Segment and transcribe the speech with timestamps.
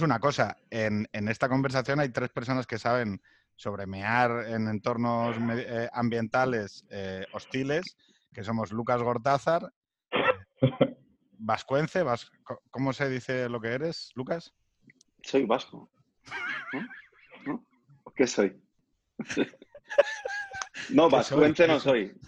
[0.00, 0.56] una cosa.
[0.70, 3.20] En, en esta conversación hay tres personas que saben
[3.56, 7.96] sobre mear en entornos eh, ambientales eh, hostiles,
[8.32, 9.70] que somos Lucas Gortázar,
[11.32, 12.30] vascuence, vas-
[12.70, 14.54] ¿cómo se dice lo que eres, Lucas?
[15.22, 15.90] Soy vasco.
[16.72, 16.80] ¿No?
[17.44, 17.66] ¿No?
[18.04, 18.58] ¿O ¿Qué soy?
[20.88, 22.18] No, ¿Qué vascuence no soy.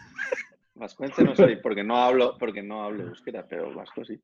[0.75, 4.21] Vascuence no soy, porque no hablo, porque no hablo euskera, pero vasco sí.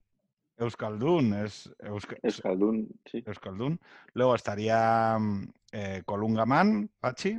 [0.60, 3.23] Euskaldun, es Euska- Euskaldun, sí.
[3.27, 3.80] Euskaldun.
[4.14, 7.38] Luego estaría mm, eh, Colungaman, Pachi,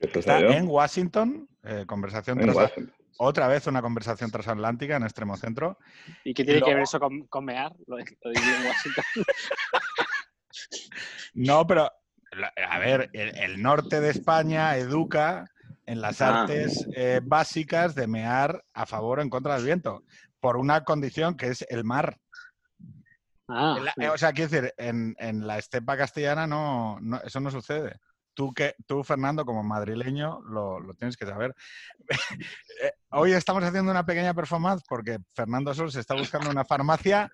[0.00, 0.48] que está yo.
[0.50, 2.94] en Washington, eh, conversación En trasa- Washington.
[3.18, 5.78] otra vez una conversación transatlántica en extremo centro.
[6.24, 7.72] ¿Y qué tiene que luego- ver eso con, con mear?
[7.86, 9.04] Lo, lo en Washington.
[11.34, 11.90] No, pero
[12.68, 15.44] a ver, el, el norte de España educa
[15.84, 16.42] en las Ah.
[16.42, 20.02] artes eh, básicas de mear a favor o en contra del viento,
[20.40, 22.18] por una condición que es el mar.
[23.48, 27.40] Ah, la- eh, o sea, quiero decir, en, en la estepa castellana no, no- eso
[27.40, 27.98] no sucede.
[28.34, 31.54] Tú, que, tú, Fernando, como madrileño, lo, lo tienes que saber.
[32.82, 37.30] Eh, Hoy estamos haciendo una pequeña performance porque Fernando Sol se está buscando una farmacia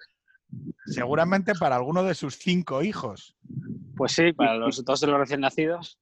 [0.86, 3.34] seguramente para alguno de sus cinco hijos.
[3.96, 5.98] pues sí, para los dos de los recién nacidos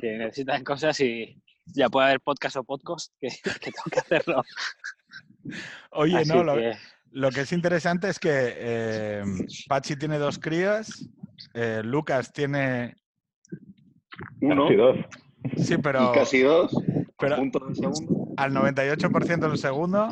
[0.00, 4.44] que necesitan cosas y ya puede haber podcast o podcast que, que tengo que hacerlo.
[5.90, 6.76] Oye, Así no, lo, que-
[7.12, 9.22] lo que es interesante es que eh,
[9.68, 11.08] Pachi tiene dos crías,
[11.54, 12.96] eh, Lucas tiene...
[14.40, 14.96] Uno Casi dos.
[15.56, 16.10] Sí, pero...
[16.12, 16.72] y casi dos.
[17.18, 18.28] pero- Punto del segundo.
[18.36, 20.08] al 98% del segundo.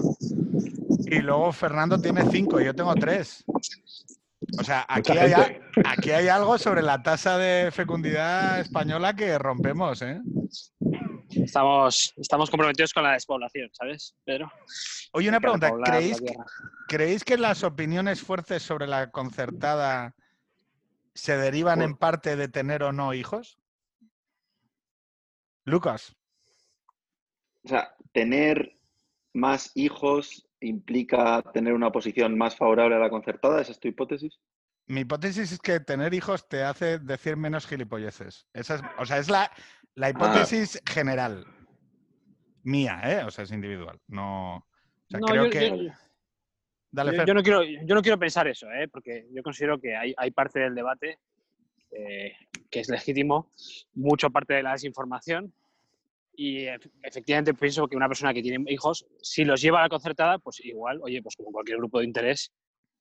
[1.10, 3.44] Y luego Fernando tiene 5, yo tengo 3.
[4.58, 5.32] O sea, aquí hay,
[5.84, 10.20] aquí hay algo sobre la tasa de fecundidad española que rompemos, ¿eh?
[11.30, 14.50] Estamos, estamos comprometidos con la despoblación, ¿sabes, Pedro?
[15.12, 15.70] Oye, una pregunta.
[15.84, 16.34] ¿Creéis que.
[16.88, 20.14] ¿Creéis que las opiniones fuertes sobre la concertada
[21.14, 23.58] se derivan en parte de tener o no hijos?
[25.64, 26.16] Lucas,
[27.62, 28.78] O sea, tener
[29.34, 34.40] más hijos implica tener una posición más favorable a la concertada, ¿esa es tu hipótesis?
[34.88, 38.46] mi hipótesis es que tener hijos te hace decir menos gilipolleces.
[38.54, 39.52] Esa es, o sea, es la,
[39.98, 41.44] la hipótesis general.
[42.62, 43.24] Mía, ¿eh?
[43.24, 43.98] O sea, es individual.
[44.08, 44.56] No.
[44.56, 44.64] O
[45.08, 45.68] sea, No, creo yo- que.
[45.68, 45.92] yo-
[46.90, 48.88] Dale, yo, yo no quiero, yo no quiero pensar eso, ¿eh?
[48.88, 51.18] porque yo considero que hay, hay parte del debate
[51.90, 52.32] eh,
[52.70, 53.52] que es legítimo,
[53.94, 55.52] mucho parte de la desinformación.
[56.34, 59.88] Y ef- efectivamente pienso que una persona que tiene hijos, si los lleva a la
[59.90, 62.52] concertada, pues igual, oye, pues como cualquier grupo de interés,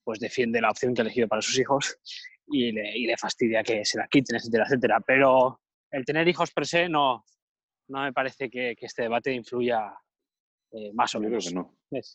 [0.03, 1.97] pues defiende la opción que ha elegido para sus hijos
[2.47, 4.99] y le, y le fastidia que se la quiten, etcétera, etcétera.
[5.05, 5.61] Pero
[5.91, 7.23] el tener hijos per se no,
[7.89, 9.93] no me parece que, que este debate influya
[10.71, 11.47] eh, más o Yo creo menos.
[11.47, 11.73] que no.
[11.91, 12.13] Es-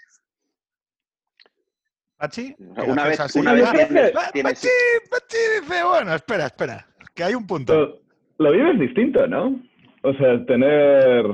[2.17, 2.55] Pachi.
[2.59, 3.41] Una vez, así.
[3.41, 4.69] una vez Ah, tienes, Pa- tienes- Pachi,
[5.11, 6.87] Pachi dice, bueno, espera, espera.
[7.15, 7.75] Que hay un punto.
[7.75, 8.01] Lo,
[8.39, 9.61] lo vives distinto, ¿no?
[10.03, 11.25] O sea, tener,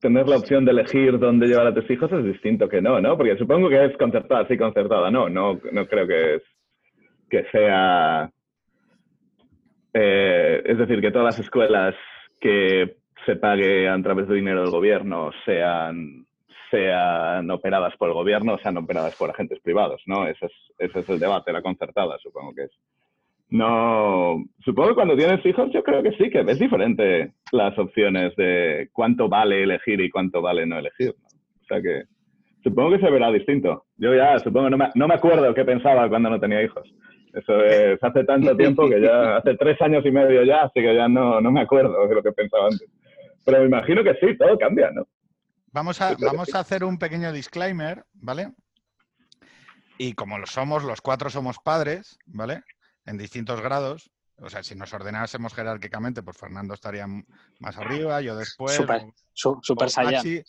[0.00, 3.16] tener la opción de elegir dónde llevar a tus hijos es distinto que no, ¿no?
[3.18, 5.10] Porque supongo que es concertada, sí, concertada.
[5.10, 6.42] No, no, no creo que, es,
[7.28, 8.30] que sea...
[10.00, 11.94] eh, es decir, que todas las escuelas
[12.40, 16.24] que se pague a través de dinero del gobierno sean,
[16.70, 20.28] sean operadas por el gobierno o sean operadas por agentes privados, ¿no?
[20.28, 22.70] Ese es, es el debate, la concertada, supongo que es.
[23.50, 28.36] No, supongo que cuando tienes hijos yo creo que sí, que ves diferente las opciones
[28.36, 31.10] de cuánto vale elegir y cuánto vale no elegir.
[31.10, 32.04] O sea que
[32.62, 33.86] supongo que se verá distinto.
[33.96, 36.88] Yo ya supongo, no me, no me acuerdo qué pensaba cuando no tenía hijos.
[37.32, 40.94] Eso es hace tanto tiempo que ya, hace tres años y medio ya, así que
[40.94, 42.88] ya no, no me acuerdo de lo que pensaba antes.
[43.44, 45.06] Pero me imagino que sí, todo cambia, ¿no?
[45.72, 48.52] Vamos a, vamos a hacer un pequeño disclaimer, ¿vale?
[49.98, 52.62] Y como lo somos, los cuatro somos padres, ¿vale?
[53.04, 54.10] En distintos grados.
[54.40, 57.06] O sea, si nos ordenásemos jerárquicamente, pues Fernando estaría
[57.58, 58.76] más arriba, yo después.
[58.76, 59.90] Su, super O
[60.22, 60.42] sí.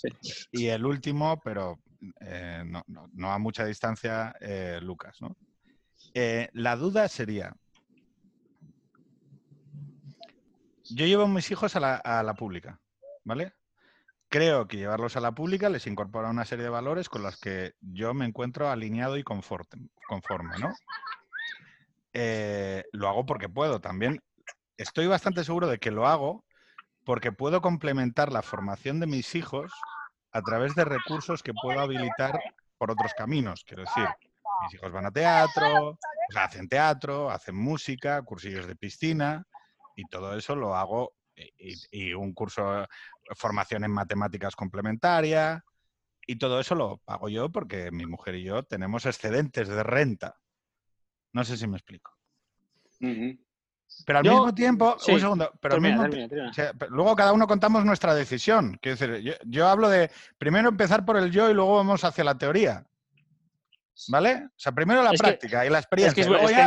[0.51, 1.79] Y el último, pero
[2.21, 5.35] eh, no, no- no a mucha distancia, eh, Lucas, ¿no?
[6.13, 7.53] Eh, la duda sería.
[10.89, 12.79] Yo llevo a mis hijos a la, pública,
[13.23, 13.53] ¿vale?
[14.27, 17.73] Creo que llevarlos a la pública les incorpora una serie de valores con los que
[17.79, 20.73] yo me encuentro alineado y conforme, ¿no?
[22.13, 24.21] Eh, lo hago porque puedo también.
[24.77, 26.44] Estoy bastante seguro de que lo hago
[27.06, 29.71] porque puedo complementar la formación de mis hijos
[30.31, 32.39] a través de recursos que puedo habilitar
[32.77, 33.63] por otros caminos.
[33.63, 34.07] Quiero decir,
[34.59, 35.97] mis hijos van a teatro, o
[36.31, 39.45] sea, hacen teatro, hacen música, cursillos de piscina
[39.95, 42.85] y todo eso lo hago y, y un curso,
[43.35, 45.63] formación en matemáticas complementaria
[46.25, 50.35] y todo eso lo pago yo porque mi mujer y yo tenemos excedentes de renta.
[51.33, 52.11] No sé si me explico.
[54.06, 56.50] Pero al Yo- mismo tiempo, sí, un segundo, pero al mismo termina, termina.
[56.50, 58.77] O sea, pero luego cada uno contamos nuestra decisión.
[58.81, 62.23] Quiero decir, yo, yo hablo de primero empezar por el yo y luego vamos hacia
[62.23, 62.85] la teoría.
[64.07, 64.45] ¿Vale?
[64.45, 66.21] O sea, primero la Es que- práctica y la experiencia.
[66.21, 66.65] es, es que ya-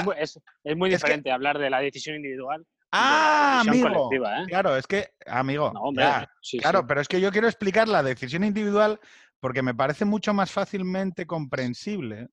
[0.64, 4.11] es muy- que- diferente hablar de la decisión individual ¡Ah, amigo!
[4.12, 4.44] ¿eh?
[4.49, 6.84] Claro, es que, amigo, No, hombre, ya, sí, claro, sí.
[6.88, 9.00] pero es que yo quiero explicar la decisión individual
[9.40, 12.29] porque me parece mucho más fácilmente comprensible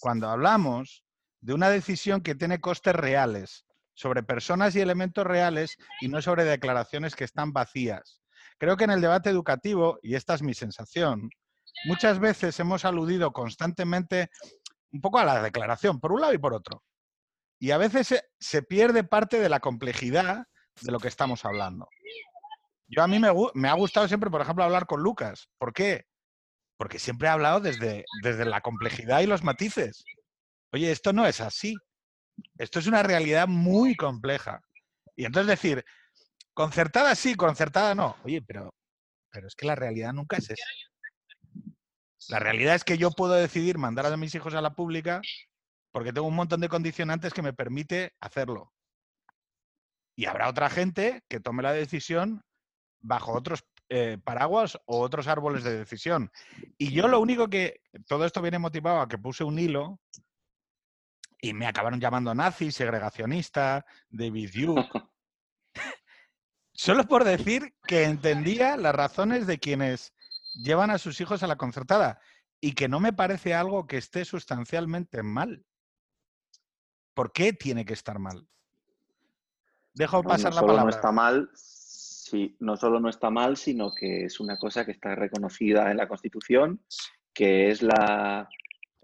[0.00, 1.04] cuando hablamos
[1.42, 6.44] de una decisión que tiene costes reales sobre personas y elementos reales y no sobre
[6.44, 8.22] declaraciones que están vacías.
[8.58, 11.28] Creo que en el debate educativo, y esta es mi sensación,
[11.84, 14.30] muchas veces hemos aludido constantemente
[14.92, 16.82] un poco a la declaración, por un lado y por otro.
[17.58, 20.46] Y a veces se, se pierde parte de la complejidad
[20.80, 21.88] de lo que estamos hablando.
[22.88, 25.48] Yo a mí me, me ha gustado siempre, por ejemplo, hablar con Lucas.
[25.58, 26.04] ¿Por qué?
[26.76, 30.04] Porque siempre ha hablado desde, desde la complejidad y los matices.
[30.72, 31.74] Oye, esto no es así.
[32.58, 34.60] Esto es una realidad muy compleja.
[35.16, 35.84] Y entonces decir,
[36.54, 38.16] concertada sí, concertada no.
[38.24, 38.74] Oye, pero,
[39.30, 40.64] pero es que la realidad nunca es esa.
[42.28, 45.20] La realidad es que yo puedo decidir mandar a mis hijos a la pública
[45.92, 48.72] porque tengo un montón de condicionantes que me permite hacerlo.
[50.16, 52.42] Y habrá otra gente que tome la decisión
[53.00, 56.30] bajo otros eh, paraguas o otros árboles de decisión.
[56.78, 60.00] Y yo lo único que, todo esto viene motivado a que puse un hilo
[61.40, 64.88] y me acabaron llamando nazi, segregacionista, David Duke.
[66.72, 70.14] Solo por decir que entendía las razones de quienes
[70.54, 72.20] llevan a sus hijos a la concertada
[72.60, 75.64] y que no me parece algo que esté sustancialmente mal.
[77.14, 78.46] ¿Por qué tiene que estar mal?
[79.94, 80.90] Dejo pasar no la solo palabra.
[80.90, 84.92] no está mal, sí, no solo no está mal, sino que es una cosa que
[84.92, 86.82] está reconocida en la Constitución,
[87.34, 88.48] que es la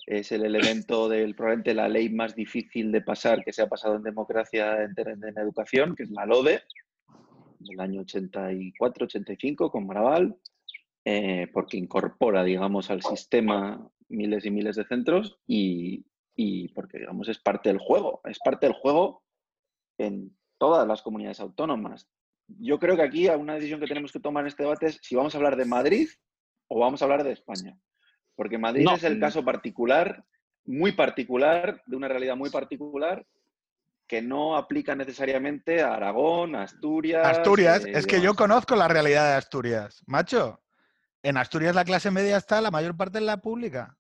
[0.06, 3.97] es el elemento del probablemente la ley más difícil de pasar que se ha pasado
[3.97, 4.95] en democracia en
[5.37, 6.62] educación, que es la LODE,
[7.59, 10.35] del año 84-85 con Maraval,
[11.10, 17.28] eh, porque incorpora, digamos, al sistema miles y miles de centros y, y porque, digamos,
[17.28, 19.22] es parte del juego, es parte del juego
[19.96, 22.06] en todas las comunidades autónomas.
[22.46, 25.16] Yo creo que aquí una decisión que tenemos que tomar en este debate es si
[25.16, 26.10] vamos a hablar de Madrid
[26.69, 27.78] o vamos a hablar de España.
[28.37, 28.94] Porque Madrid No.
[28.94, 30.26] es el caso particular,
[30.66, 33.26] muy particular, de una realidad muy particular,
[34.06, 37.26] que no aplica necesariamente a Aragón, a Asturias.
[37.26, 40.02] Asturias, eh, es que yo conozco la realidad de Asturias.
[40.06, 40.61] Macho,
[41.23, 43.97] en Asturias la clase media está la mayor parte en la pública.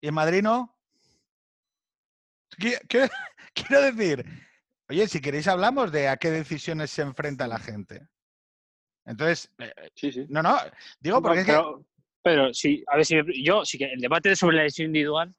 [0.00, 0.76] ¿Y en Madrid no?
[2.58, 3.10] Qui- qui-
[3.54, 4.24] Quiero decir,
[4.88, 8.08] oye, si queréis hablamos de a qué decisiones se enfrenta la gente.
[9.04, 10.26] Entonces, eh, Sí, sí.
[10.28, 10.56] no, no,
[11.00, 11.52] digo No, porque es que...
[11.52, 11.84] pero,
[12.22, 15.34] pero sí, a ver si yo sí que el debate sobre la decisión individual,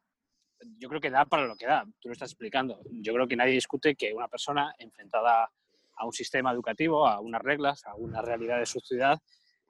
[0.78, 1.86] yo creo que da para lo que da.
[2.00, 2.82] Tú lo estás explicando.
[2.92, 5.50] Yo creo que nadie discute que una persona enfrentada
[5.96, 9.20] a un sistema educativo, a unas reglas, a una realidad de su ciudad,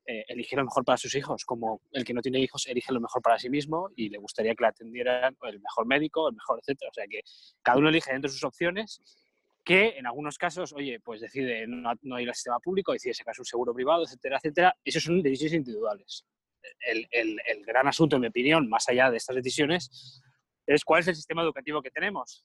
[0.05, 1.46] eh, elige lo mejor para sus hijos.
[1.46, 4.53] Como el que no tiene hijos elige lo mejor para sí mismo y le gustaría
[4.55, 6.89] que le atendieran el mejor médico, el mejor, etcétera.
[6.89, 7.22] O sea que
[7.62, 9.01] cada uno elige dentro de sus opciones
[9.63, 13.36] que en algunos casos, oye, pues decide no, no ir al sistema público, decide sacar
[13.38, 14.75] un seguro privado, etcétera, etcétera.
[14.84, 16.25] Esos son decisiones individuales.
[16.79, 20.22] El, el- el gran asunto, en mi opinión, más allá de estas decisiones,
[20.65, 22.43] es cuál es el sistema educativo que tenemos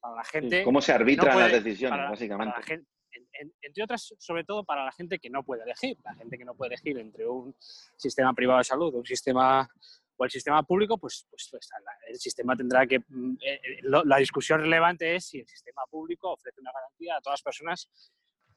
[0.00, 0.62] para la gente.
[0.64, 2.50] ¿Cómo se no arbitran puede- las decisiones, para- básicamente?
[2.50, 5.62] para la gen- en- en- entre otras, sobre todo para la gente que no puede
[5.62, 5.96] elegir.
[6.04, 7.54] La gente que no puede elegir entre un
[7.96, 9.68] sistema privado de salud, un sistema
[10.16, 11.68] o el sistema público, pues, pues, pues,
[12.08, 13.00] el sistema tendrá que...
[13.00, 17.20] mm, eh, eh, la discusión relevante es si el sistema público ofrece una garantía a
[17.20, 17.90] todas las personas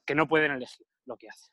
[0.06, 1.52] que no pueden elegir lo que hace.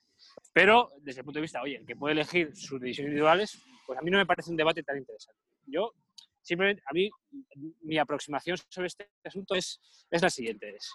[0.52, 3.98] Pero desde el punto de vista, oye, el que puede elegir sus decisiones individuales, pues
[3.98, 5.40] a mí no me parece un debate tan interesante.
[5.66, 5.92] Yo,
[6.42, 7.10] simplemente, a mí,
[7.82, 9.80] mi aproximación sobre este asunto es,
[10.10, 10.68] es la siguiente.
[10.76, 10.92] Es,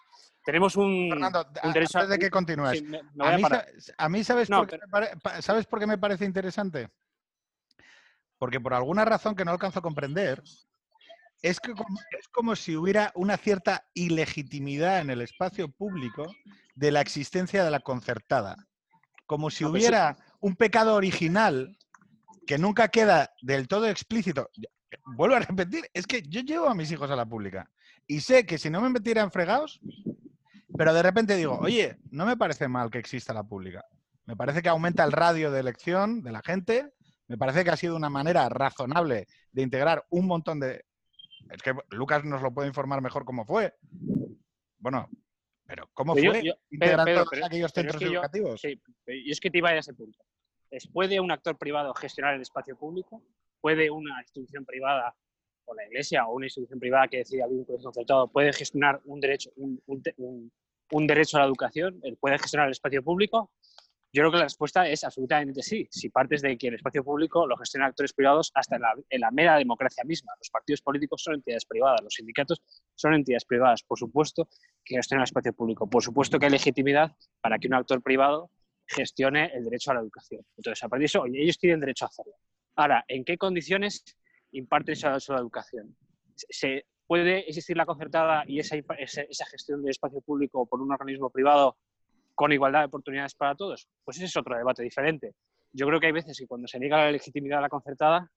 [0.49, 4.19] tenemos un, Fernando, un derecho antes de que continúes, sí, me, me voy a mí,
[4.19, 5.11] a ¿sabes, No, por pare-
[5.43, 6.89] ¿sabes por qué me parece interesante?
[8.39, 10.41] Porque por alguna razón que no alcanzo a comprender,
[11.43, 16.33] es, que como, es como si hubiera una cierta ilegitimidad en el espacio público
[16.73, 18.55] de la existencia de la concertada.
[19.27, 19.87] Como si No, pues sí.
[19.87, 21.77] hubiera un pecado original
[22.47, 24.49] que nunca queda del todo explícito.
[25.05, 27.69] Vuelvo a repetir, es que yo llevo a mis hijos a la pública
[28.07, 29.79] y sé que si no me metieran fregados,
[30.79, 33.83] pero de repente digo, oye, no me parece mal que exista la pública.
[34.25, 36.93] Me parece que aumenta el radio de elección de la gente.
[37.27, 40.85] Me parece que ha sido una manera razonable de integrar un montón de...
[41.49, 43.73] Es que Lucas nos lo puede informar mejor cómo fue.
[44.77, 45.09] Bueno,
[45.65, 48.05] pero ¿cómo Pero yo- fue yo- integrar Pedro, todos pero- aquellos pero es centros que
[48.13, 48.61] yo- educativos?
[48.61, 50.17] Sí, pero yo es que te iba a ese punto.
[50.93, 53.21] ¿Puede un actor privado gestionar el espacio público?
[53.59, 55.13] ¿Puede una institución privada
[55.65, 59.01] o la iglesia o una institución privada que decide abrir un colegio concertado puede gestionar
[59.03, 60.51] un derecho, un, un, un,
[60.89, 63.51] derecho a la educación, puede gestionar el espacio público,
[64.11, 65.87] yo creo que la respuesta es absolutamente sí.
[65.91, 69.21] Si partes de que el espacio público lo gestionan actores privados hasta en la, en
[69.21, 70.33] la, mera democracia misma.
[70.39, 72.63] Los partidos políticos son entidades privadas, los sindicatos
[72.95, 73.83] son entidades privadas.
[73.83, 74.49] Por supuesto
[74.83, 75.87] que gestionan el espacio público.
[75.87, 78.49] Por supuesto que hay legitimidad para que un actor privado
[78.87, 80.41] gestione el derecho a la educación.
[80.57, 82.33] Entonces, a partir de eso, ellos tienen derecho a hacerlo.
[82.77, 84.03] Ahora, ¿en qué condiciones
[84.51, 85.95] imparten esa, esa educación?
[86.35, 91.31] ¿Se puede existir la concertada y esa, esa gestión del espacio público por un organismo
[91.31, 91.75] privado
[92.35, 93.89] con igualdad de oportunidades para todos?
[94.03, 95.33] Pues ese es otro debate diferente.
[95.73, 98.31] Yo creo que hay veces que cuando se niega la legitimidad a la concertada,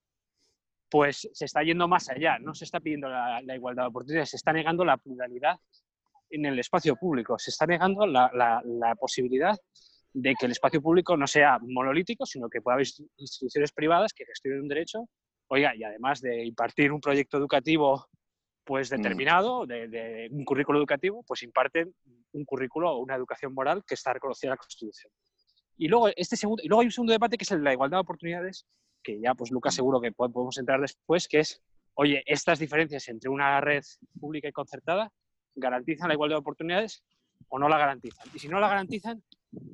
[0.89, 4.37] pues se está yendo más allá, no se está pidiendo la, igualdad de oportunidades, se
[4.39, 5.61] está negando la pluralidad
[6.31, 8.31] en el espacio público, se está negando la,
[8.65, 9.55] la, posibilidad
[10.15, 12.87] de que el espacio público no sea monolítico, sino que pueda haber
[13.19, 15.11] instituciones privadas que gestionen un derecho,
[15.49, 18.09] oiga, y además de impartir un proyecto educativo
[18.65, 18.97] pues mm.
[18.97, 21.95] determinado, de, un currículo educativo, pues imparten
[22.33, 25.13] un currículo o una educación moral que está reconocida en la Constitución.
[25.77, 27.73] Y luego, este segundo, y luego hay un segundo debate que es el de la
[27.73, 28.67] igualdad de oportunidades,
[29.03, 29.77] que ya pues Lucas mm.
[29.77, 31.63] seguro que podemos entrar después, que es,
[31.95, 33.83] oye, estas diferencias entre una red
[34.21, 35.11] pública y concertada
[35.55, 37.03] garantizan la igualdad de oportunidades
[37.49, 38.27] o no la garantizan.
[38.35, 39.23] Y si no la garantizan,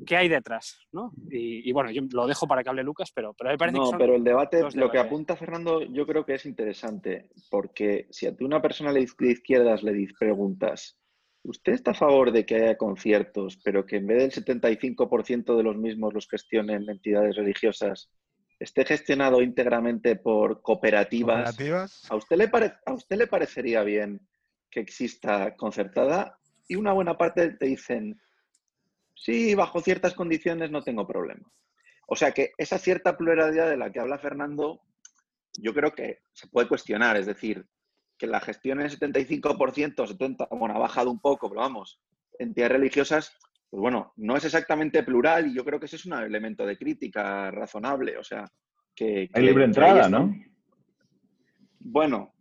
[0.07, 1.13] qué hay detrás, ¿no?
[1.31, 3.99] Y, bueno, yo lo dejo para que hable Lucas, pero, pero me parece no, que
[3.99, 8.35] pero el debate, lo que apunta Fernando, yo creo que es interesante, porque si a
[8.35, 10.99] ti una persona de izquierdas le preguntas,
[11.43, 15.63] ¿usted está a favor de que haya conciertos, pero que en vez del 75% de
[15.63, 18.11] los mismos los gestionen entidades religiosas,
[18.59, 21.61] esté gestionado íntegramente por cooperativas?
[22.11, 22.51] ¿A, usted le
[22.87, 24.21] ¿A usted le parecería bien
[24.71, 26.39] que exista concertada?
[26.67, 28.19] Y una buena parte te dicen,
[29.19, 31.51] Sí, bajo ciertas condiciones no tengo problema.
[32.07, 34.81] O sea que esa cierta pluralidad de la que habla Fernando,
[35.61, 37.17] yo creo que se puede cuestionar.
[37.17, 37.67] Es decir,
[38.17, 42.01] que la gestión en 75%, 70%, bueno, ha bajado un poco, pero vamos,
[42.39, 43.37] entidades religiosas,
[43.69, 46.79] pues bueno, no es exactamente plural y yo creo que ese es un elemento de
[46.79, 48.17] crítica razonable.
[48.19, 48.45] O sea,
[48.95, 49.29] que...
[49.35, 50.35] Hay libre entrada, ¿no?
[51.81, 52.33] Bueno.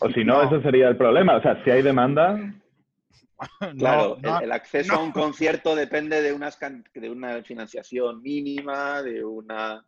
[0.00, 1.36] O si no, eso sería el problema.
[1.36, 2.38] O sea, si hay demanda,
[3.78, 6.58] Claro, el, acceso a un concierto depende de, unas,
[6.94, 9.84] de una financiación mínima, de una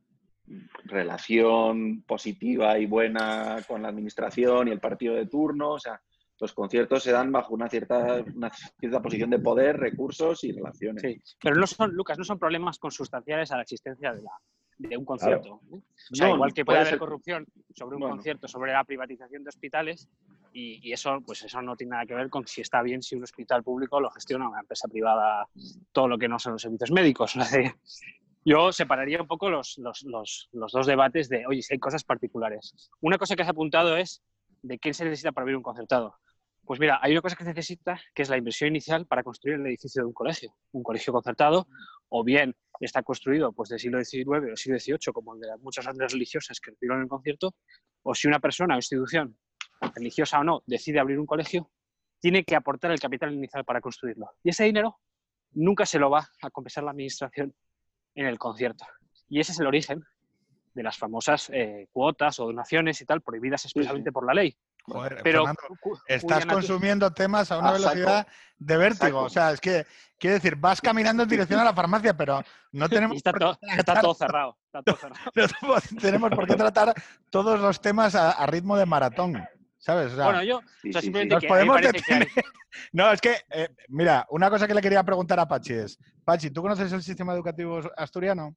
[0.84, 5.70] relación positiva y buena con la administración y el partido de turno.
[5.70, 6.00] O sea,
[6.40, 11.02] los conciertos se dan bajo una cierta, una cierta posición de poder, recursos y relaciones.
[11.02, 14.32] Sí, pero no son, Lucas, no son problemas consustanciales a la existencia de, la,
[14.78, 15.60] de un concierto.
[15.72, 15.80] ¿eh?
[16.12, 20.08] O sea, igual que puede, haber corrupción sobre un concierto, sobre la privatización de hospitales,
[20.52, 23.22] y, eso, pues eso no tiene nada que ver con si está bien si un
[23.22, 25.46] hospital público lo gestiona una empresa privada,
[25.92, 27.34] todo lo que no son los servicios médicos.
[28.44, 32.04] Yo separaría un poco los, los, los, los, dos debates de, oye, si hay cosas
[32.04, 32.74] particulares.
[33.00, 34.22] Una cosa que has apuntado es
[34.62, 36.14] de qué se necesita para abrir un concertado.
[36.64, 39.56] Pues mira, hay una cosa que se necesita, que es la inversión inicial para construir
[39.56, 40.54] el edificio de un colegio.
[40.72, 41.68] Un colegio concertado,
[42.08, 45.86] o bien está construido pues, del siglo XIX o siglo XVIII, como el de muchas
[45.86, 47.54] otras religiosas que recibieron el concierto,
[48.02, 49.36] o si una persona o institución
[49.94, 51.70] religiosa o no, decide abrir un colegio,
[52.20, 54.30] tiene que aportar el capital inicial para construirlo.
[54.42, 54.98] Y ese dinero
[55.52, 57.54] nunca se lo va a compensar la administración
[58.14, 58.84] en el concierto.
[59.28, 60.04] Y ese es el origen
[60.74, 64.56] de las famosas eh, cuotas o donaciones y tal, prohibidas expresamente por la ley.
[65.22, 65.44] Pero
[66.06, 68.26] estás consumiendo temas a una velocidad
[68.58, 69.22] de vértigo.
[69.22, 69.84] O sea, es que,
[70.18, 73.16] quiere decir, vas caminando en dirección a la farmacia, pero no tenemos.
[73.16, 73.32] Está,
[74.00, 74.56] todo, cerrado.
[74.72, 76.94] no tenemos por qué tratar
[77.30, 79.42] todos los temas a ritmo de maratón.
[79.86, 80.16] ¿Sabes?
[80.16, 80.60] bueno, yo,
[81.00, 81.36] simplemente
[82.92, 86.50] No, es que, eh, mira, una cosa que le quería preguntar a Pachi es, Pachi,
[86.50, 88.56] ¿tú conoces el sistema educativo asturiano?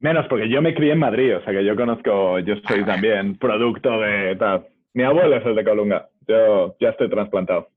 [0.00, 2.86] Menos, porque yo me crié en Madrid, o sea que yo conozco, yo soy ah.
[2.86, 4.66] también producto de tal.
[4.96, 7.68] Mi abuelo es el de Colunga, yo ya estoy trasplantado.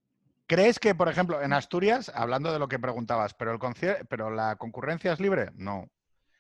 [0.48, 3.60] ¿Crees que, por ejemplo, en Asturias, hablando de lo que preguntabas, pero, el
[4.08, 5.50] pero la concurrencia es libre?
[5.56, 5.90] No.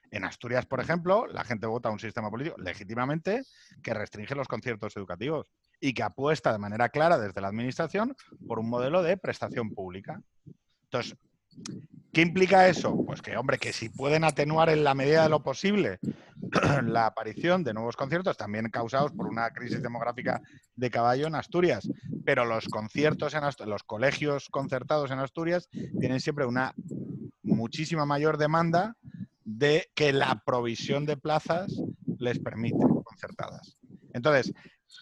[0.09, 3.41] En Asturias, por ejemplo, la gente vota un sistema político legítimamente
[3.83, 8.15] que restringe los conciertos educativos y que apuesta de manera clara desde la Administración
[8.47, 10.21] por un modelo de prestación pública.
[10.83, 11.17] Entonces,
[12.13, 13.03] ¿qué implica eso?
[13.05, 15.99] Pues que, hombre, que si pueden atenuar en la medida de lo posible
[16.83, 20.41] la aparición de nuevos conciertos, también causados por una crisis demográfica
[20.75, 21.89] de caballo en Asturias,
[22.25, 26.73] pero los conciertos en Asturias, los colegios concertados en Asturias tienen siempre una
[27.43, 28.95] muchísima mayor demanda
[29.43, 31.73] de que la provisión de plazas
[32.19, 33.77] les permite concertadas.
[34.13, 34.53] Entonces,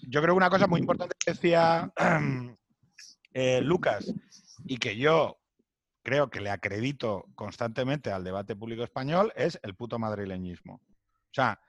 [0.07, 1.91] yo creo que una cosa muy importante que decía
[3.33, 4.13] eh, Lucas
[4.65, 5.37] y que yo
[6.07, 10.75] creo que le acredito constantemente al debate público español es el puto madrileñismo.
[10.75, 11.59] O sea,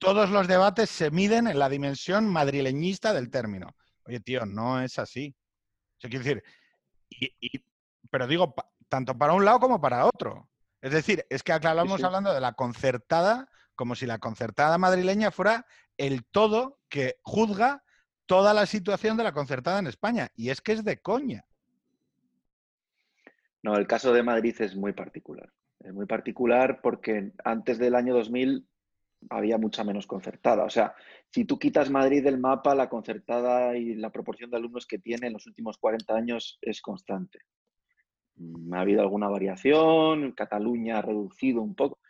[0.00, 3.76] todos los debates se miden en la dimensión madrileñista del término.
[4.04, 5.36] Oye, tío, no es así.
[6.02, 6.42] O quiero decir,
[8.10, 8.52] pero digo,
[8.88, 10.50] tanto para un lado como para otro.
[10.82, 15.66] Es decir, es que aclaramos hablando de la concertada como si la concertada madrileña fuera
[15.98, 17.84] el todo que juzga
[18.26, 20.32] toda la situación de la concertada en España.
[20.34, 21.44] Y es que es de coña.
[23.64, 25.50] No, el caso de Madrid es muy particular.
[25.80, 28.68] Es muy particular porque antes del año 2000
[29.30, 30.64] había mucha menos concertada.
[30.64, 30.94] O sea,
[31.30, 35.28] si tú quitas Madrid del mapa, la concertada y la proporción de alumnos que tiene
[35.28, 37.38] en los últimos 40 años es constante.
[38.34, 42.00] Mm, ha habido alguna variación, Cataluña ha reducido un poco.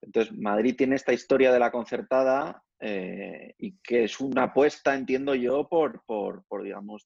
[0.00, 5.34] Entonces, Madrid tiene esta historia de la concertada eh, y que es una apuesta, entiendo
[5.34, 7.04] yo, por, por, digamos,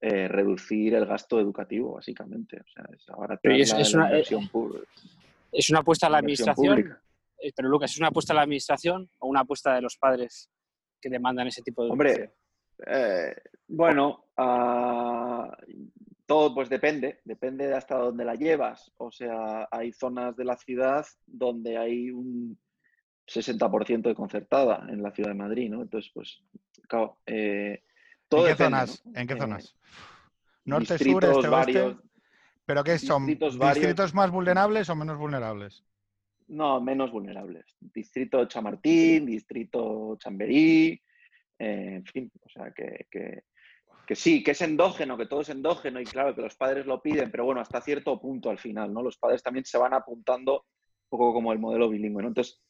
[0.00, 2.60] eh, eh, reducir el gasto educativo, básicamente.
[2.60, 4.18] O sea, es, ahora es, una,
[5.52, 6.96] es, una, apuesta a la administración.
[7.56, 10.50] Pero Lucas, ¿es una apuesta a la administración o una apuesta de los padres
[11.00, 12.34] que demandan ese tipo de Hombre,
[13.68, 15.50] bueno, uh,
[16.26, 18.92] todo pues depende, depende de hasta dónde la llevas.
[18.98, 22.58] O sea, hay zonas de la ciudad donde hay un
[23.26, 25.82] 60% de concertada en la ciudad de Madrid, ¿no?
[25.82, 26.42] Entonces, pues,
[26.88, 27.82] claro, eh,
[28.30, 29.02] todo ¿En qué zonas?
[29.14, 29.64] ¿En qué zonas?
[29.66, 29.78] Eh,
[30.64, 31.96] Norte, sur, este, oeste.
[32.64, 33.26] ¿Pero qué son?
[33.26, 35.84] Distritos, más vulnerables o menos vulnerables?
[36.48, 37.76] No, menos vulnerables.
[37.80, 41.00] Distrito Chamartín, distrito Chamberí,
[41.58, 46.00] eh, en fin, o sea que, que sí, que es endógeno, que todo es endógeno
[46.00, 49.02] y claro que los padres lo piden, pero bueno, hasta cierto punto al final, ¿no?
[49.02, 52.28] Los padres también se van apuntando un poco como el modelo bilingüe, ¿no?
[52.28, 52.60] Entonces,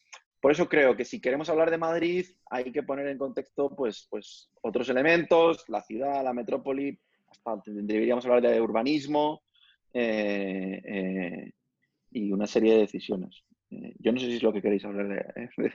[0.40, 4.06] por eso creo que si queremos hablar de Madrid, hay que poner en contexto, pues,
[4.10, 6.98] pues otros elementos, la ciudad, la metrópoli,
[7.30, 9.42] hasta deberíamos hablar de urbanismo
[9.92, 11.52] eh, eh,
[12.10, 13.44] y una serie de decisiones.
[13.70, 15.72] Eh, yo no sé si es lo que queréis hablar de.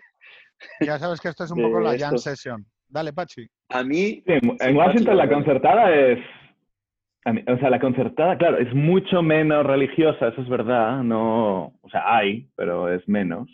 [0.82, 2.66] ya sabes que esto es un poco la Jan Session.
[2.88, 3.48] Dale, Pachi.
[3.70, 4.24] A mí.
[4.26, 6.20] en Washington la concertada es.
[7.26, 11.04] o sea, la concertada, claro, es mucho menos religiosa, eso es verdad.
[11.04, 13.48] No, o sea, hay, pero es menos.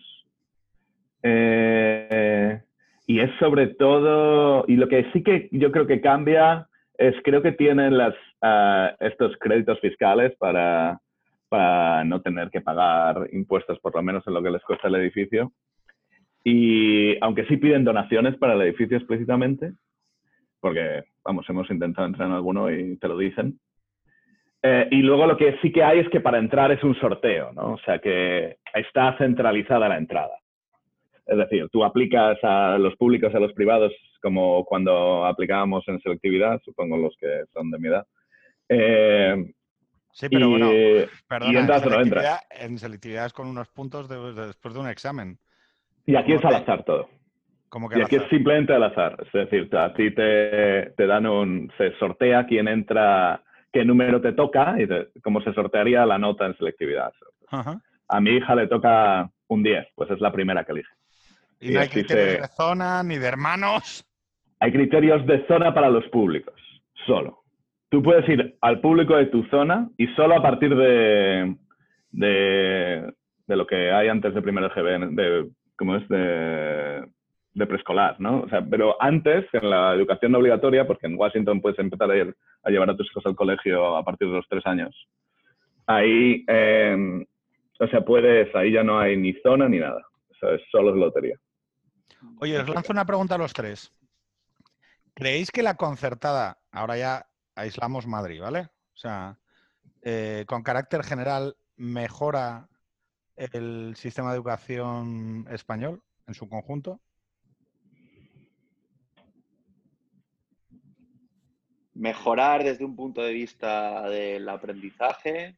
[1.24, 2.62] Eh,
[3.08, 7.42] y es sobre todo, y lo que sí que yo creo que cambia es, creo
[7.42, 11.00] que tienen las, ah, estos créditos fiscales para,
[11.50, 14.96] para no tener que pagar impuestos, por lo menos en lo que les cuesta el
[14.96, 15.52] edificio.
[16.44, 19.74] Y aunque sí piden donaciones para el edificio explícitamente,
[20.60, 23.60] porque, vamos, hemos intentado entrar en alguno y te lo dicen.
[24.64, 27.52] Eh, y luego lo que sí que hay es que para entrar es un sorteo,
[27.52, 27.74] ¿no?
[27.74, 30.41] O sea que está centralizada la entrada.
[31.26, 36.62] Es decir, tú aplicas a los públicos, a los privados, como cuando aplicábamos en selectividad,
[36.64, 38.06] supongo los que son de mi edad.
[38.68, 39.54] Eh,
[40.12, 40.72] sí, pero bueno,
[41.28, 45.38] perdona, entras en, selectividad, en selectividad es con unos puntos después de un examen.
[46.06, 47.10] Y aquí es al azar todo.
[47.96, 49.18] y aquí es simplemente al azar.
[49.26, 51.72] Es decir, a ti te, dan un.
[51.78, 54.88] Se sortea quién entra, qué número te toca y
[55.22, 57.14] cómo se sortearía la nota en selectividad.
[58.08, 60.92] A mi hija le toca un 10, pues es la primera que elige.
[61.62, 64.06] Y, no hay criterios de zona ni de hermanos.
[64.60, 66.56] Hay criterios de zona para los públicos,
[67.06, 67.44] solo.
[67.90, 71.56] Tú puedes ir al público de tu zona y solo a partir de,
[72.12, 73.14] de,
[73.48, 75.50] de lo que hay antes de primer GB, de
[75.82, 77.08] como es de,
[77.68, 78.42] preescolar, ¿no?
[78.42, 82.36] O sea, pero antes, en la educación obligatoria, porque en Washington puedes empezar a, ir,
[82.64, 84.96] a llevar a tus hijos al colegio a partir de los tres años,
[85.88, 87.26] ahí, em,
[87.80, 90.06] o sea, puedes, ahí ya no hay ni zona ni nada.
[90.30, 91.36] O sea, es solo lotería.
[92.40, 93.92] Oye, os lanzo una pregunta a los tres.
[95.14, 98.70] ¿Creéis que la concertada, ahora ya aislamos Madrid, ¿vale?
[98.94, 99.38] O sea,
[100.02, 102.70] eh, con carácter general, mejora
[103.36, 107.02] el sistema de educación español en su conjunto?
[111.94, 115.58] Mejorar desde un punto de vista del aprendizaje,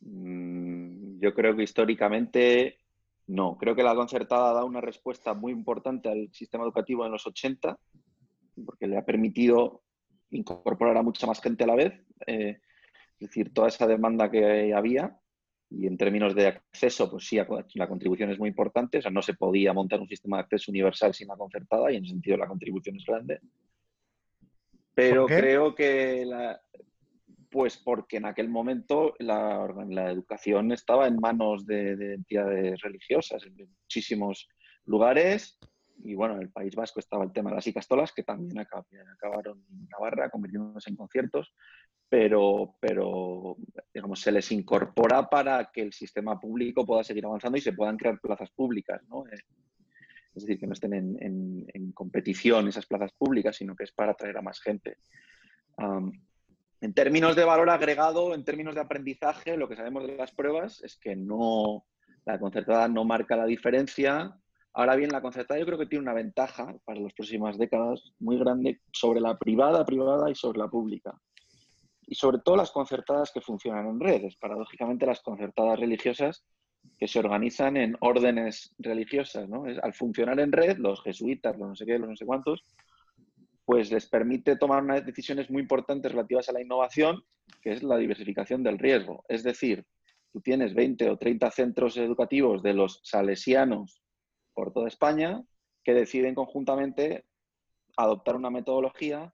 [0.00, 2.78] mm, yo creo que históricamente
[3.26, 3.56] no.
[3.58, 7.78] Creo que la concertada da una respuesta muy importante al sistema educativo en los 80,
[8.64, 9.82] porque le ha permitido
[10.30, 11.92] incorporar a mucha más gente a la vez.
[12.26, 12.58] Eh,
[13.18, 15.18] es decir, toda esa demanda que había
[15.68, 17.38] y en términos de acceso, pues sí,
[17.74, 18.98] la contribución es muy importante.
[18.98, 21.96] O sea, no se podía montar un sistema de acceso universal sin la concertada y
[21.96, 23.40] en ese sentido la contribución es grande.
[24.94, 26.60] Pero creo que, la,
[27.50, 29.66] pues porque en aquel momento la,
[30.10, 34.48] educación estaba en manos de, entidades religiosas en muchísimos
[34.84, 35.58] lugares.
[36.04, 39.64] Y bueno, en el País Vasco estaba el tema de las icastolas, que también acabaron
[39.70, 41.54] en Navarra convirtiéndose en conciertos
[42.08, 43.56] pero, pero
[43.92, 47.96] digamos, se les incorpora para que el sistema público pueda seguir avanzando y se puedan
[47.96, 49.02] crear plazas públicas.
[49.08, 49.26] ¿no?
[49.26, 49.40] Eh,
[50.34, 54.36] es decir, que no estén en, competición esas plazas públicas, sino que es para atraer
[54.36, 54.98] a más gente.
[56.80, 60.82] En términos de valor agregado, en términos de aprendizaje, lo que sabemos de las pruebas
[60.82, 61.86] es que no,
[62.24, 64.36] la concertada no marca la diferencia.
[64.74, 68.38] Ahora bien, la concertada yo creo que tiene una ventaja para las próximas décadas muy
[68.38, 71.18] grande sobre la privada, privada y sobre la pública.
[72.06, 74.36] Y sobre todo las concertadas que funcionan en redes.
[74.36, 76.44] Paradójicamente, las concertadas religiosas
[76.98, 79.48] que se organizan en órdenes religiosas.
[79.48, 79.64] ¿no?
[79.64, 82.62] al funcionar en red, los jesuitas, los no sé qué, los no sé cuántos,
[83.66, 87.24] pues les permite tomar unas decisiones muy importantes relativas a la innovación,
[87.60, 89.24] que es la diversificación del riesgo.
[89.28, 89.84] Es decir,
[90.32, 94.00] tú tienes 20 o 30 centros educativos de los salesianos
[94.54, 95.42] por toda España
[95.82, 97.24] que deciden conjuntamente
[97.96, 99.32] adoptar una metodología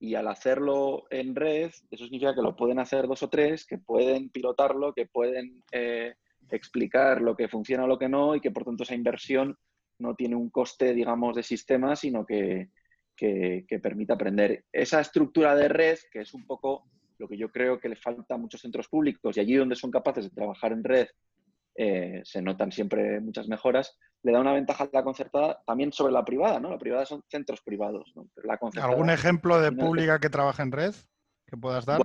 [0.00, 3.76] y al hacerlo en red, eso significa que lo pueden hacer dos o tres, que
[3.76, 6.14] pueden pilotarlo, que pueden eh,
[6.50, 9.58] explicar lo que funciona o lo que no y que por tanto esa inversión
[9.98, 12.70] no tiene un coste, digamos, de sistema, sino que,
[13.18, 14.64] que, permite aprender.
[14.72, 16.84] Esa estructura de red, que es un poco
[17.18, 19.90] lo que yo creo que le falta a muchos centros públicos y allí donde son
[19.90, 21.08] capaces de trabajar en red
[21.74, 26.12] eh, se notan siempre muchas mejoras, le da una ventaja a la concertada también sobre
[26.12, 26.70] la privada, ¿no?
[26.70, 28.12] La privada son centros privados,
[28.80, 30.94] ¿Algún ejemplo de pública que trabaja en red
[31.46, 32.02] que puedas dar?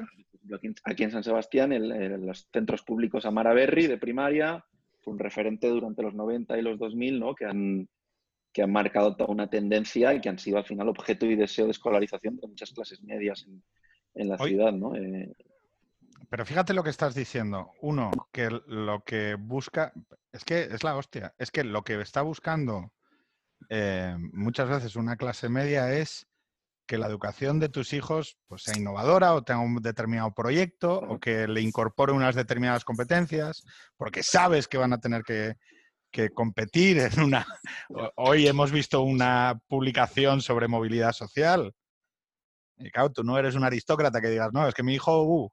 [0.84, 1.71] aquí en San Sebastián,
[2.26, 4.63] los centros públicos Amara Berry de primaria,
[5.02, 7.34] fue un referente durante los 90 y los 2000, ¿no?
[7.34, 7.88] que, han,
[8.54, 11.66] que han marcado toda una tendencia y que han sido al final objeto y deseo
[11.66, 13.46] de escolarización de muchas clases medias
[14.13, 14.72] en, la ciudad.
[14.72, 14.96] ¿no?
[14.96, 15.34] Eh,
[16.30, 17.72] pero fíjate lo que estás diciendo.
[17.82, 19.92] Uno, que lo que busca,
[20.32, 22.94] es que es la hostia, es que lo que está buscando
[23.70, 26.28] eh, muchas veces una clase media es
[26.86, 31.20] que la educación de tus hijos pues, sea innovadora o tenga un determinado proyecto o
[31.20, 33.63] que le incorpore unas determinadas competencias,
[33.96, 35.56] porque sabes que van a tener que,
[36.34, 37.45] competir en una...
[38.15, 41.73] Hoy hemos visto una publicación sobre movilidad social.
[42.78, 45.49] Y claro, tú no eres un aristócrata que digas, no, es que mi hijo, uh,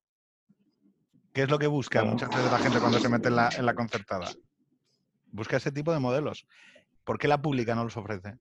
[1.33, 3.67] ¿qué es lo que busca muchas veces la gente cuando se mete en la, en
[3.67, 4.31] la concertada?
[5.27, 6.47] Busca ese tipo de modelos.
[7.05, 8.37] ¿Por qué la pública no los ofrece?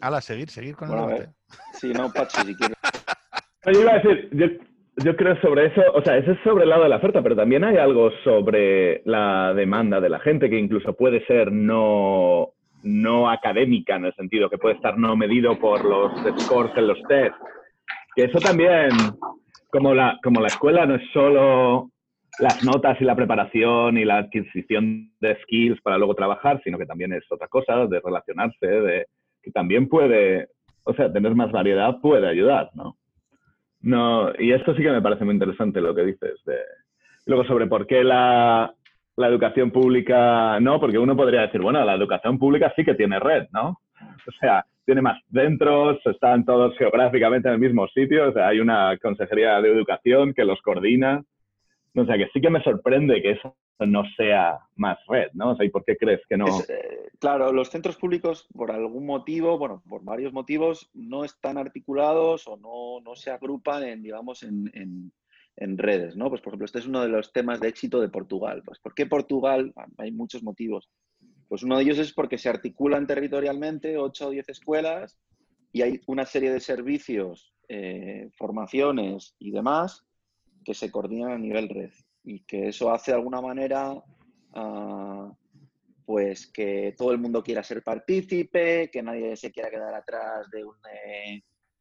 [0.00, 1.32] Ala, seguir, seguir con el debate.
[1.72, 2.76] Sí, no, Pachi, si quieres.
[3.72, 4.46] Yo iba a decir, yo,
[5.16, 7.64] creo sobre eso, o sea, eso es sobre el lado de la oferta, pero también
[7.64, 13.96] hay algo sobre la demanda de la gente que incluso puede ser no, no académica
[13.96, 17.34] en el sentido que puede estar no medido por los scores en los test.
[18.14, 18.88] Que eso también,
[19.70, 21.90] como la, como la escuela no es solo
[22.38, 26.86] las notas y la preparación y la adquisición de skills para luego trabajar, sino que
[26.86, 29.06] también es otra cosa, de relacionarse, de
[29.42, 30.48] que también puede,
[30.84, 32.96] o sea, tener más variedad puede ayudar, ¿no?
[33.82, 36.42] No, y esto sí que me parece muy interesante lo que dices.
[36.44, 36.56] De...
[37.26, 38.72] Luego, sobre por qué la,
[39.16, 43.18] la educación pública no, porque uno podría decir, bueno, la educación pública sí que tiene
[43.18, 43.78] red, ¿no?
[44.00, 48.60] O sea, tiene más centros, están todos geográficamente en el mismo sitio, o sea, hay
[48.60, 51.22] una consejería de educación que los coordina.
[51.96, 55.52] O sea, que sí que me sorprende que eso no sea más red, ¿no?
[55.52, 56.46] O sea, ¿y por qué crees que no?
[56.68, 62.46] Eh, claro, los centros públicos, por algún motivo, bueno, por varios motivos, no están articulados
[62.48, 66.28] o no, no se agrupan en, digamos, en, en, redes, ¿no?
[66.28, 68.62] Pues, por ejemplo, este es uno de los temas de éxito de Portugal.
[68.64, 69.72] Pues, ¿por qué Portugal?
[69.96, 70.90] Hay muchos motivos.
[71.48, 75.18] Pues uno de ellos es porque se articulan territorialmente 8 o 10 escuelas
[75.72, 80.06] y hay una serie de servicios, eh, formaciones y demás
[80.66, 81.92] que se coordinan a nivel red
[82.24, 84.02] y que eso hace de alguna manera
[84.52, 85.32] ah,
[86.04, 90.64] pues que todo el mundo quiera ser partícipe, que nadie se quiera quedar atrás de
[90.64, 90.74] un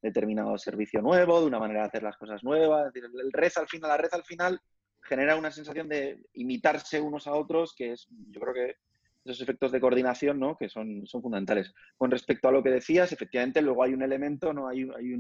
[0.03, 2.93] determinado servicio nuevo, de una manera de hacer las cosas nuevas.
[2.95, 4.61] El red al final, la red al final
[5.01, 8.75] genera una sensación de imitarse unos a otros, que es, yo creo que
[9.23, 10.55] esos efectos de coordinación, ¿no?
[10.55, 11.73] Que son, son fundamentales.
[11.97, 14.67] Con respecto a lo que decías, efectivamente, luego hay un elemento, ¿no?
[14.67, 15.15] Hay, hay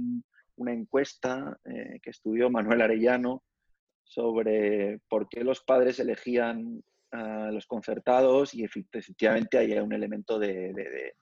[0.57, 3.43] una encuesta eh, que estudió Manuel Arellano
[4.05, 11.13] sobre por qué los padres elegían a los concertados y efectivamente hay un elemento de,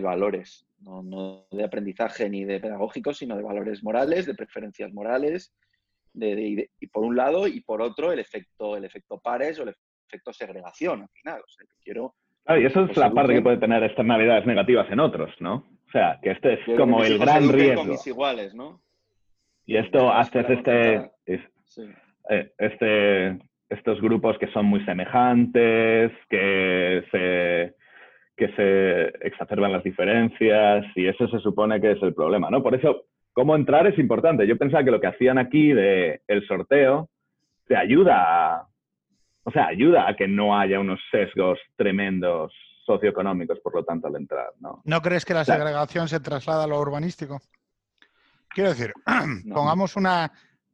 [0.00, 5.52] valores, no, de aprendizaje ni de pedagógicos, sino de valores morales, de preferencias morales,
[6.12, 9.74] y por un lado, y por otro el efecto, el efecto pares o el
[10.06, 11.42] efecto segregación al final.
[11.82, 12.14] quiero,
[12.48, 15.66] y eso es la parte que puede tener externalidades negativas en otros, ¿no?
[15.86, 17.94] O sea, que este es como el gran riesgo.
[18.04, 18.80] iguales, ¿no?
[19.66, 21.10] Y esto hace este,
[22.28, 27.74] eh, este, estos grupos que son muy semejantes, que se,
[28.36, 32.62] que se exacerban las diferencias y eso se supone que es el problema, ¿no?
[32.62, 34.46] Por eso, cómo entrar es importante.
[34.46, 37.08] Yo pensaba que lo que hacían aquí de el sorteo
[37.66, 38.16] te ayuda
[38.56, 38.66] a,
[39.44, 42.52] o sea, ayuda a que no haya unos sesgos tremendos
[42.84, 44.82] socioeconómicos, por lo tanto, al entrar, ¿no?
[44.84, 45.60] ¿No crees que la Claro.
[45.62, 47.40] segregación se traslada a lo urbanístico?
[48.48, 48.92] Quiero decir,
[49.44, 49.54] No.
[49.54, 50.30] pongamos una...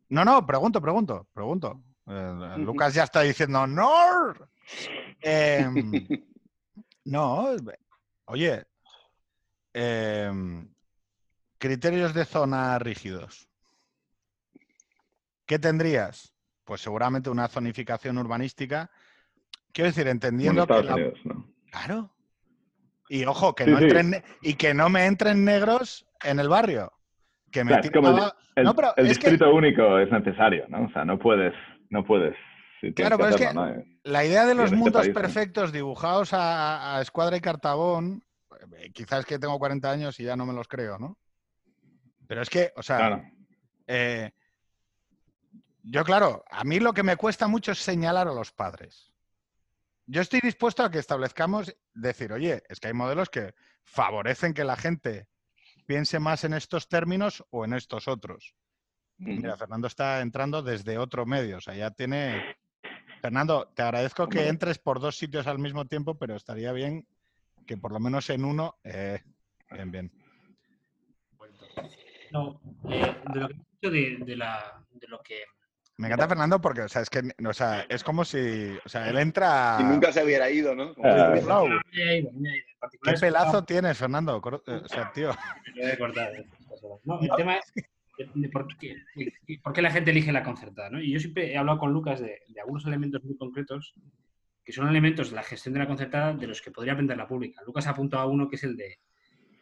[0.09, 1.83] No, no, pregunto, pregunto, pregunto.
[2.07, 4.33] Eh, Lucas ya está diciendo ¡No!
[5.21, 5.93] Em,
[7.05, 7.57] no,
[8.27, 8.65] oye,
[9.73, 10.69] em,
[11.59, 13.49] criterios de zona rígidos.
[15.47, 16.33] ¿Qué tendrías?
[16.65, 18.91] Pues seguramente una zonificación urbanística.
[19.73, 21.53] Quiero decir, entendiendo que Estados la- Unidos, ¿no?
[21.71, 22.13] Claro.
[23.09, 26.93] Y ojo, que Sí, no entren y que no me entren negros en el barrio.
[27.51, 30.11] Que me es como el, abajo- el- No, pero el es que- distrito único es
[30.11, 30.85] necesario, ¿no?
[30.87, 31.55] O sea, no puedes,
[31.91, 32.35] no puedes.
[32.81, 33.75] Si Claro, pero es que- ¿no?
[34.05, 38.23] La idea de los este mundos perfectos dibujados a, a escuadra y cartabón,
[38.77, 41.17] eh, quizás que tengo 40 años y ya no me los creo, ¿no?
[42.27, 43.23] Pero es que, o sea, Claro.
[43.87, 44.31] eh,
[45.83, 49.13] yo claro, a mí lo que me cuesta mucho es señalar a los padres.
[50.07, 53.55] Yo estoy dispuesto a que establezcamos, decir, oye, es que hay modelos que
[53.85, 55.27] favorecen que la gente
[55.87, 58.55] piense más en estos términos o en estos otros.
[59.19, 62.57] Mira, Fernando está entrando desde otro medio, o sea, ya tiene...
[63.23, 67.07] Fernando, te agradezco que entres por dos sitios al mismo tiempo, pero estaría bien
[67.67, 68.77] que por lo menos en uno...
[68.85, 69.23] eh,
[69.71, 70.13] bien, bien.
[72.31, 75.45] No, eh, de lo que he dicho de, de la, de lo que...
[75.99, 79.09] Me encanta Fernando porque, o sea, es que, o sea, es como si, o sea,
[79.09, 79.79] él entra...
[79.79, 80.93] Si nunca se hubiera ido, ¿no?
[80.95, 81.01] Si.
[81.01, 82.51] Me he ido, me
[83.03, 84.43] ¿Qué pelazo tienes, Fernando?
[84.67, 85.31] Eh, O sea, tío.
[85.99, 86.31] Cosas.
[87.05, 90.43] No, el tema es de, de por, qué, de por qué la gente elige la
[90.43, 90.91] concertada.
[90.91, 91.01] ¿no?
[91.01, 93.95] Y yo siempre he hablado con Lucas de, de algunos elementos muy concretos
[94.65, 97.27] que son elementos de la gestión de la concertada de los que podría aprender la
[97.29, 97.63] pública.
[97.65, 98.99] Lucas ha apuntado a uno que es el de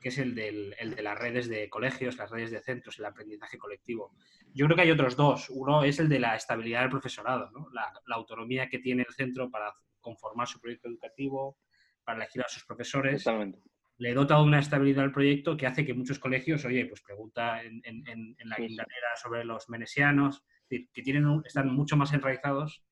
[0.01, 3.07] que es el, del- el de las redes de colegios, las redes de centros, el
[3.07, 4.15] aprendizaje colectivo.
[4.55, 5.49] Yo creo que hay otros dos.
[5.51, 7.69] Uno es el de la estabilidad del profesorado, ¿no?
[7.73, 11.59] la, la autonomía que tiene el centro para conformar su proyecto educativo,
[12.05, 13.61] para elegir a sus profesores Totalmente.
[13.99, 17.81] le dota una estabilidad al proyecto que hace que muchos colegios, oye, pues pregunta en,
[17.85, 18.63] en- en- en la sí.
[18.67, 22.85] guindanera sobre los menesianos, es decir, que tienen un- están mucho más enraizados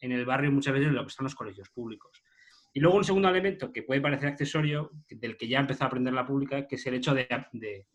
[0.00, 2.22] en el barrio muchas veces de lo que están los colegios públicos.
[2.72, 6.12] Y luego un segundo elemento que puede parecer accesorio, del que ya empezó a aprender
[6.12, 7.86] la pública, que es el hecho de, de-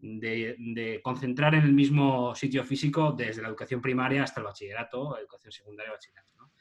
[0.00, 5.18] de- de concentrar en el mismo sitio físico desde la educación primaria hasta el bachillerato,
[5.18, 6.28] educación secundaria, bachillerato.
[6.38, 6.52] ¿no?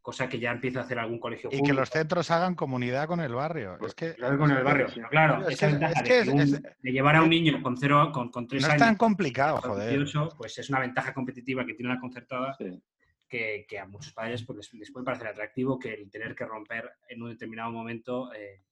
[0.00, 1.66] Cosa que ya empieza a hacer algún colegio Y público.
[1.66, 3.76] que los centros hagan comunidad con el barrio.
[3.84, 4.86] Es que Claro, con el barrio.
[4.94, 7.16] Pero claro, Es esa que- ventaja es de, que que es- un- es- de llevar
[7.16, 9.88] a un niño con cero, con, con tres no es años, tan complicado, joder.
[9.90, 12.80] 18, pues es una ventaja competitiva que tiene la concertada Sí.
[13.28, 16.44] que, que a muchos padres pues, les, les puede parecer atractivo que el tener que
[16.44, 18.62] romper en un determinado momento, eh,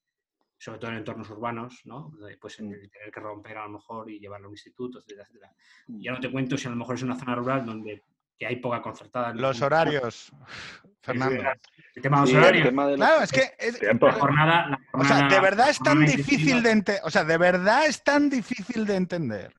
[0.58, 2.12] sobre todo en entornos urbanos, ¿no?
[2.40, 2.74] Pues en Mm.
[2.74, 5.52] el tener que romper a lo mejor y llevarlo a un instituto, etcétera, etcétera.
[5.88, 6.00] Mm.
[6.00, 8.02] Ya no te cuento si a lo mejor es una zona rural donde
[8.36, 9.32] que hay poca concertada.
[9.32, 10.32] Los horarios,
[11.02, 11.42] Fernando.
[11.94, 12.64] El tema de los Sí, horarios.
[12.66, 13.80] tema de los- Claro, es que es-.
[13.82, 17.00] La jornada, la O sea, de verdad es tan difícil de entender.
[17.04, 19.54] O sea, de verdad es tan difícil de entender.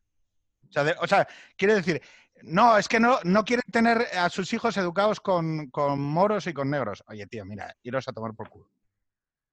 [0.67, 2.01] O sea, de- o sea, quiere decir,
[2.43, 6.53] no, es que no, no quieren tener a sus hijos educados con, con moros y
[6.53, 7.01] con negros.
[7.07, 8.69] Oye, tío, mira, iros a tomar por culo.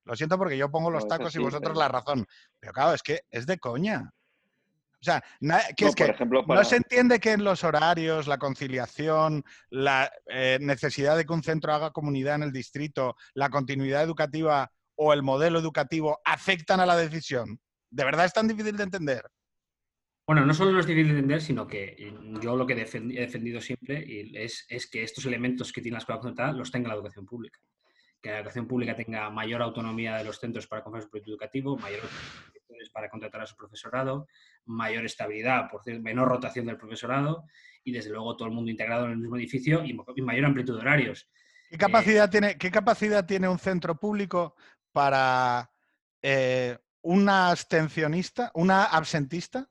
[0.05, 2.27] Lo siento porque yo pongo los No, tacos y vosotros pero- la razón.
[2.59, 4.11] Pero claro, es que es de coña.
[5.01, 9.45] O sea, na- que No, es que se entiende que en los horarios, la conciliación,
[9.69, 14.71] la eh, necesidad de que un centro haga comunidad en el distrito, la continuidad educativa
[14.95, 17.59] o el modelo educativo afectan a la decisión.
[17.91, 19.25] ¿De verdad es tan difícil de entender?
[20.25, 22.77] Bueno, no solo no es difícil de entender, sino que eh, yo lo que he
[22.77, 27.27] defendido siempre es que estos elementos que tiene la escuela concertada los tenga la educación
[27.27, 27.59] pública.
[28.23, 31.77] Que la educación pública tenga mayor autonomía de los centros para configurar su proyecto educativo,
[31.77, 32.01] mayor
[32.93, 34.29] para contratar a su profesorado,
[34.65, 37.45] mayor estabilidad, por cierto, menor rotación del profesorado
[37.85, 40.81] y desde luego todo el mundo integrado en el mismo edificio y, mayor amplitud de
[40.81, 41.29] horarios.
[41.71, 44.57] ¿Qué capacidad, tiene, ¿Qué capacidad tiene un centro público
[44.93, 45.71] para
[46.21, 49.69] eh, una abstencionista, una absentista?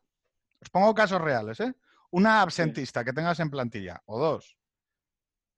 [0.60, 1.74] Os pongo casos reales, ¿eh?
[2.10, 4.58] Una absentista que tengas en plantilla, o dos,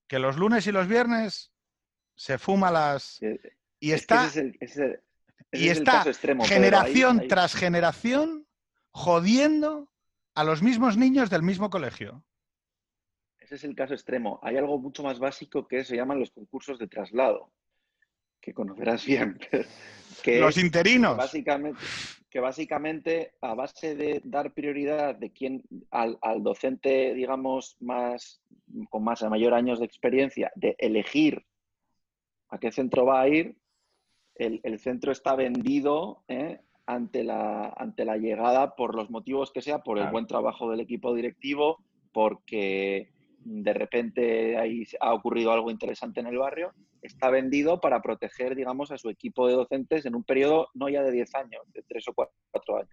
[0.08, 1.53] que los lunes y los viernes
[2.15, 3.19] se fuma las...
[3.80, 4.99] Y es que está, ese es el- ese es el-
[5.52, 8.47] ese y es está extremo, ahí- generación ahí- tras generación
[8.91, 9.89] jodiendo
[10.36, 12.23] a los mismos niños del mismo colegio.
[13.39, 14.39] Ese es el caso extremo.
[14.41, 17.52] Hay algo mucho más básico que se llaman los concursos de traslado,
[18.41, 19.38] que conocerás bien.
[20.23, 21.17] que Los es- interinos.
[21.17, 21.80] Básicamente,
[22.30, 28.41] que básicamente a base de dar prioridad de quién al, al docente, digamos, más
[28.89, 31.45] con más mayor años de experiencia, de elegir
[32.54, 33.56] a qué centro va a ir,
[34.36, 36.60] el, el centro está vendido ¿eh?
[36.86, 40.12] ante, la, ante la llegada por los motivos que sea, por el Claro.
[40.13, 44.56] buen trabajo del equipo directivo, porque de repente
[45.00, 49.48] ha ocurrido algo interesante en el barrio está vendido para proteger, digamos, a su equipo
[49.48, 52.89] de docentes en un periodo no ya de 10 años, de 3 o 4 años.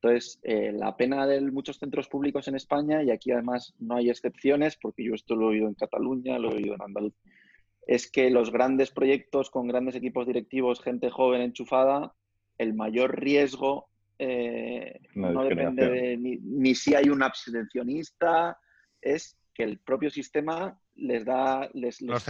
[0.00, 4.10] Entonces, eh, la pena de muchos centros públicos en España, y aquí además no hay
[4.10, 7.32] excepciones, porque yo esto lo he oído en Cataluña, lo he oído en Andalucía,
[7.86, 12.14] es que los grandes proyectos con grandes equipos directivos, gente joven enchufada,
[12.58, 18.58] el mayor riesgo eh, no depende de ni, si hay un abstencionista,
[19.00, 22.26] es que el propio sistema les da, les, les,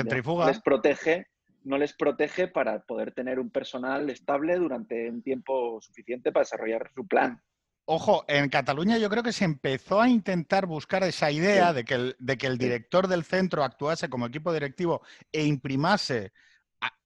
[0.46, 1.26] les, protege,
[1.64, 6.90] no les protege para poder tener un personal estable durante un tiempo suficiente para desarrollar
[6.94, 7.40] su plan.
[7.86, 11.94] Ojo, en Cataluña yo creo que se empezó a intentar buscar esa idea de, que
[11.94, 16.32] el, de que el director del centro actuase como equipo directivo e imprimase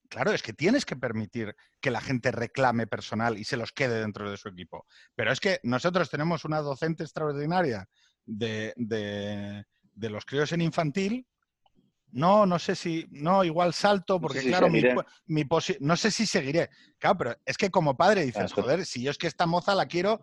[0.09, 4.01] Claro, es que tienes que permitir que la gente reclame personal y se los quede
[4.01, 4.87] dentro de su equipo.
[5.15, 7.87] Pero es que nosotros tenemos una docente extraordinaria
[8.25, 8.73] de,
[9.95, 11.27] los críos en infantil.
[12.11, 14.83] No, no sé si, no, igual salto, porque claro, mi,
[15.27, 15.47] mi
[15.81, 16.71] no sé si seguiré.
[16.97, 19.85] Claro, pero es que como padre dices, joder, si yo es que esta moza la
[19.85, 20.23] quiero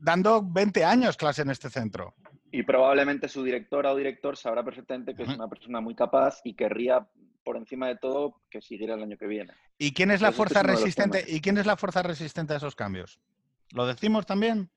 [0.00, 2.14] dando 20 años clase en este centro.
[2.50, 6.54] Y probablemente su directora o director sabrá perfectamente que es una persona muy capaz y
[6.54, 7.06] querría
[7.44, 9.52] por encima de todo que siguiera el año que viene.
[9.78, 11.24] ¿Y quién es la fuerza resistente?
[11.26, 13.20] ¿Y quién es la fuerza resistente a esos cambios?
[13.72, 14.70] ¿Lo decimos también?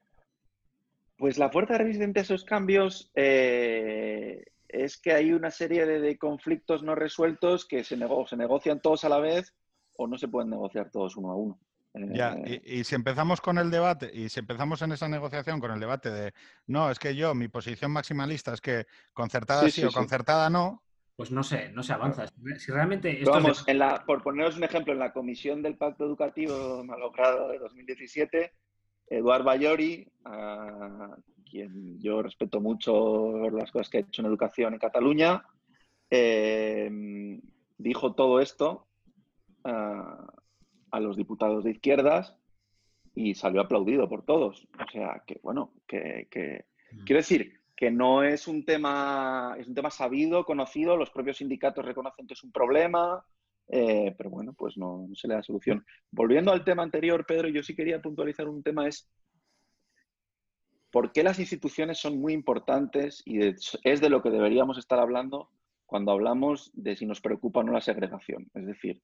[1.17, 6.83] Pues la fuerza resistente a esos cambios eh, es que hay una serie de, conflictos
[6.83, 9.53] no resueltos que se, se negocian todos a la vez
[9.97, 11.59] o no se pueden negociar todos uno a uno.
[11.93, 15.71] Ya, eh, y, si empezamos con el debate, y si empezamos en esa negociación con
[15.71, 16.33] el debate de,
[16.67, 20.81] no, es que yo, mi posición maximalista es que concertada sí, o concertada no,
[21.17, 22.25] pues no sé, no se avanza.
[22.57, 26.83] Si realmente vamos, en la, por poneros un ejemplo, en la comisión del Pacto Educativo
[26.83, 28.53] malogrado de 2017,
[29.07, 31.15] Eduard Bayori, a
[31.47, 35.43] quien yo respeto mucho las cosas que ha hecho en educación en Cataluña,
[36.09, 36.89] eh,
[37.77, 38.87] dijo todo esto
[40.91, 42.35] a los diputados de izquierdas
[43.15, 44.67] y salió aplaudido por todos.
[44.79, 46.65] O sea, que bueno, que, que...
[46.91, 47.03] Mm.
[47.05, 51.83] quiero decir, que no es un tema, es un tema sabido, conocido, los propios sindicatos
[51.83, 53.25] reconocen que es un problema,
[53.67, 55.83] eh, pero bueno, pues no, se le da solución.
[56.11, 59.09] Volviendo al tema anterior, Pedro, yo sí quería puntualizar un tema, es
[60.91, 65.49] por qué las instituciones son muy importantes y es de lo que deberíamos estar hablando
[65.85, 68.51] cuando hablamos de si nos preocupa o no la segregación.
[68.53, 69.01] Es decir,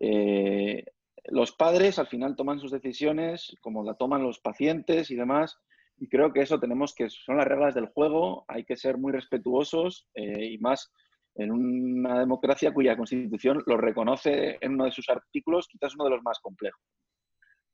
[0.00, 0.84] eh,
[1.24, 5.58] los padres al final toman sus decisiones como la toman los pacientes y demás,
[5.96, 9.12] y creo que eso tenemos que, son las reglas del juego, hay que ser muy
[9.12, 10.92] respetuosos eh, y más
[11.34, 16.10] en una democracia cuya constitución lo reconoce en uno de sus artículos, quizás uno de
[16.10, 16.82] los más complejos.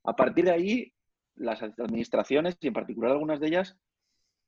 [0.04, 0.92] A partir de ahí,
[1.34, 3.78] las administraciones, y en particular algunas de ellas,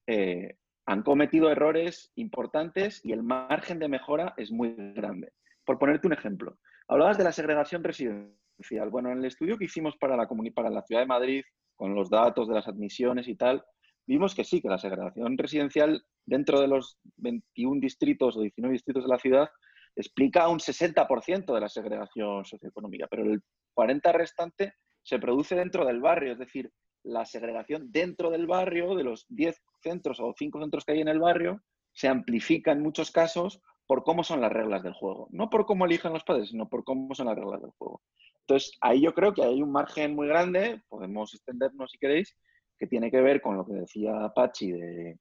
[0.06, 5.32] eh, han cometido errores importantes y el margen de mejora es muy grande.
[5.64, 8.90] Por ponerte un ejemplo, hablabas de la segregación residencial.
[8.90, 11.42] Bueno, en el estudio que hicimos para la, para la Ciudad de Madrid
[11.75, 13.64] con los datos de las admisiones y tal,
[14.07, 19.05] vimos que sí, que la segregación residencial dentro de los 21 distritos o 19 distritos
[19.05, 19.51] de la ciudad
[19.94, 23.42] explica un 60% de la segregación socioeconómica, pero el
[23.75, 26.70] 40% restante se produce dentro del barrio, es decir,
[27.03, 31.09] la segregación dentro del barrio, de los 10 centros o 5 centros que hay en
[31.09, 35.29] el barrio, se amplifica en muchos casos por cómo son las reglas del juego.
[35.31, 38.03] No por cómo eligen los padres, sino por cómo son las reglas del juego.
[38.40, 42.37] Entonces, ahí yo creo que hay un margen muy grande, podemos extendernos si queréis,
[42.79, 45.18] que tiene que ver con lo que decía Pachi de,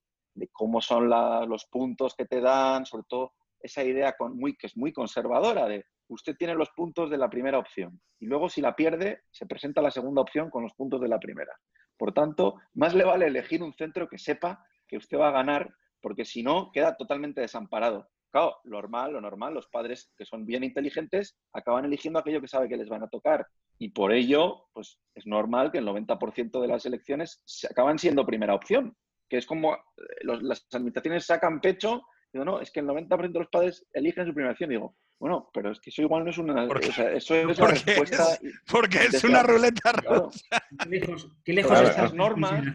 [0.52, 4.92] cómo son los puntos que te dan, sobre todo esa idea muy, que es muy
[4.92, 9.22] conservadora de usted tiene los puntos de la primera opción y luego si la pierde
[9.32, 11.54] se presenta la segunda opción con los puntos de la primera.
[11.98, 15.74] Por tanto, más le vale elegir un centro que sepa que usted va a ganar
[16.02, 18.08] porque si no queda totalmente desamparado.
[18.36, 22.50] Claro, lo normal, lo normal, los padres que son bien inteligentes acaban eligiendo aquello que
[22.50, 23.48] sabe que les van a tocar.
[23.80, 28.26] Y por ello, pues es normal que el 90% de las elecciones se acaban siendo
[28.26, 28.94] primera opción,
[29.30, 29.80] que es como eh,
[30.42, 32.02] las administraciones sacan pecho,
[32.34, 34.70] digo, no, es que el 90% de los padres eligen su primera opción.
[34.70, 36.66] Digo, bueno, pero es que eso igual no es una.
[36.66, 38.38] O sea, eso es la respuesta.
[38.70, 40.62] porque es una ruleta rusa.
[41.46, 42.66] ¿Qué lejos, estas normas?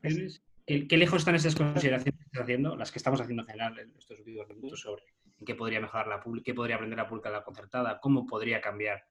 [0.67, 3.93] ¿Qué, lejos están esas consideraciones que estás haciendo, las que estamos haciendo en general en
[3.99, 5.03] estos últimos minutos sobre
[5.41, 8.27] en qué podría mejorar la pública, qué podría aprender la pública de la concertada, cómo
[8.27, 9.03] podría cambiar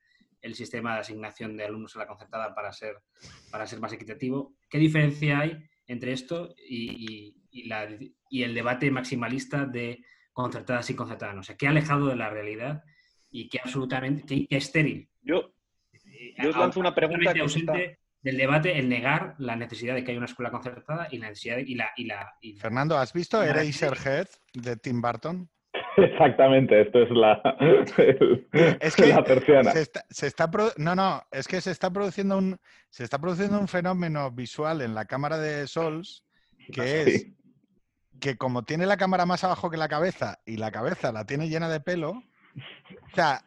[0.42, 3.02] el sistema de asignación de alumnos a la concertada para ser,
[3.52, 4.56] para ser más equitativo.
[4.70, 5.58] ¿Qué diferencia hay
[5.88, 11.36] entre esto y, el debate maximalista de concertadas y concertadas?
[11.36, 12.84] O sea, ¿qué ha alejado de la realidad
[13.30, 15.10] y qué absolutamente qué, estéril?
[15.22, 15.54] Yo,
[16.38, 20.12] yo os lanzo una pregunta que ausente del debate el negar la necesidad de que
[20.12, 24.28] haya una escuela concertada y la necesidad y la, y la Fernando, ¿has visto Eraserhead
[24.54, 25.50] de Tim Burton?
[26.04, 27.42] Exactamente, esto es la,
[27.98, 28.48] el-
[28.82, 29.72] Es que la persiana.
[29.72, 33.20] se está, se está produ- no, no, es que se está produciendo un se está
[33.20, 36.24] produciendo un fenómeno visual en la cámara de Sols
[36.72, 37.36] que es Sí.
[38.20, 41.50] que como tiene la cámara más abajo que la cabeza y la cabeza la tiene
[41.50, 43.42] llena de pelo, o sea,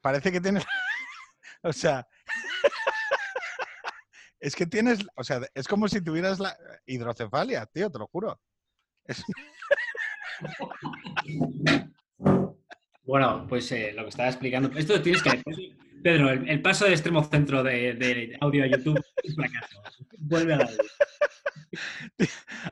[0.00, 0.64] parece que tienes,
[1.62, 2.06] o sea,
[4.40, 8.40] es que tienes, o sea, es como si tuvieras la hidrocefalia, tío, te lo juro.
[9.04, 9.24] Es-
[13.04, 14.76] Bueno, pues eh, lo que estaba explicando.
[14.76, 15.42] Esto tienes que.
[16.02, 19.82] Pedro, el, el paso de extremo centro de, de audio a YouTube es fracaso.
[20.18, 20.68] Vuelve a la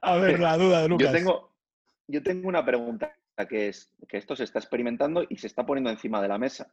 [0.00, 1.08] a ver, la duda de Lucas.
[1.08, 1.56] Yo tengo,
[2.06, 3.16] yo tengo una pregunta
[3.48, 6.72] que es que esto se está experimentando y se está poniendo encima de la mesa.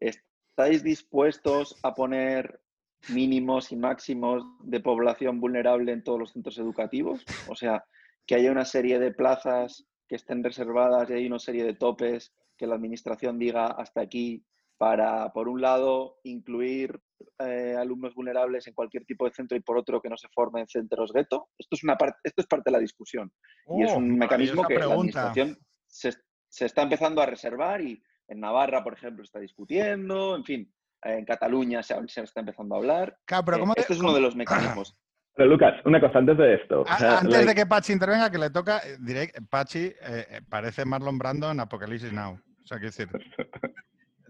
[0.00, 2.60] ¿Estáis dispuestos a poner
[3.08, 7.24] mínimos y máximos de población vulnerable en todos los centros educativos?
[7.48, 7.84] O sea,
[8.26, 12.32] que haya una serie de plazas que estén reservadas y hay una serie de topes
[12.56, 14.44] que la administración diga hasta aquí
[14.78, 17.00] para, por un lado, incluir
[17.38, 20.66] eh, alumnos vulnerables en cualquier tipo de centro y por otro que no se formen
[20.66, 21.50] centros gueto.
[21.56, 23.32] Esto es, una parte, esto es parte de la discusión
[23.78, 26.10] y es Oh, un mecanismo que la administración se,
[26.48, 31.24] se está empezando a reservar y en Navarra, por ejemplo, está discutiendo, en fin, en
[31.24, 33.18] Cataluña se, se está empezando a hablar.
[33.24, 34.96] Claro, pero Eh, ¿cómo te- este es uno de los mecanismos.
[35.34, 36.82] Pero Lucas, una cosa antes de esto.
[36.82, 39.78] o A- sea, Antes de que Pachi intervenga, que le toca, eh, diré, que Pachi
[39.86, 42.32] eh, eh, parece Marlon Brando en Apocalipsis Now.
[42.34, 43.08] O sea, quiero decir.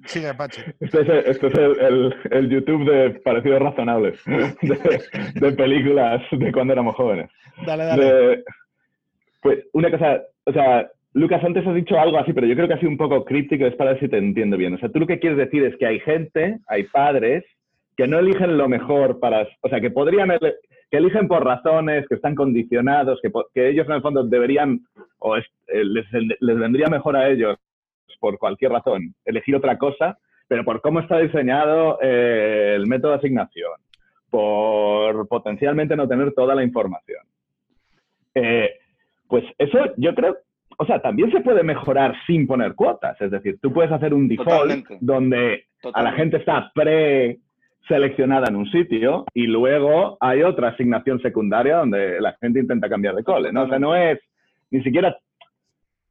[0.05, 0.63] Sigue, Pachi.
[0.81, 5.03] Este es, el, este es el- el- el YouTube de parecidos razonables de,
[5.35, 7.31] de películas de cuando éramos jóvenes.
[7.67, 8.05] Dale, dale.
[8.05, 8.45] De-
[9.41, 12.75] pues una cosa, o sea, Lucas, antes has dicho algo así, pero yo creo que
[12.75, 14.75] ha sido un poco críptico, es para ver si te entiendo bien.
[14.75, 17.45] O sea, tú lo que quieres decir es que hay gente, hay padres,
[17.97, 20.55] que no eligen lo mejor para, o sea, que podrían, ele-
[20.93, 23.19] que eligen por razones, que están condicionados,
[23.55, 24.81] que, ellos en el fondo deberían,
[25.19, 27.57] o es- eh, les, les vendría mejor a ellos,
[28.21, 30.19] por cualquier razón, elegir otra cosa,
[30.49, 33.73] pero por cómo está diseñado eh, el método de asignación,
[34.29, 37.25] por potencialmente no tener toda la información.
[38.35, 38.71] Eh,
[39.29, 40.37] pues eso yo creo,
[40.77, 43.19] o sea, también se puede mejorar sin poner cuotas.
[43.19, 44.99] Es decir, tú puedes hacer un default Totalmente.
[45.01, 45.65] donde
[45.95, 46.71] a la gente está
[47.87, 53.15] pre-seleccionada en un sitio y luego hay otra asignación secundaria donde la gente intenta cambiar
[53.15, 53.65] de cole, ¿no?
[53.65, 54.19] O sea, no es
[54.71, 55.17] ni siquiera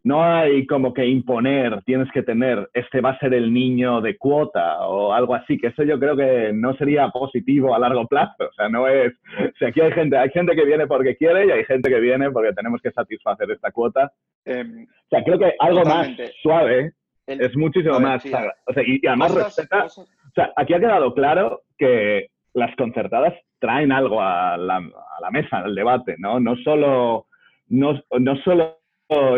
[0.03, 4.17] no hay como que imponer, tienes que tener, este va a ser el niño de
[4.17, 8.45] cuota o algo así, que eso yo creo que no sería positivo a largo plazo.
[8.49, 11.45] O sea, no es, o sea, aquí hay gente, hay gente que viene porque quiere
[11.45, 14.11] y hay gente que viene porque tenemos que satisfacer esta cuota.
[14.43, 16.23] Em, O sea, creo que algo Totalmente.
[16.23, 16.93] más suave
[17.27, 18.31] el- es muchísimo ver, más, sí.
[18.65, 22.27] o sea, y, y además cosas- respeta, cosas- o sea, aquí ha quedado claro que
[22.53, 26.39] las concertadas traen algo a la, a la mesa, al debate, ¿no?
[26.39, 27.27] No solo,
[27.67, 28.01] no,
[28.43, 28.77] solo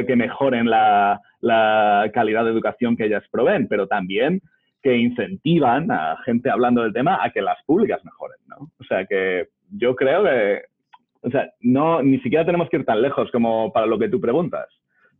[0.05, 4.39] que mejoren la, la calidad de educación que ellas proveen, pero también
[4.83, 8.69] que incentivan a gente hablando del tema a que las públicas mejoren, ¿no?
[8.79, 10.61] O sea, que yo creo que,
[11.21, 14.21] o sea, no, ni siquiera tenemos que ir tan lejos como para lo que tú
[14.21, 14.67] preguntas.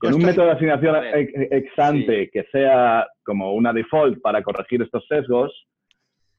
[0.04, 0.96] Con un método de asignación
[1.52, 5.52] ex, ante que sea como una default para corregir estos sesgos,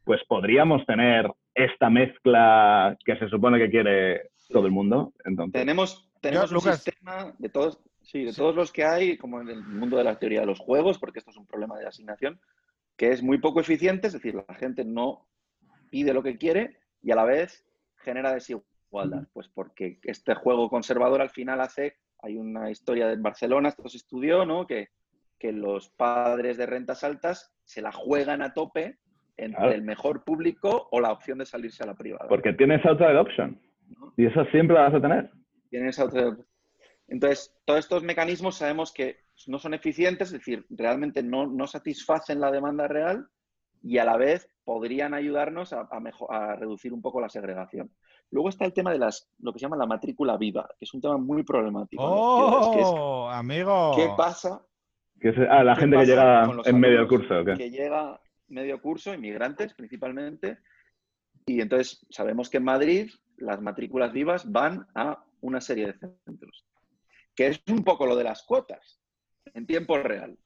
[0.04, 5.14] pues podríamos tener esta mezcla que se supone que quiere todo el mundo.
[5.24, 6.82] Entonces, Tenemos, tenemos un Lucas.
[6.82, 10.18] sistema de todos, sí, de todos los que hay, como en el mundo de la
[10.18, 12.38] teoría de los juegos, porque esto es un problema de asignación,
[12.96, 15.26] que es muy poco eficiente, es decir, la gente no
[15.90, 17.64] pide lo que quiere y a la vez
[17.96, 19.26] genera desigualdad.
[19.32, 23.98] Pues porque este juego conservador al final hace, hay una historia en Barcelona, esto se
[23.98, 24.66] estudió, ¿no?
[24.66, 24.88] Que,
[25.38, 28.98] que los padres de rentas altas se la juegan a tope
[29.36, 29.72] entre Claro.
[29.74, 32.28] el mejor público o la opción de salirse a la privada.
[32.28, 33.60] porque tienes outside option.
[33.88, 34.14] ¿no?
[34.16, 35.30] Y eso siempre lo vas a tener.
[35.70, 36.36] Tienen esa otra-
[37.08, 42.40] Entonces, todos estos mecanismos sabemos que no son eficientes, es decir, realmente no, no satisfacen
[42.40, 43.26] la demanda real
[43.86, 47.90] y a la vez podrían ayudarnos a, a mejo- a reducir un poco la segregación.
[48.30, 50.94] Luego está el tema de las, lo que se llama la matrícula viva, que es
[50.94, 52.02] un tema muy problemático.
[52.02, 53.92] los ciudades, que es, ¡Oh, amigo!
[53.94, 54.66] ¿Qué pasa
[55.20, 57.40] Que es ah, la ¿Qué gente que llega en medio curso.
[57.40, 57.54] ¿o qué?
[57.54, 60.58] que llega medio curso, inmigrantes principalmente,
[61.46, 66.64] y entonces sabemos que en Madrid las matrículas vivas van a una serie de centros,
[67.34, 68.98] que es un poco lo de las cuotas,
[69.52, 70.38] en tiempo real.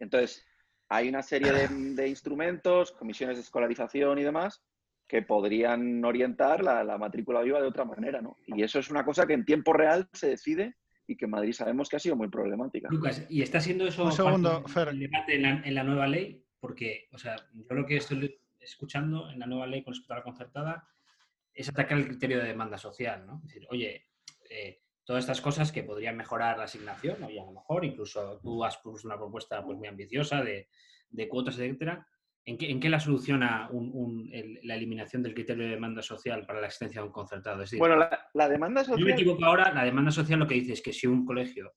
[0.00, 0.44] Entonces,
[0.90, 4.62] hay una serie de, de instrumentos, comisiones de escolarización y demás,
[5.06, 8.36] que podrían orientar la, la matrícula viva de otra manera, ¿no?
[8.46, 10.74] Y eso es una cosa que en tiempo real se decide
[11.06, 12.88] y que en Madrid sabemos que ha sido muy problemática.
[12.90, 14.88] Lucas, ¿y está siendo eso Un segundo, parte Fer.
[14.88, 16.44] del debate en la, en la nueva ley?
[16.58, 20.18] Porque, o sea, yo lo que estoy escuchando en la nueva ley con respecto a
[20.18, 20.88] la concertada
[21.54, 23.36] es atacar el criterio de demanda social, ¿no?
[23.44, 24.06] Es decir, oye,
[24.48, 24.80] eh,
[25.10, 28.78] todas estas cosas que podrían mejorar la asignación, y a lo mejor incluso tú has
[28.78, 30.68] puesto una propuesta pues, muy ambiciosa de,
[31.08, 32.06] de cuotas, etcétera.
[32.44, 36.00] ¿En qué, ¿En qué, la soluciona un, un, el, la eliminación del criterio de demanda
[36.00, 37.56] social para la existencia de un concertado?
[37.56, 39.00] Es decir, bueno, la, la demanda social.
[39.00, 41.72] Yo me equivoco ahora, la demanda social lo que dice es que si un colegio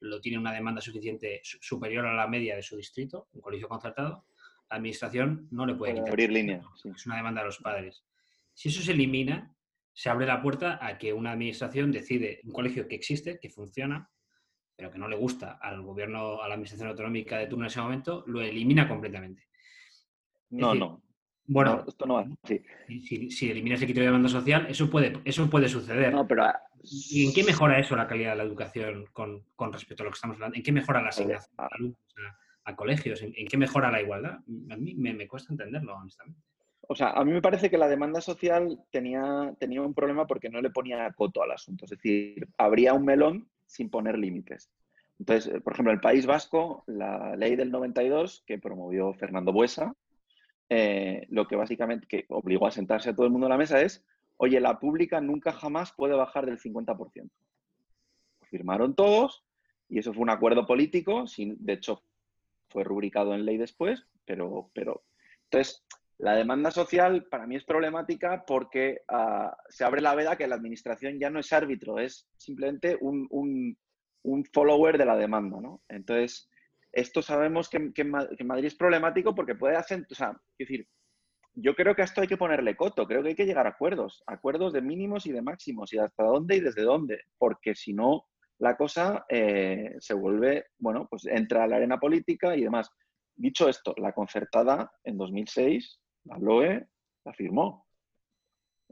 [0.00, 4.26] lo tiene una demanda suficiente superior a la media de su distrito, un colegio concertado,
[4.68, 6.10] la administración no le puede quitar.
[6.10, 6.90] abrir líneas, sí.
[6.94, 8.04] Es una demanda de los padres.
[8.52, 9.53] Si eso se elimina,
[9.94, 14.10] se abre la puerta a que una administración decide, un colegio que existe, que funciona,
[14.76, 17.80] pero que no le gusta al gobierno, a la administración autonómica de turno en ese
[17.80, 19.44] momento, lo elimina completamente.
[20.50, 21.02] No, decir, no.
[21.46, 22.60] Bueno, No, esto no va así.
[23.06, 26.12] si, si eliminas el criterio de demanda social, eso puede, eso puede suceder.
[26.12, 29.72] No, pero ah, ¿Y en qué mejora eso la calidad de la educación con, con
[29.72, 30.56] respecto a lo que estamos hablando?
[30.56, 31.98] ¿En qué mejora la asignación a alumnos,
[32.64, 33.22] a, a colegios?
[33.22, 34.38] ¿En, en, qué mejora la igualdad?
[34.70, 36.42] A mí me, me, cuesta entenderlo, honestamente.
[36.88, 40.50] O sea, a mí me parece que la demanda social tenía, tenía un problema porque
[40.50, 41.84] no le ponía coto al asunto.
[41.84, 44.70] Es decir, habría un melón sin poner límites.
[45.18, 49.94] Entonces, por ejemplo, en el País Vasco, la ley del 92 que promovió Fernando Buesa,
[50.68, 53.80] eh, lo que básicamente que obligó a sentarse a todo el mundo a la mesa
[53.80, 54.04] es,
[54.36, 57.30] oye, la pública nunca jamás puede bajar del 50%.
[58.50, 59.44] Firmaron todos
[59.88, 62.02] y eso fue un acuerdo político, sin, de hecho
[62.68, 65.04] fue rubricado en ley después, pero, pero
[65.44, 65.84] entonces
[66.18, 70.54] la demanda social para mí es problemática porque uh, se abre la veda que la
[70.54, 73.76] administración ya no es árbitro, es simplemente un, un,
[74.22, 75.82] un follower de la demanda, ¿no?
[75.88, 76.48] Entonces,
[76.92, 80.86] esto sabemos que, que, Madrid es problemático porque puede hacer, o sea, decir,
[81.54, 83.70] yo creo que a esto hay que ponerle coto, creo que hay que llegar a
[83.70, 87.92] acuerdos, acuerdos de mínimos y de máximos, y hasta dónde y desde dónde, porque si
[87.92, 88.26] no,
[88.58, 92.90] la cosa eh, se vuelve, bueno, pues entra a la arena política y demás.
[93.36, 96.86] Dicho esto, la concertada en 2006, la LOE
[97.24, 97.86] la firmó.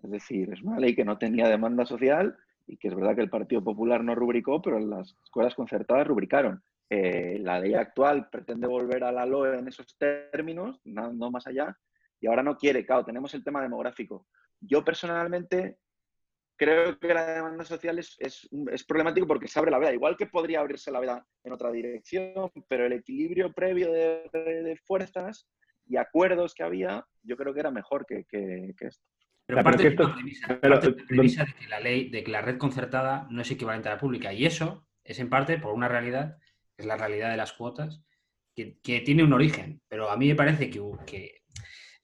[0.03, 3.23] Es decir, es una ley que no tenía demanda social y que es verdad que
[3.23, 6.63] el Partido Popular no rubricó, pero las escuelas concertadas rubricaron.
[6.91, 11.77] Eh, la ley actual pretende volver a la LOE en esos términos, no, más allá,
[12.21, 12.85] y ahora no quiere.
[12.85, 14.27] Claro, tenemos el tema demográfico.
[14.61, 15.79] Yo personalmente
[16.57, 20.27] creo que la demanda social es, es, problemático porque se abre la veda, igual que
[20.27, 25.49] podría abrirse la veda en otra dirección, pero el equilibrio previo de fuerzas
[25.87, 29.05] y acuerdos que había, yo creo que era mejor que, que, que esto.
[29.47, 32.31] Pero de, la premisa, pero, parte de la premisa de que la ley, de que
[32.31, 34.33] la red concertada no es equivalente a la pública.
[34.33, 36.39] Y eso es en parte por una realidad,
[36.77, 38.03] que es la realidad de las cuotas,
[38.55, 39.83] que, que tiene un origen.
[39.89, 41.43] Pero a mí me parece que, que,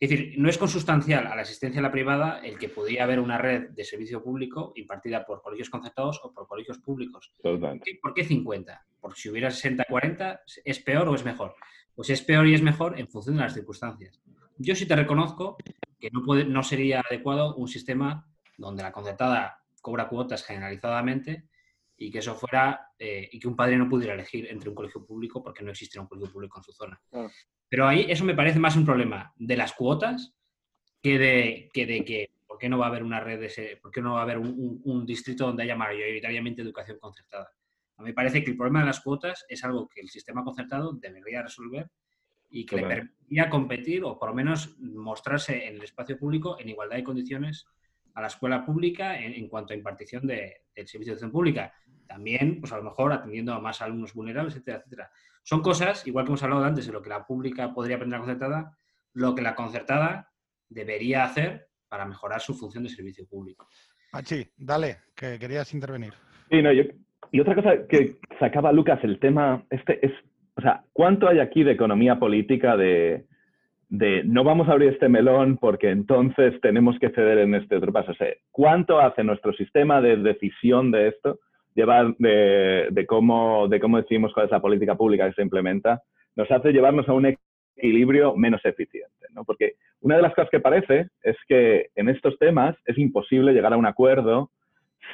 [0.01, 3.19] es decir, no es consustancial a la asistencia a la privada el que podría haber
[3.19, 7.33] una red de servicio público impartida por colegios concertados o por colegios públicos.
[7.43, 8.87] ¿Por qué, ¿Por qué 50?
[9.01, 11.55] Porque si hubiera 60-40, ¿es peor o es mejor?
[11.99, 14.23] Pues es peor y es mejor en función de las circunstancias.
[14.57, 15.57] Yo sí te reconozco
[15.99, 18.25] que no, puede, no sería adecuado un sistema
[18.57, 21.49] donde la concertada cobra cuotas generalizadamente
[21.97, 25.05] y que eso fuera eh, y que un padre no pudiera elegir entre un colegio
[25.05, 27.03] público porque no existe un colegio público en su zona.
[27.11, 27.33] Claro.
[27.69, 30.37] Pero ahí eso me parece más un problema de las cuotas
[31.03, 33.77] que de que, de que por qué no va a haber una red de ese,
[33.83, 37.51] por qué no va a haber un, un, un distrito donde haya mayoritariamente educación concertada.
[37.99, 40.45] A mí me parece que el problema de las cuotas es algo que el sistema
[40.45, 41.91] concertado debería resolver
[42.49, 42.89] y que claro.
[42.89, 47.05] le permitiría competir o por lo menos mostrarse en el espacio público en igualdad de
[47.05, 47.67] condiciones
[48.15, 51.73] a la escuela pública en, en cuanto a impartición de, del servicio de educación pública.
[52.07, 55.11] También, pues a lo mejor atendiendo a más alumnos vulnerables, etcétera, etcétera.
[55.43, 58.21] Son cosas, igual que hemos hablado antes de lo que la pública podría aprender a
[58.21, 58.79] la concertada,
[59.13, 60.33] lo que la concertada
[60.69, 63.69] debería hacer para mejorar su función de servicio público.
[64.13, 66.15] Pachi, dale, que querías intervenir.
[66.51, 66.85] Sí, no, yo,
[67.33, 70.13] y otra cosa que sacaba Lucas, el tema, este es,
[70.57, 73.25] o sea, ¿cuánto hay aquí de economía política de,
[73.89, 77.93] de no vamos a abrir este melón porque entonces tenemos que ceder en este otro
[77.93, 78.13] paso?
[78.13, 81.39] O sea, ¿cuánto hace nuestro sistema de decisión de esto?
[81.79, 86.03] llevar de, de, cómo, de cómo decidimos cuál es la política pública que se implementa,
[86.35, 87.37] nos hace llevarnos a un
[87.77, 89.27] equilibrio menos eficiente.
[89.33, 89.45] ¿no?
[89.45, 93.73] Porque una de las cosas que parece es que en estos temas es imposible llegar
[93.73, 94.51] a un acuerdo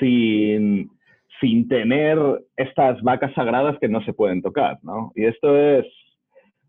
[0.01, 0.91] sin,
[1.41, 2.19] sin tener
[2.57, 4.79] estas vacas sagradas que no se pueden tocar.
[4.83, 5.13] ¿no?
[5.15, 5.87] Y esto es,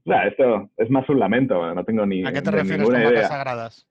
[0.05, 2.93] o sea, esto es más un lamento, no tengo ni ¿A qué te refieres con
[2.93, 3.87] vacas sagradas?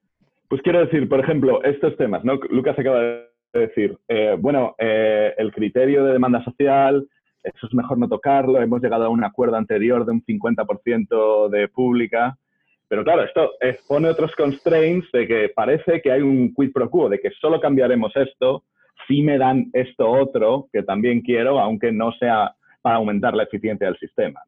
[0.47, 2.35] Pues quiero decir, por ejemplo, estos temas, ¿no?
[2.49, 7.07] Lucas acaba de decir, eh, bueno, eh, el criterio de demanda social,
[7.43, 11.67] eso es mejor no tocarlo, hemos llegado a un acuerdo anterior de un 50% de
[11.67, 12.37] pública,
[12.87, 13.51] pero claro, esto
[13.87, 17.59] pone otros constraints de que parece que hay un quid pro quo, de que solo
[17.59, 18.63] cambiaremos esto
[19.07, 23.87] si me dan esto otro que también quiero, aunque no sea para aumentar la eficiencia
[23.87, 24.41] del sistema.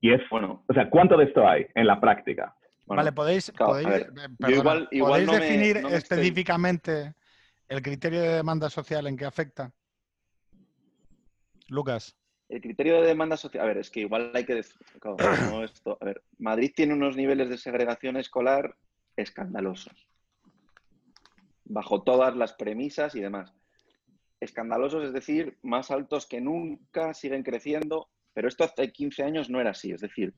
[0.00, 2.56] Y es, bueno, o sea, ¿cuánto de esto hay en la práctica?
[2.86, 7.14] Bueno, vale, podéis, claro, podéis, ver, perdona, igual, igual ¿podéis no definir me, no específicamente
[7.68, 9.70] el criterio de demanda social en qué afecta?
[11.68, 12.16] Lucas.
[12.48, 13.64] El criterio de demanda social.
[13.64, 14.56] A ver, es que igual hay que.
[14.56, 15.16] decir- claro,
[15.50, 18.74] no esto- a ver, Madrid tiene unos niveles de segregación escolar
[19.16, 20.06] escandalosos.
[21.64, 23.54] Bajo todas las premisas y demás.
[24.40, 28.08] Escandalosos, es decir, más altos que nunca, siguen creciendo.
[28.34, 29.92] Pero esto hace 15 años no era así.
[29.92, 30.34] Es decir,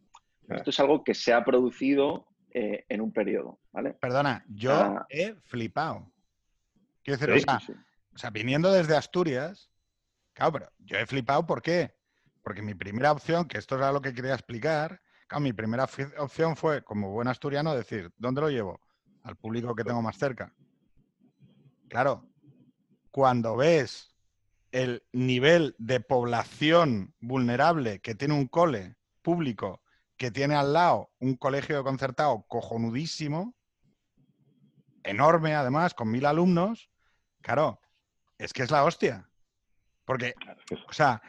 [0.48, 3.58] esto es algo que se ha producido eh, en un periodo.
[3.72, 3.94] ¿vale?
[3.94, 5.06] Perdona, yo Ah.
[5.08, 6.12] he flipado.
[7.02, 7.72] Quiero decir, Sí, o sea, Sí.
[8.14, 9.72] O sea, viniendo desde Asturias,
[10.34, 11.96] claro, pero yo he flipado, ¿por qué?
[12.42, 16.54] Porque mi primera opción, que esto era lo que quería explicar, claro, mi primera opción
[16.56, 18.80] fue, como buen asturiano, decir, ¿dónde lo llevo?
[19.24, 20.54] Al público que tengo más cerca.
[21.88, 22.28] Claro,
[23.10, 24.14] cuando ves
[24.72, 29.82] el nivel de población vulnerable que tiene un cole público,
[30.16, 33.54] que tiene al lado un colegio concertado cojonudísimo,
[35.04, 36.90] enorme además, con mil alumnos,
[37.40, 37.80] claro,
[38.38, 39.30] es que es la hostia.
[40.04, 40.34] Porque,
[40.88, 41.22] o sea,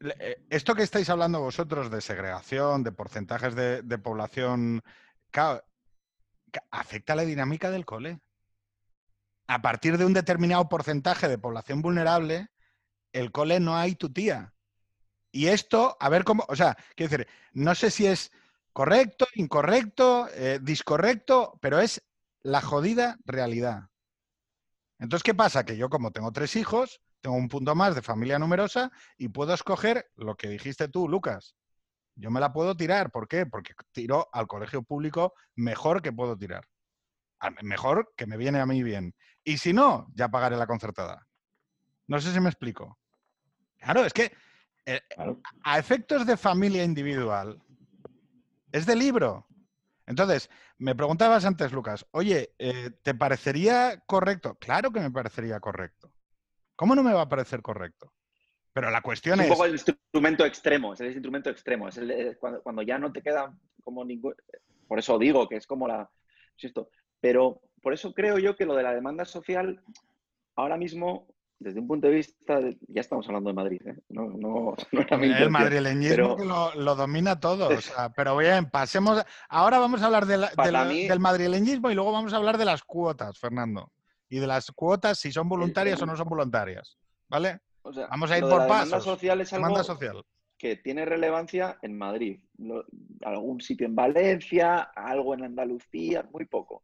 [0.00, 4.82] eh, esto que estáis hablando vosotros de segregación, de porcentajes de, de población,
[5.30, 5.62] claro,
[6.70, 8.20] afecta a la dinámica del cole.
[9.50, 12.50] A partir de un determinado porcentaje de población vulnerable,
[13.12, 14.54] el cole no hay tu tía.
[15.32, 18.30] Y esto, a ver cómo, o sea, quiero decir, no sé si es
[18.72, 22.00] correcto, incorrecto, eh, discorrecto, pero es
[22.44, 23.88] la jodida realidad.
[25.00, 25.64] Entonces, ¿qué pasa?
[25.64, 29.52] Que yo como tengo tres hijos, tengo un punto más de familia numerosa y puedo
[29.52, 31.56] escoger lo que dijiste tú, Lucas.
[32.14, 33.10] Yo me la puedo tirar.
[33.10, 33.46] ¿Por qué?
[33.46, 36.68] Porque tiro al colegio público mejor que puedo tirar.
[37.62, 39.14] Mejor que me viene a mí bien.
[39.44, 41.26] Y si no, ya pagaré la concertada.
[42.06, 42.98] No sé si me explico.
[43.78, 44.32] Claro, es que
[44.84, 45.40] eh, claro.
[45.62, 47.62] a efectos de familia individual,
[48.72, 49.46] es de libro.
[50.06, 54.56] Entonces, me preguntabas antes, Lucas, oye, eh, ¿te parecería correcto?
[54.56, 56.12] Claro que me parecería correcto.
[56.76, 58.12] ¿Cómo no me va a parecer correcto?
[58.72, 61.96] Pero la Es cuestión un es, poco el instrumento extremo, es el instrumento extremo, es
[61.98, 64.34] el- eh, cuando, cuando ya no te queda como ningún...
[64.88, 66.10] Por eso digo que es como la...
[66.54, 66.90] insisto,
[67.20, 69.80] pero por eso creo yo que lo de la demanda social,
[70.56, 71.26] ahora mismo,
[71.58, 73.96] desde un punto de vista, de- ya estamos hablando de Madrid, ¿eh?
[74.08, 77.68] no, no, no era mi el madrileñismo pero- que lo, lo domina todo.
[77.68, 79.22] o sea, pero bien, pasemos.
[79.48, 82.32] Ahora vamos a hablar de la- de Para la- mí- del madrileñismo y luego vamos
[82.32, 83.92] a hablar de las cuotas, Fernando.
[84.28, 86.96] Y de las cuotas, si son voluntarias o no son voluntarias.
[87.28, 87.60] ¿Vale?
[87.82, 89.04] o sea, Vamos a ir por la demanda pasos.
[89.04, 90.22] social es algo Demanda social.
[90.58, 92.84] que tiene relevancia en Madrid, lo-
[93.24, 96.82] algún sitio en Valencia, algo en Andalucía, muy poco.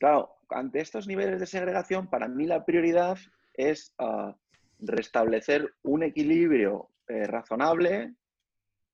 [0.00, 3.18] Claro, ante estos niveles de segregación, para mí la prioridad
[3.52, 4.34] es ah,
[4.78, 8.14] restablecer un equilibrio eh, razonable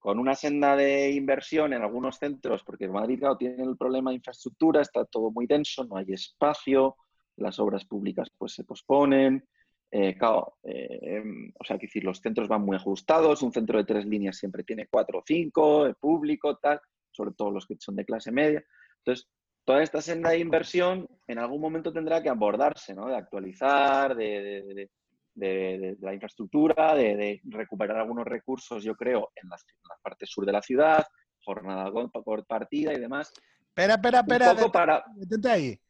[0.00, 4.16] con una senda de inversión en algunos centros, porque Madrid claro, tiene el problema de
[4.16, 6.96] infraestructura, está todo muy denso, no hay espacio,
[7.36, 9.46] las obras públicas pues se posponen,
[9.92, 11.22] eh, claro, eh,
[11.56, 14.64] o sea, que decir, los centros van muy ajustados, un centro de tres líneas siempre
[14.64, 16.80] tiene cuatro o cinco, público, tal,
[17.12, 18.64] sobre todo los que son de clase media.
[18.98, 19.28] Entonces,
[19.66, 23.08] toda esta senda de inversión en algún momento tendrá que abordarse, ¿no?
[23.08, 24.88] De actualizar, de,
[25.34, 30.52] la infraestructura, de, recuperar algunos recursos, yo creo, en la, en la parte sur de
[30.52, 31.04] la ciudad,
[31.44, 33.32] jornada por partida y demás.
[33.60, 34.54] Espera, espera, Un espera.
[34.54, 35.04] poco para...
[35.16, 35.80] Detente ahí.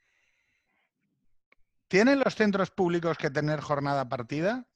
[1.86, 4.66] ¿Tienen los centros públicos que tener jornada partida?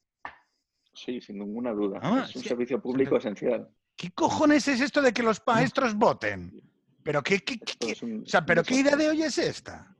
[0.93, 2.01] Sí, sin ninguna duda.
[2.03, 2.49] Ah, es un sí.
[2.49, 3.67] servicio público esencial.
[3.97, 6.63] ¿Qué cojones es esto de que los maestros voten?
[7.03, 9.23] ¿Pero qué, qué- qué- Esto qué- es un- o sea, ¿pero qué idea de hoy
[9.23, 9.95] es esta?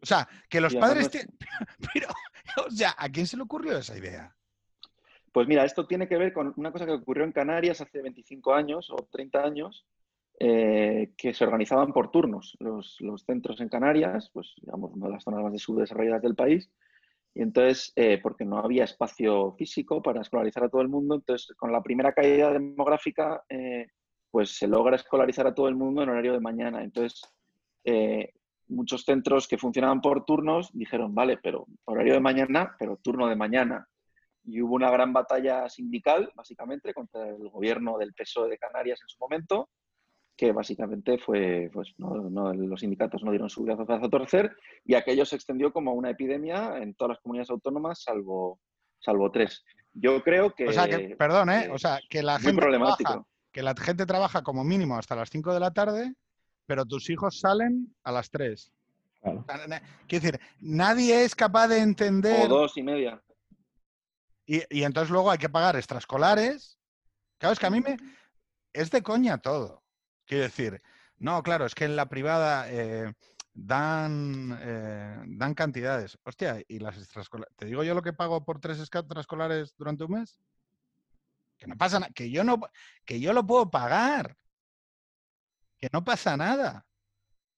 [0.00, 1.10] O sea, que los padres...
[1.10, 1.26] te-
[1.94, 2.08] Pero,
[2.66, 4.34] o sea, ¿a quién se le ocurrió esa idea?
[5.32, 8.52] Pues mira, esto tiene que ver con una cosa que ocurrió en Canarias hace 25
[8.52, 9.86] años o 30 años,
[10.40, 15.12] eh, que se organizaban por turnos los, los centros en Canarias, pues digamos, una de
[15.12, 16.70] las zonas más subdesarrolladas del país,
[17.34, 21.56] y entonces, eh, porque no había espacio físico para escolarizar a todo el mundo, entonces
[21.56, 23.86] con la primera caída demográfica, eh,
[24.32, 26.82] pues se logra escolarizar a todo el mundo en horario de mañana.
[26.82, 27.22] Entonces,
[27.84, 28.32] eh,
[28.68, 33.36] muchos centros que funcionaban por turnos dijeron, vale, pero horario de mañana, pero turno de
[33.36, 33.86] mañana.
[34.44, 39.08] Y hubo una gran batalla sindical, básicamente, contra el gobierno del PSOE de Canarias en
[39.08, 39.68] su momento,
[40.34, 44.94] que básicamente fue, pues no, no- los sindicatos no dieron su brazo a torcer y
[44.94, 48.58] aquello se extendió como una epidemia en todas las comunidades autónomas, salvo,
[48.98, 49.62] salvo tres.
[49.92, 50.68] Yo creo que...
[50.68, 51.68] O sea, que, perdón, ¿eh?
[51.70, 53.10] O sea, que la muy gente problemático.
[53.10, 56.14] trabaja, que la gente trabaja como mínimo hasta las 5 de la tarde,
[56.66, 58.72] pero tus hijos salen a las 3.
[59.20, 59.44] Claro.
[60.08, 62.46] Quiero decir, nadie es capaz de entender...
[62.46, 63.22] O dos y media.
[64.46, 66.78] Y, y entonces luego hay que pagar extraescolares.
[67.38, 67.96] Claro, es que a mí me...
[68.72, 69.82] Es de coña todo.
[70.24, 70.82] Quiero decir,
[71.18, 73.12] no, claro, es que en la privada eh,
[73.52, 76.18] dan, eh, dan cantidades.
[76.24, 77.54] Hostia, ¿y las extraescolares?
[77.56, 80.40] ¿Te digo yo lo que pago por tres extraescolares durante un mes?
[81.62, 82.60] Que no pasa nada, que yo no,
[83.04, 84.36] que yo lo puedo pagar,
[85.78, 86.84] que no pasa nada.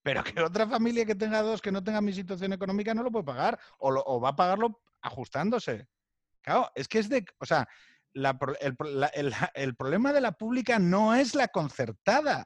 [0.02, 3.10] Pero que otra familia que tenga dos, que no tenga mi situación económica, no lo
[3.10, 5.88] puede pagar o, lo- o va a pagarlo ajustándose.
[6.42, 7.66] Claro, es que es de, o sea,
[8.12, 12.44] la el, pro- la- el- el problema de la pública no es la concertada.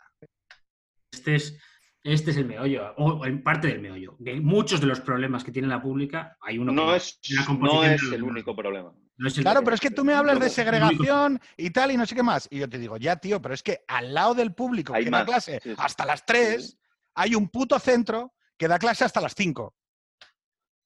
[1.12, 1.59] Este es,
[2.04, 4.14] este es el meollo, o en parte del meollo.
[4.20, 7.44] De muchos de los problemas que tiene la pública, hay uno que No es, la
[7.59, 8.94] no es el único problema.
[9.19, 11.97] No es el- Claro, pero es que tú me hablas de segregación y tal y
[11.97, 12.47] no sé qué más.
[12.51, 15.11] Y yo te digo, ya, tío, pero es que al lado del público Hay que
[15.11, 15.77] da clase sí, sí.
[15.79, 16.79] hasta las 3,
[17.14, 19.75] hay un puto centro que da clase hasta las 5.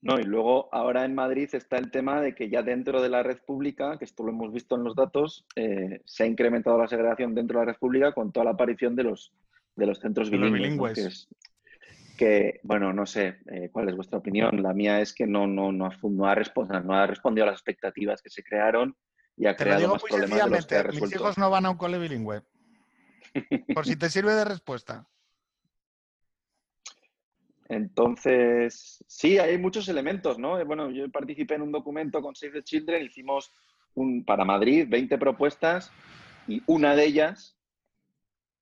[0.04, 3.22] No, y luego ahora en Madrid está el tema de que ya dentro de la
[3.22, 6.88] red pública, que esto lo hemos visto en los datos, eh, se ha incrementado la
[6.88, 9.32] segregación dentro de la red pública con toda la aparición de los,
[9.76, 10.70] de los centros De los bilingües.
[10.70, 10.70] ¿no?
[10.70, 10.94] bilingües.
[10.94, 11.28] Que, es-
[12.16, 14.62] que, bueno, no sé eh, cuál es vuestra opinión.
[14.62, 17.44] La mía es que no, no, no, ha, fu- no, ha respondido, no ha respondido
[17.44, 18.96] a las expectativas que se crearon
[19.36, 21.70] y ha Te creado más problemas de los que ha mis hijos no van a
[21.70, 22.42] un cole bilingüe.
[23.74, 25.08] Por si te sirve de respuesta.
[27.68, 30.58] Entonces, sí, hay muchos elementos, ¿no?
[30.58, 33.52] Eh, Bueno, yo participé en un documento con Save the Children, hicimos
[33.94, 35.90] un, para Madrid 20 propuestas
[36.48, 37.56] y una de ellas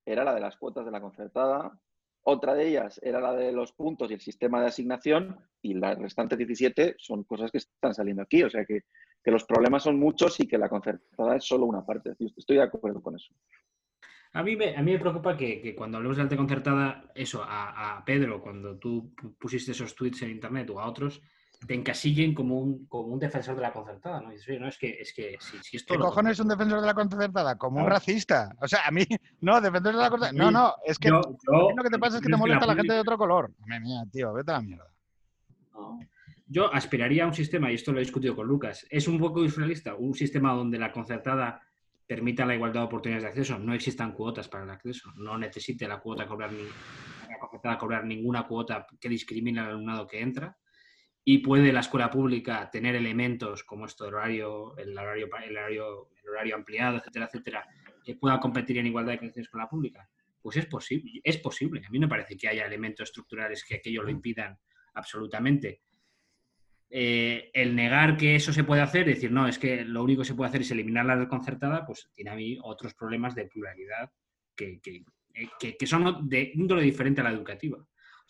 [0.07, 1.79] era la de las cuotas de la concertada,
[2.23, 5.99] otra de ellas era la de los puntos y el sistema de asignación y las
[5.99, 8.83] restantes 17 son cosas que están saliendo aquí, o sea que,
[9.23, 12.13] que los problemas son muchos y que la concertada es solo una parte.
[12.37, 13.33] Estoy de acuerdo con eso.
[14.33, 17.43] A mí me, a mí me preocupa que, que cuando hablemos de alta concertada, eso,
[17.43, 21.21] a, a Pedro, cuando tú pu- pusiste esos tweets en internet o a otros,
[21.67, 24.31] te encasillen como un, como un defensor de la concertada, ¿no?
[24.31, 26.41] Y dices, oye, no, es que, es que si, si esto ¿Qué lo- cojones es
[26.41, 27.59] un defensor de la concertada?
[27.59, 28.55] Como un racista.
[28.61, 29.05] O sea, a mí,
[29.43, 30.43] no, defensor de la concertada.
[30.45, 32.75] No, no, es que Yo- yo- lo que te pasa es que te molesta la
[32.75, 33.53] gente de otro color.
[33.61, 34.91] Madre mía, tío, vete a la mierda.
[35.75, 36.01] No.
[36.47, 39.47] Yo aspiraría a un sistema, y esto lo he discutido con Lucas, es un poco
[39.49, 41.63] surrealista, un sistema donde la concertada
[42.07, 45.87] permita la igualdad de oportunidades de acceso, no existan cuotas para el acceso, no necesite
[45.87, 50.57] la cuota cobrar ni, la concertada cobrar ninguna cuota que discrimine al alumnado que entra,
[51.25, 56.09] y puede la escuela pública tener elementos como esto del horario, el horario, el horario,
[56.23, 57.69] el horario ampliado, etcétera, etcétera,
[58.05, 60.09] que pueda competir en igualdad de condiciones con la pública.
[60.41, 61.83] Pues es posible, es posible.
[61.87, 64.59] A mí no parece que haya elementos estructurales que aquello lo impidan
[64.95, 65.83] absolutamente.
[66.93, 70.29] Eh, el negar que eso se puede hacer, decir, no, es que lo único que
[70.29, 73.45] se puede hacer es eliminar la red concertada, pues tiene a mí otros problemas de
[73.47, 74.11] pluralidad
[74.57, 75.05] que, que-
[75.35, 77.79] eh, que- que son de índole diferente a la educativa.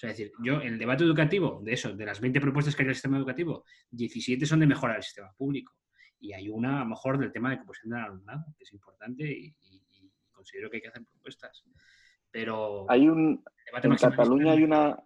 [0.00, 2.80] O sea, es decir, yo, el debate educativo, de eso, de las 20 propuestas que
[2.82, 5.74] hay en el sistema educativo, 17 son de mejorar el sistema público.
[6.20, 9.24] Y hay una, a lo mejor, del tema de composición del alumnado, que es importante
[9.30, 11.64] y, y- y considero que hay que hacer propuestas.
[12.30, 13.44] Pero Hay un,
[13.76, 15.02] En Cataluña hay una.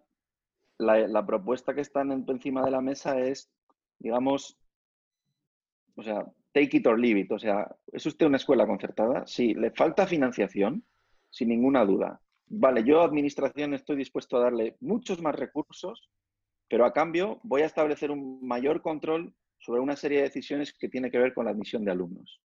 [0.78, 3.50] La, la propuesta que está en- encima de la mesa es,
[3.98, 4.56] digamos,
[5.96, 7.32] o sea, take it or leave it.
[7.32, 9.26] O sea, ¿es usted una escuela concertada?
[9.26, 10.84] Sí, le falta financiación,
[11.30, 12.20] sin ninguna duda.
[12.46, 16.10] Vale, yo, administración, estoy dispuesto a darle muchos más recursos,
[16.68, 20.88] pero a cambio voy a establecer un mayor control sobre una serie de decisiones que
[20.88, 22.40] tiene que ver con la admisión de alumnos.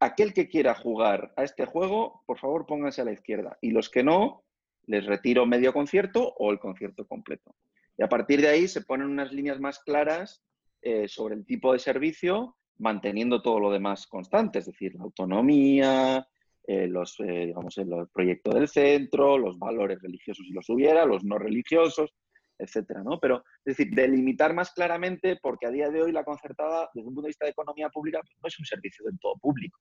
[0.00, 3.56] Aquel que quiera jugar a este juego, por favor, pónganse a la izquierda.
[3.60, 4.44] Y los que no,
[4.86, 7.54] les retiro medio concierto o el concierto completo.
[7.96, 10.42] Y a partir de ahí se ponen unas líneas más claras
[10.82, 16.26] eh, sobre el tipo de servicio, manteniendo todo lo demás constante, es decir, la autonomía,
[16.66, 21.24] eh, los, eh, digamos, el, proyecto del centro, los valores religiosos si los hubiera, los
[21.24, 22.14] no religiosos,
[22.58, 23.18] etcétera, ¿no?
[23.20, 27.14] Pero, es decir, delimitar más claramente, porque a día de hoy la concertada, desde un
[27.14, 29.78] punto de vista de economía pública, pues no es un servicio del todo público.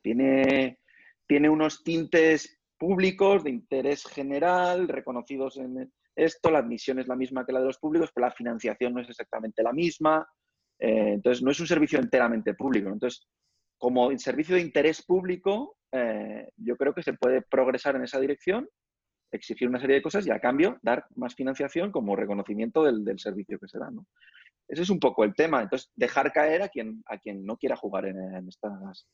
[0.00, 0.78] Tiene,
[1.26, 7.46] tiene unos tintes públicos de interés general, reconocidos en esto, la admisión es la misma
[7.46, 10.26] que la de los públicos, pero la financiación no es exactamente la misma.
[10.78, 12.90] Eh, entonces, no es un servicio enteramente público.
[12.90, 13.26] Entonces,
[13.78, 18.68] como servicio de interés público, eh, yo creo que se puede progresar en esa dirección,
[19.30, 23.18] exigir una serie de cosas y a cambio dar más financiación como reconocimiento del, del
[23.18, 23.90] servicio que se da.
[23.90, 24.06] ¿no?
[24.68, 25.62] Ese es un poco el tema.
[25.62, 29.06] Entonces, dejar caer a quien, a quien no quiera jugar en, en estas...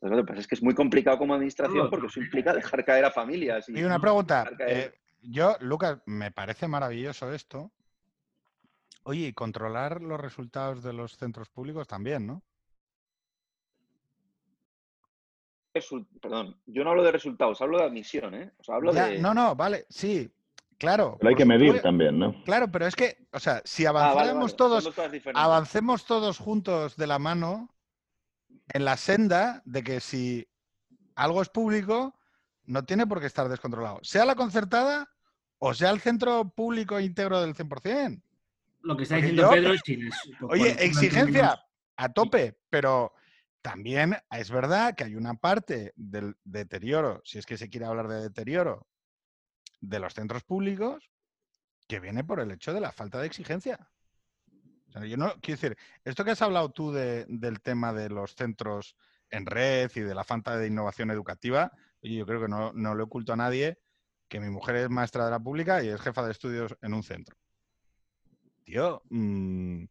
[0.00, 3.10] Pues, pues es que es muy complicado como administración porque eso implica dejar caer a
[3.10, 3.68] familias.
[3.68, 4.48] Y una pregunta.
[4.66, 7.72] eh, yo, Lucas, me parece maravilloso esto.
[9.02, 12.42] Oye, y controlar los resultados de los centros públicos también, ¿no?
[16.20, 18.52] Perdón, yo no hablo de resultados, hablo de admisión, ¿eh?
[18.58, 19.18] O sea, hablo Ya, de...
[19.20, 20.30] No, no, vale, sí,
[20.78, 21.16] claro.
[21.20, 21.88] Pero hay que medir supuesto.
[21.88, 22.42] también, ¿no?
[22.44, 24.98] Claro, pero es que, o sea, si Ah, vale, avanzáramos vale, son todos,
[25.34, 27.74] avancemos todos juntos de la mano
[28.72, 30.48] en la senda de que si
[31.14, 32.18] algo es público,
[32.64, 33.98] no tiene por qué estar descontrolado.
[34.02, 35.08] Sea la concertada
[35.60, 38.22] o sea el centro público íntegro del 100%.
[38.82, 41.58] Lo que está diciendo yo- Pedro es les- Oye, exigencia
[41.96, 43.12] a tope, pero
[43.68, 48.08] también es verdad que hay una parte del deterioro, si es que se quiere hablar
[48.08, 48.86] de deterioro,
[49.82, 51.10] de los centros públicos,
[51.86, 53.90] que viene por el hecho de la falta de exigencia.
[55.06, 58.96] Yo no, quiero decir, esto que has hablado tú de- del tema de los centros
[59.28, 63.02] en red y de la falta de innovación educativa, yo creo que no, no le
[63.02, 63.78] oculto a nadie
[64.28, 67.02] que mi mujer es maestra de la pública y es jefa de estudios en un
[67.02, 67.36] centro.
[68.64, 69.84] Tío, mm,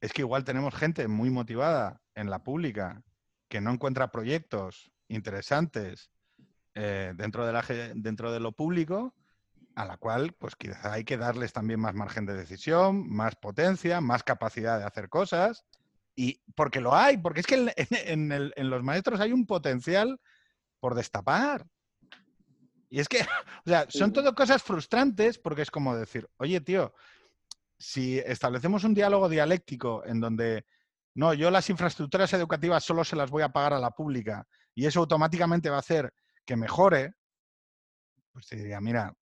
[0.00, 3.02] es que igual tenemos gente muy motivada en la pública
[3.48, 6.10] que no encuentra proyectos interesantes
[6.74, 7.62] eh, dentro, de la,
[7.94, 9.14] dentro de lo público,
[9.76, 14.00] a la cual pues quizá hay que darles también más margen de decisión, más potencia,
[14.00, 15.64] más capacidad de hacer cosas.
[16.16, 19.46] Y porque lo hay, porque es que en, en el- en los maestros hay un
[19.46, 20.20] potencial
[20.80, 21.66] por destapar.
[22.88, 23.18] Y es que,
[23.66, 26.94] o sea, son todo cosas frustrantes porque es como decir, oye, tío,
[27.78, 30.64] si establecemos un diálogo dialéctico en donde,
[31.14, 34.86] no, yo las infraestructuras educativas solo se las voy a pagar a la pública y
[34.86, 36.12] eso automáticamente va a hacer
[36.44, 37.14] que mejore,
[38.32, 39.14] pues te diría, mira,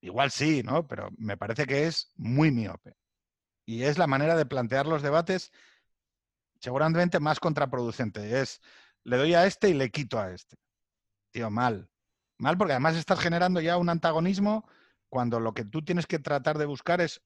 [0.00, 0.86] igual sí, ¿no?
[0.88, 2.96] Pero me parece que es muy miope.
[3.66, 5.52] Y es la manera de plantear los debates
[6.60, 8.40] seguramente más contraproducente.
[8.40, 8.60] Es,
[9.04, 10.56] le doy a este y le quito a este.
[11.30, 11.90] Tío, mal.
[12.38, 14.66] Mal porque además estás generando ya un antagonismo
[15.10, 17.22] cuando lo que tú tienes que tratar de buscar es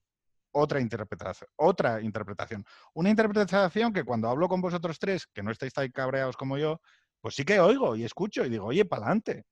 [0.51, 1.49] otra interpretación.
[1.55, 2.65] Otra interpretación.
[2.93, 6.81] Una interpretación que cuando hablo con vosotros tres, que no estáis tan cabreados como yo,
[7.21, 9.45] pues sí que oigo y escucho y digo, oye, para adelante.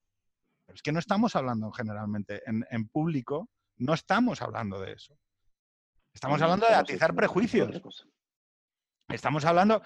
[0.66, 5.18] Pero es que no estamos hablando generalmente en, en público, no estamos hablando de eso.
[6.14, 7.82] Estamos hablando de atizar prejuicios.
[9.08, 9.82] Estamos hablando,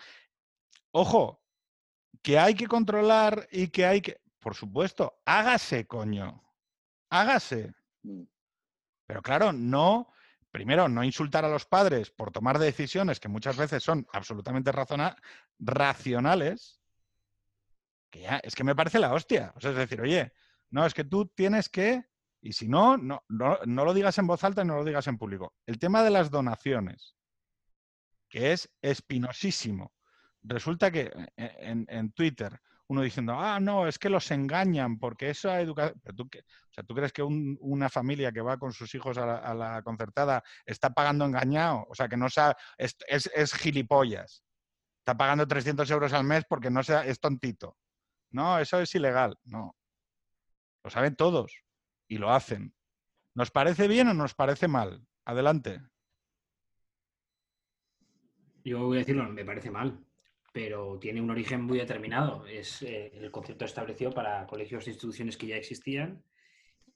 [0.92, 1.44] ojo,
[2.22, 6.42] que hay que controlar y que hay que, por supuesto, hágase, coño,
[7.10, 7.74] hágase.
[8.04, 8.24] Mm.
[9.06, 10.08] Pero claro, no,
[10.52, 14.72] primero, no insultar a los padres por tomar decisiones que muchas veces son absolutamente
[15.60, 16.80] racionales,
[18.10, 19.54] que ya, es que me parece la hostia.
[19.56, 20.34] O sea, es decir, oye,
[20.70, 22.04] no, es que tú tienes que,
[22.42, 25.08] y si no, no, no, no lo digas en voz alta y no lo digas
[25.08, 25.54] en público.
[25.66, 27.16] El tema de las donaciones,
[28.30, 29.94] que es espinosísimo.
[30.44, 32.60] Resulta que eh, en Twitter
[32.92, 36.02] uno diciendo, ah, no, es que los engañan porque esa educación...
[36.14, 39.26] ¿Tú, o sea, ¿tú crees que un- una familia que va con sus hijos a
[39.26, 41.86] la, a la concertada está pagando engañado?
[41.90, 44.44] O sea, que no sabe, es, es, es gilipollas.
[45.00, 47.78] Está pagando 300 euros al mes porque no sea, es tontito.
[48.32, 49.38] No, eso es ilegal.
[49.46, 49.74] No.
[50.84, 51.64] Lo saben todos
[52.10, 52.76] y lo hacen.
[53.36, 55.08] ¿Nos parece bien o nos parece mal?
[55.24, 55.82] Adelante.
[58.66, 59.98] Yo voy a decirlo, me parece mal,
[60.52, 62.46] pero tiene un origen muy determinado.
[62.46, 66.24] Es eh, el concepto establecido para colegios e instituciones que ya existían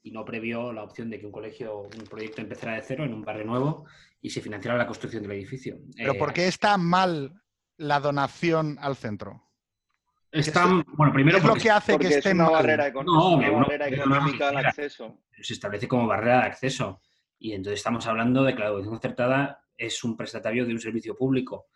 [0.03, 3.13] y no previó la opción de que un colegio, un proyecto empezara de cero en
[3.13, 3.85] un barrio nuevo
[4.21, 5.77] y se financiara la construcción del edificio.
[5.95, 7.41] Pero Eh, ¿por qué está mal
[7.77, 9.41] la donación al centro?
[10.31, 12.53] Están, bueno, ¿Qué primero es lo porque que hace que es esté una mal?
[12.53, 15.21] barrera, econo- No, es una barrera económica al acceso.
[15.41, 17.01] se establece como barrera de acceso.
[17.39, 21.15] Y entonces estamos hablando de que la educación concertada es un prestatario de un servicio
[21.15, 21.67] público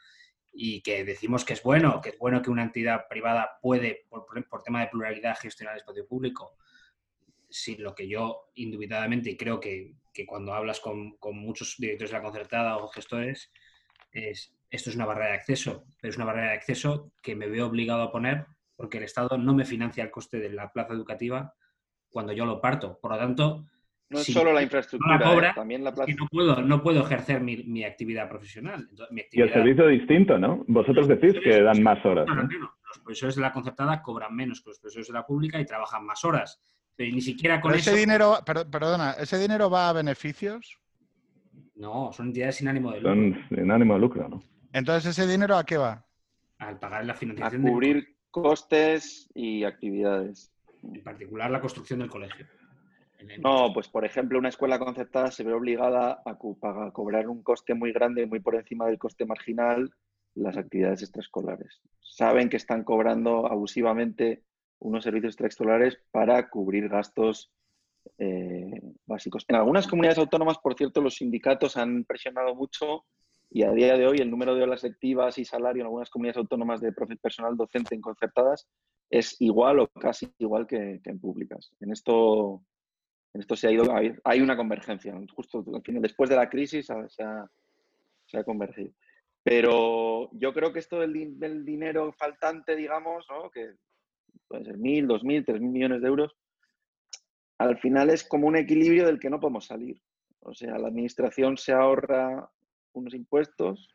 [0.51, 4.63] y que decimos que es bueno, que es bueno que una entidad privada puede, por,
[4.63, 6.55] tema de pluralidad, gestionar el espacio público.
[7.49, 12.11] Sí, lo que yo indubitadamente y creo que, que cuando hablas con, con muchos directores
[12.11, 13.51] de la concertada o gestores,
[14.11, 17.47] es esto es una barrera de acceso, pero es una barrera de acceso que me
[17.47, 18.45] veo obligado a poner
[18.75, 21.55] porque el Estado no me financia el coste de la plaza educativa
[22.09, 22.99] cuando yo lo parto.
[22.99, 23.65] Por lo tanto,
[24.09, 25.51] No es si solo la no infraestructura, ¿eh?
[25.53, 26.13] también la es que plaza.
[26.19, 28.87] no puedo, no puedo ejercer mi, mi actividad profesional.
[28.89, 30.63] Entonces, mi Y el servicio distinto, ¿no?
[30.67, 32.33] Vosotros decís que dan más horas, ¿no?
[32.47, 32.73] claro.
[32.87, 36.03] Los profesores de la concertada cobran menos que los profesores de la pública y trabajan
[36.05, 36.59] más horas.
[36.95, 37.91] Pero ni siquiera con Pero eso.
[37.91, 40.79] ese dinero, per- perdona, ¿ese dinero va a beneficios?
[41.75, 43.13] No, son entidades sin ánimo de lucro.
[43.13, 44.43] Son sin ánimo de lucro, ¿no?
[44.73, 46.03] Entonces, ¿ese dinero a qué va?
[46.57, 50.51] Al pagar la A financiación, del cubrir costes y actividades.
[50.83, 52.47] en particular la construcción del colegio.
[53.43, 57.91] No, pues por ejemplo, una escuela concertada se ve obligada a, cobrar un coste muy
[57.91, 59.91] grande, muy por encima del coste marginal,
[60.35, 61.81] las actividades extraescolares.
[62.01, 64.43] Saben que están cobrando abusivamente
[64.79, 67.51] unos servicios extraescolares para cubrir gastos
[68.17, 69.43] eh, básicos.
[69.47, 73.05] En algunas comunidades autónomas, por cierto, los sindicatos han presionado mucho
[73.51, 76.37] y a día de hoy el número de horas lectivas y salario en algunas comunidades
[76.37, 78.67] autónomas de personal docente en concertadas
[79.09, 81.71] es igual o casi igual que, que en públicas.
[81.79, 82.61] En esto,
[83.33, 85.13] esto se ha ido, hay, una convergencia.
[85.33, 87.49] Justo al final, después de la crisis se ha,
[88.25, 88.91] se ha convergido.
[89.43, 93.49] Pero yo creo que esto del, del dinero faltante, digamos, ¿no?
[93.49, 93.75] que
[94.47, 96.35] pueden ser mil, dos mil, tres mil millones de euros,
[97.57, 100.01] al final es como un equilibrio del que no podemos salir.
[100.41, 102.49] O sea, la administración se ahorra
[102.93, 103.89] unos impuestos,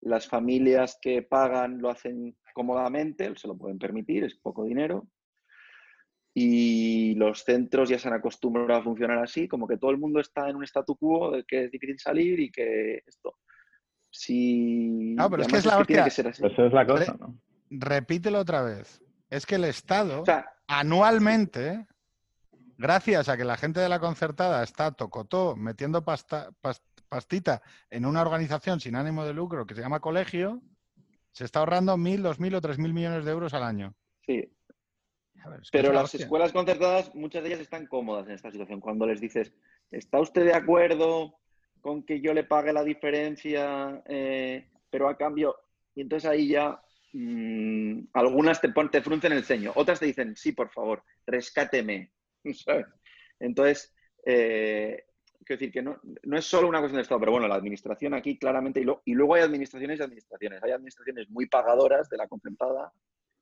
[0.00, 5.06] las familias que pagan lo hacen cómodamente, se lo pueden permitir, es poco dinero.
[6.36, 10.18] Y los centros ya se han acostumbrado a funcionar así, como que todo el mundo
[10.18, 13.38] está en un statu quo de que es difícil salir y que esto.
[14.10, 15.14] Si.
[15.14, 16.04] No, pero es que es la que hostia.
[16.04, 16.44] que ser así.
[16.44, 17.38] Esa es la cosa, ¿no?
[17.70, 19.00] Repítelo otra vez.
[19.30, 21.86] Es que el Estado, O sea, anualmente,
[22.78, 28.06] gracias a que la gente de la concertada está tocotó metiendo pasta- pas- pastita en
[28.06, 30.62] una organización sin ánimo de lucro que se llama colegio,
[31.32, 33.94] se está ahorrando mil, dos mil o tres mil millones de euros al año.
[34.26, 34.48] sí,
[35.50, 36.20] ver, es que Pero es las hostia.
[36.24, 38.80] escuelas concertadas, muchas de ellas están cómodas en esta situación.
[38.80, 39.52] Cuando les dices,
[39.90, 41.38] ¿está usted de acuerdo
[41.80, 45.56] con que yo le pague la diferencia, eh, pero a cambio?
[45.94, 46.80] Y entonces ahí ya
[47.12, 52.12] mm, algunas te, pon- te fruncen el ceño, otras te dicen, sí, por favor, rescáteme.
[52.64, 52.86] ¿sabes?
[53.40, 53.94] Entonces,
[54.26, 55.04] eh,
[55.44, 58.14] quiero decir que no, no es solo una cuestión de Estado, pero bueno, la administración
[58.14, 60.62] aquí claramente, y, lo- y luego hay administraciones y administraciones.
[60.62, 62.92] Hay administraciones muy pagadoras de la concertada,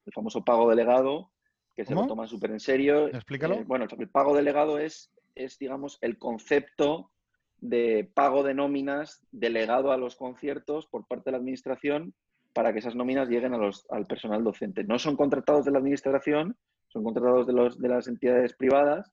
[0.04, 1.30] el famoso pago delegado,
[1.74, 2.02] que se ¿Cómo?
[2.02, 3.08] lo toman súper en serio.
[3.08, 3.54] Explícalo.
[3.54, 7.10] Eh, bueno, el pago delegado es, es, digamos, el concepto
[7.58, 12.14] de pago de nóminas delegado a los conciertos por parte de la administración
[12.52, 14.84] para que esas nóminas lleguen a los, al personal docente.
[14.84, 16.56] No son contratados de la administración,
[16.88, 19.12] son contratados de, los, de las entidades privadas,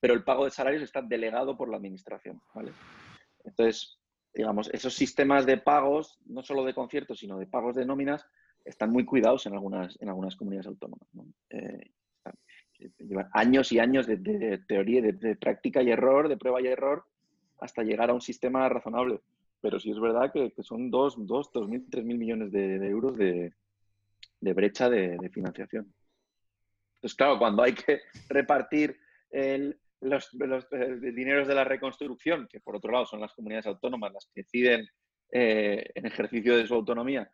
[0.00, 2.40] pero el pago de salarios está delegado por la administración.
[2.54, 2.72] ¿vale?
[3.44, 3.98] Entonces,
[4.34, 8.26] digamos, esos sistemas de pagos, no solo de conciertos, sino de pagos de nóminas,
[8.64, 11.08] están muy cuidados en algunas, en algunas comunidades autónomas.
[11.12, 11.26] ¿no?
[11.50, 12.38] Eh, están-
[12.98, 17.04] llevan años y años de, teoría, de, práctica y error, de prueba y error,
[17.60, 19.20] hasta llegar a un sistema razonable.
[19.60, 23.16] Pero sí es verdad que, son dos, dos, dos mil, tres mil millones de, euros
[23.16, 23.52] de,
[24.40, 25.94] brecha de, financiación.
[26.96, 28.98] Entonces, claro, cuando hay que repartir
[29.30, 33.66] el- los, los, eh, dineros de la reconstrucción, que por otro lado son las comunidades
[33.66, 34.86] autónomas las que deciden
[35.32, 37.30] eh, en ejercicio de su autonomía,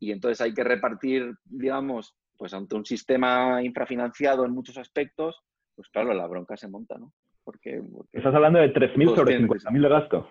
[0.00, 5.40] y entonces hay que repartir, digamos, pues ante un sistema infrafinanciado en muchos aspectos,
[5.76, 7.12] pues claro, la bronca se monta, ¿no?
[7.44, 10.28] Porque, porque Estás hablando de 3.000 Todos sobre tienen 50.000 de gasto.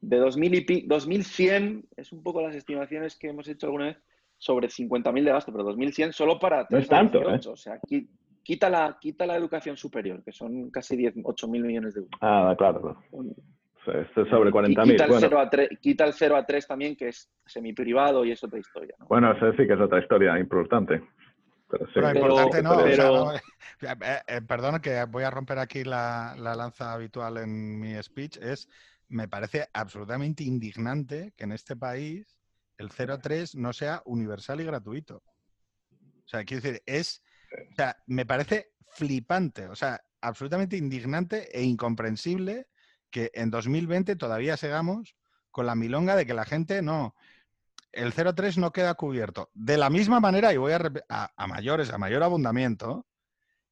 [0.00, 3.98] de 2000 y pi- 2100 es un poco las estimaciones que hemos hecho alguna vez
[4.38, 7.80] sobre 50.000 de gasto, pero 2100 solo para No es 3 tanto, 18, O sea,
[7.80, 8.08] qui-
[8.42, 12.18] quita la, quita la educación superior, que son casi 10, 8.000 millones de euros.
[12.20, 12.80] Ah, claro.
[12.80, 12.98] claro.
[13.86, 14.84] O esto es sobre y 40.000.
[14.84, 18.24] Quita el, Bueno, 0 a 3, quita el 0 a 3 también, que es semiprivado
[18.24, 18.94] y es otra historia.
[18.98, 19.06] ¿no?
[19.06, 21.02] bueno, eso sí que es otra historia importante.
[21.68, 21.92] Pero sí.
[21.94, 25.58] Pero Pero- importante no, o sea, pero- no, eh, eh, perdón que voy a romper
[25.58, 28.68] aquí la, la lanza habitual en mi speech, es,
[29.08, 32.38] me parece absolutamente indignante que en este país
[32.78, 35.22] el 03 no sea universal y gratuito.
[36.24, 37.22] O sea, quiero decir, es,
[37.72, 42.66] o sea, me parece flipante, o sea, absolutamente indignante e incomprensible
[43.10, 45.16] que en 2020 todavía sigamos
[45.50, 47.14] con la milonga de que la gente no,
[47.92, 49.50] el 03 no queda cubierto.
[49.54, 53.06] De la misma manera, y voy a, a, a mayores, a mayor abundamiento,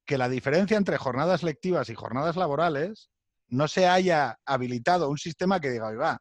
[0.06, 3.10] que la diferencia entre jornadas lectivas y jornadas laborales
[3.48, 6.20] no se haya habilitado un sistema que diga, oiga,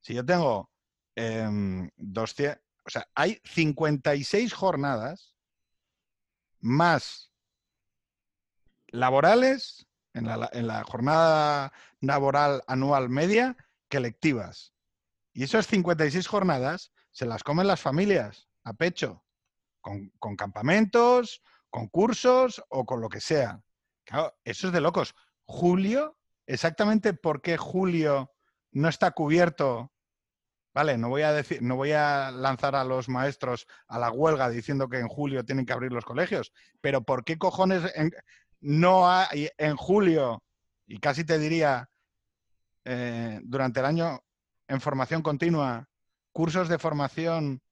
[0.00, 0.70] si yo tengo
[1.14, 5.34] em, 200, o sea, hay 56 jornadas
[6.60, 7.32] más
[8.88, 9.85] laborales
[10.16, 13.56] en la, en la jornada laboral anual media
[13.88, 14.72] que lectivas.
[15.32, 19.24] Y esas 56 jornadas se las comen las familias a pecho,
[19.80, 23.60] con, con campamentos, con cursos o con lo que sea.
[24.04, 25.14] Claro, eso es de locos.
[25.44, 28.32] Julio, exactamente por qué julio
[28.72, 29.92] no está cubierto.
[30.74, 34.50] Vale, no voy a decir, no voy a lanzar a los maestros a la huelga
[34.50, 38.12] diciendo que en julio tienen que abrir los colegios, pero ¿por qué cojones en-
[38.66, 40.42] no hay en julio,
[40.88, 41.88] y casi te diría
[42.84, 44.20] eh, durante el año
[44.66, 45.88] en formación continua,
[46.32, 47.62] cursos de formación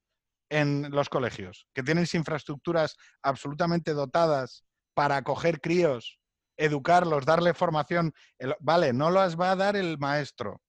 [0.49, 6.17] en los colegios, que tienen infraestructuras absolutamente dotadas para acoger críos,
[6.55, 8.13] educarlos, darle formación.
[8.61, 10.61] Vale, no las va a dar el maestro.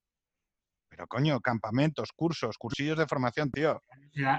[0.97, 3.83] Pero coño, campamentos, cursos, cursillos de formación, tío.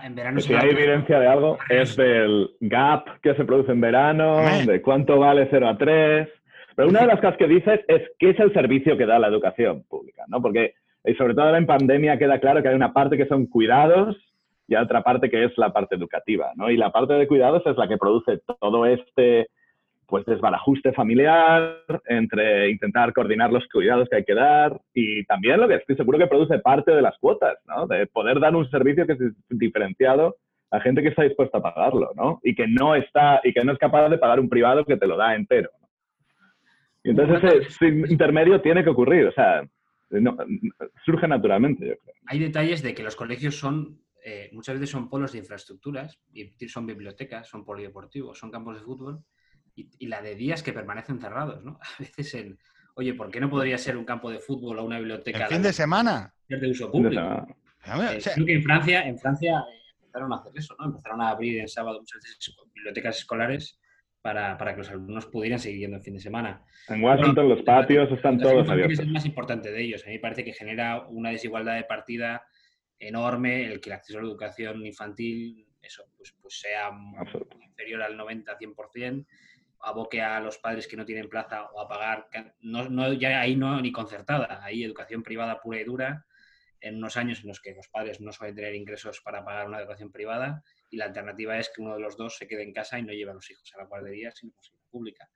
[0.04, 3.82] En verano se Si hay evidencia de algo, es del gap que se produce en
[3.82, 4.66] verano, Amén.
[4.66, 6.28] de cuánto vale 0 a 3.
[6.76, 9.28] Pero una de las cosas que dices es qué es el servicio que da la
[9.28, 10.42] educación pública, ¿no?
[10.42, 10.74] Porque,
[11.06, 14.18] y sobre todo ahora en pandemia, queda claro que hay una parte que son cuidados
[14.68, 16.72] y otra parte que es la parte educativa, ¿no?
[16.72, 19.48] Y la parte de cuidados es la que produce todo este,
[20.08, 25.68] pues, desbarajuste familiar entre intentar coordinar los cuidados que hay que dar y también lo
[25.68, 27.88] que estoy seguro que produce parte de las cuotas, ¿no?
[27.88, 30.38] De poder dar un servicio que es diferenciado
[30.72, 32.40] a gente que está dispuesta a pagarlo, ¿no?
[32.44, 35.08] Y que no está y que no es capaz de pagar un privado que te
[35.08, 35.70] lo da entero.
[35.82, 35.88] ¿no?
[37.04, 39.68] Y entonces ese, intermedio tiene que ocurrir, o sea,
[40.10, 40.38] no,
[41.06, 42.16] surge naturalmente, yo creo.
[42.28, 46.50] Hay detalles de que los colegios son, eh, muchas veces son polos de infraestructuras, y
[46.68, 49.24] son bibliotecas, son polideportivos, son campos de fútbol,
[49.78, 51.80] y, y la de días que permanecen cerrados, ¿no?
[51.98, 52.58] A veces el,
[52.96, 55.62] oye, ¿por qué no podría ser un campo de fútbol o una biblioteca ¿El fin
[55.62, 56.34] de semana?
[56.50, 57.48] de uso de público?
[57.86, 60.88] Eh, creo que en Francia, en Francia eh, empezaron a hacer eso, ¿no?
[60.88, 63.80] Empezaron a abrir en sábado muchas veces bibliotecas escolares
[64.22, 66.66] para, para que los alumnos pudieran seguir yendo el fin de semana.
[66.90, 68.94] En Washington los patios están La todos abiertos.
[68.94, 70.04] Es el más importante de ellos.
[70.04, 72.44] A mí me parece que genera una desigualdad de partida
[73.00, 77.58] enorme el que el acceso a la educación infantil eso, pues, pues sea Absoluto.
[77.62, 79.26] inferior al 90-100%,
[79.82, 82.28] aboque a los padres que no tienen plaza o a pagar,
[82.62, 86.26] no, no, ya ahí no ni concertada, ahí educación privada pura y dura,
[86.80, 89.80] en unos años en los que los padres no suelen tener ingresos para pagar una
[89.80, 93.00] educación privada y la alternativa es que uno de los dos se quede en casa
[93.00, 95.30] y no lleve a los hijos a la guardería, sino a la pública.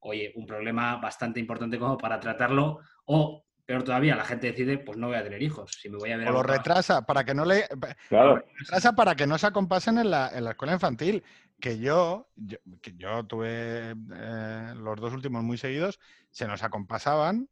[0.00, 4.98] Oye, un problema bastante importante como para tratarlo o, peor todavía, la gente decide, pues
[4.98, 6.28] no voy a tener hijos, si me voy a ver...
[6.28, 7.66] O lo retrasa para que no le
[8.08, 8.44] Claro.
[8.58, 11.24] retrasa para que no se acompasen en la, en la escuela infantil.
[11.60, 15.98] Que yo, yo, que yo tuve eh, los dos últimos muy seguidos,
[16.30, 17.48] se nos acompasaban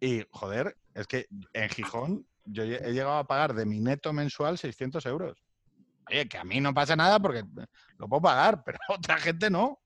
[0.00, 4.58] y, joder, es que en Gijón yo he llegado a pagar de mi neto mensual
[4.58, 5.44] 600 euros.
[6.08, 7.44] Oye, que a mí no pasa nada porque
[7.98, 9.78] lo puedo pagar, pero a otra gente no.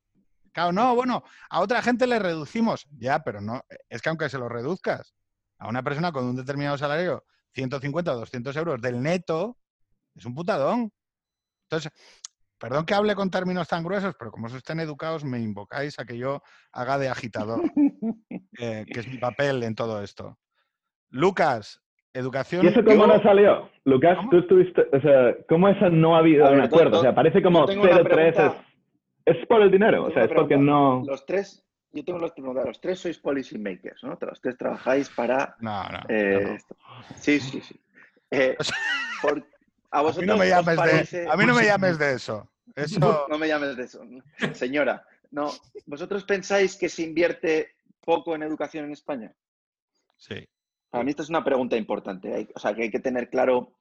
[0.52, 2.86] Claro, no, bueno, a otra gente le reducimos.
[2.96, 5.14] Ya, pero no, es que aunque se lo reduzcas
[5.58, 7.24] a una persona con un determinado salario,
[7.54, 9.58] 150 o 200 euros del neto,
[10.14, 10.92] es un putadón.
[11.64, 11.92] Entonces,
[12.58, 16.04] perdón que hable con términos tan gruesos, pero como sois tan educados, me invocáis a
[16.04, 16.42] que yo
[16.72, 17.60] haga de agitador,
[18.58, 20.38] eh, que es mi papel en todo esto.
[21.10, 21.80] Lucas,
[22.12, 22.64] educación.
[22.64, 23.70] ¿Y eso cómo no salió?
[23.84, 24.30] Lucas, ¿Cómo?
[24.30, 26.90] tú estuviste, o sea, ¿cómo eso no ha habido A un ver, acuerdo?
[26.92, 28.46] do- O sea, parece como yo tengo una 0-3
[29.26, 31.02] es, es por el dinero, o sea, es porque no...
[31.06, 32.64] Los tres, yo tengo los preguntas.
[32.66, 34.16] Los tres sois policy makers, ¿no?
[34.20, 35.54] Los tres trabajáis para.
[35.60, 36.00] No, no.
[36.08, 37.16] eh, no.
[37.16, 37.80] Sí, sí, sí.
[38.30, 38.56] Eh,
[39.22, 39.46] por-
[39.94, 42.12] a A mí vosotros no me llames parece- de, a mí no me llames de
[42.14, 42.50] eso.
[42.74, 43.26] Eso.
[43.28, 44.00] No me llames de eso.
[44.52, 45.50] Señora, no.
[45.86, 49.32] ¿Vosotros pensáis que se invierte poco en educación en España?
[50.16, 50.46] Sí.
[50.90, 52.34] Para mí esta es una pregunta importante.
[52.34, 53.76] Hay- o sea, que hay que tener claro.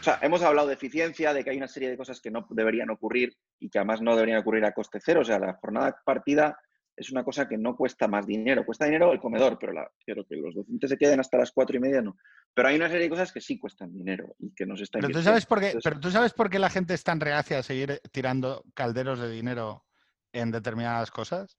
[0.00, 2.46] O sea, hemos hablado de eficiencia, de que hay una serie de cosas que no
[2.50, 5.20] deberían ocurrir y que además no deberían ocurrir a coste cero.
[5.20, 6.58] O sea, la jornada partida
[6.96, 8.64] es una cosa que no cuesta más dinero.
[8.64, 11.76] Cuesta dinero el comedor, pero la, quiero que los docentes se queden hasta las cuatro
[11.76, 12.16] y media, no.
[12.54, 15.12] Pero hay una serie de cosas que sí cuestan dinero y que nos está Pero
[15.12, 17.58] tú, sabes por qué, Entonces, pero tú sabes por qué la gente es tan reacia
[17.58, 19.84] a seguir tirando calderos de dinero
[20.32, 21.58] en determinadas cosas.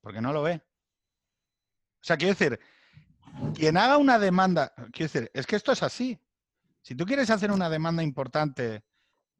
[0.00, 0.62] Porque no lo ve.
[2.00, 2.60] O sea, quiero decir,
[3.54, 6.18] quien haga una demanda, quiero decir, es que esto es así.
[6.82, 8.84] Si tú quieres hacer una demanda importante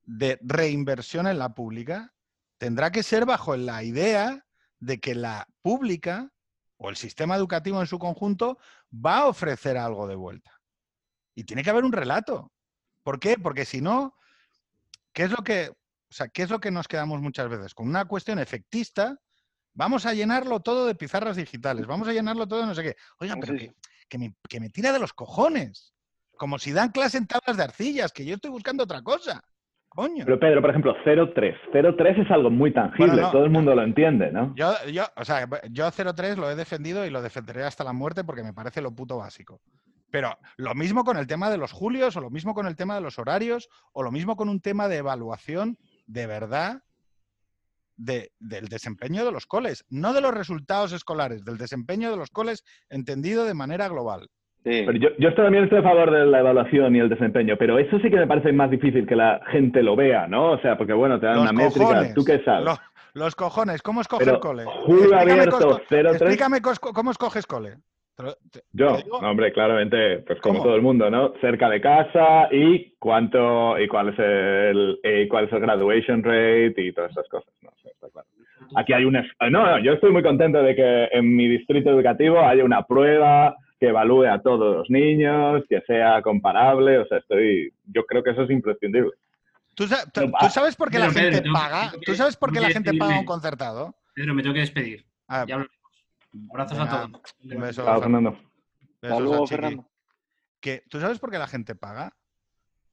[0.03, 2.15] de reinversión en la pública,
[2.59, 4.48] tendrá que ser bajo la idea
[4.81, 6.33] de que la pública
[6.77, 8.59] o el sistema educativo en su conjunto
[8.93, 10.61] va a ofrecer algo de vuelta.
[11.35, 12.53] Y tiene que haber un relato.
[13.03, 13.37] ¿Por qué?
[13.39, 14.17] Porque si no,
[15.13, 17.75] ¿qué es lo que, o sea, qué es lo que nos quedamos muchas veces?
[17.75, 19.19] Con una cuestión efectista,
[19.75, 22.97] vamos a llenarlo todo de pizarras digitales, vamos a llenarlo todo de no sé qué.
[23.19, 23.75] Oiga, pero que,
[24.09, 25.95] que me, que me tira de los cojones.
[26.37, 29.43] Como si dan clase en tablas de arcillas, que yo estoy buscando otra cosa.
[29.89, 30.25] Coño.
[30.25, 31.55] Pero Pedro, por ejemplo, 0-3.
[31.73, 34.55] 0-3 es algo muy tangible, Bueno, no, todo el mundo lo entiende, ¿no?
[34.55, 38.23] Yo, yo, o sea, yo 03 lo he defendido y lo defenderé hasta la muerte
[38.25, 39.61] porque me parece lo puto básico.
[40.11, 42.95] Pero lo mismo con el tema de los julios, o lo mismo con el tema
[42.95, 46.83] de los horarios, o lo mismo con un tema de evaluación de verdad
[47.97, 52.31] de- del desempeño de los coles, no de los resultados escolares, del desempeño de los
[52.31, 54.29] coles entendido de manera global.
[54.65, 54.83] Sí.
[54.87, 57.99] Pero yo, yo también estoy a favor de la evaluación y el desempeño, pero eso
[58.01, 60.53] sí que me parece más difícil que la gente lo vea, ¿no?
[60.53, 62.65] O sea, porque bueno, te dan Los una métrica, ¿tú qué sabes?
[62.65, 62.81] Los,
[63.15, 64.65] los cojones, ¿cómo escoge Pero el cole?
[64.65, 66.11] julio Explícame abierto, cos- 0-3.
[66.13, 66.61] explícame
[66.95, 67.77] cómo escoges cole.
[68.73, 70.65] Yo, no, hombre, claramente, pues como ¿Cómo?
[70.65, 71.35] todo el mundo, ¿no?
[71.41, 76.75] Cerca de casa y cuánto y cuál es el y cuál es el graduation rate
[76.79, 78.27] y todas esas cosas, no sé, está claro.
[78.75, 82.41] Aquí hay una no, no, yo estoy muy contento de que en mi distrito educativo
[82.41, 87.73] haya una prueba que evalúe a todos los niños, que sea comparable, o sea, estoy
[87.87, 89.13] yo creo que eso es imprescindible.
[89.75, 91.93] ¿Tú, sabes por qué Pedro, la gente Pedro, paga?
[91.93, 93.95] que- ¿Tú sabes por qué la gente paga un concertado?
[94.15, 95.07] Pedro, me tengo que despedir.
[95.29, 95.79] Ah, Ya hablaremos.
[96.51, 97.35] Abrazos venga, a todos.
[97.45, 98.39] un beso, Chao, Fer- Fernando.
[99.01, 99.47] besos luego.
[99.47, 99.89] Fernando.
[100.61, 102.13] Que, ¿Tú sabes por qué la gente paga?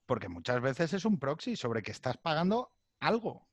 [0.05, 3.47] Porque muchas veces es un proxy sobre que estás pagando algo.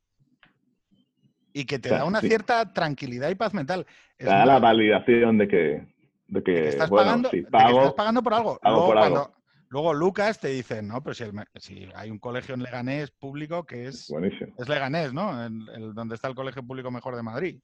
[1.54, 2.28] Y que te Claro, da una sí.
[2.28, 3.86] cierta tranquilidad y paz mental.
[4.18, 5.86] Es Te da la validación de que
[6.32, 8.58] de de que, que estás, bueno, pagando, si de que pago estás pagando por algo.
[8.58, 9.14] pago luego, por algo.
[9.16, 9.36] cuando-
[9.68, 13.10] luego Lucas te dice, no, pero si, el me- si hay un colegio en Leganés
[13.10, 14.54] público que es, buenísimo.
[14.58, 15.44] es Leganés, ¿no?
[15.44, 17.60] El, el- donde está el colegio público mejor de Madrid.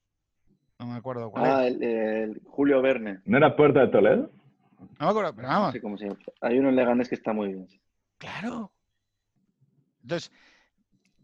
[0.79, 1.75] No me acuerdo cuál Ah, es.
[1.75, 3.21] el, el Julio Verne.
[3.25, 4.31] ¿No era Puerta de Toledo?
[5.01, 5.73] No me acuerdo, pero No vamos.
[5.73, 6.19] sé cómo se llama.
[6.41, 7.69] Hay uno en Leganés que está muy bien.
[8.19, 8.71] Claro.
[10.03, 10.31] Entonces,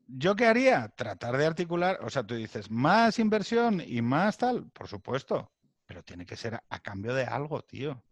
[0.08, 0.88] ¿yo qué haría?
[0.88, 5.50] Tratar de articular, o sea, tú dices, más inversión y más tal, por supuesto,
[5.86, 8.02] pero tiene que ser a, a cambio de algo, tío.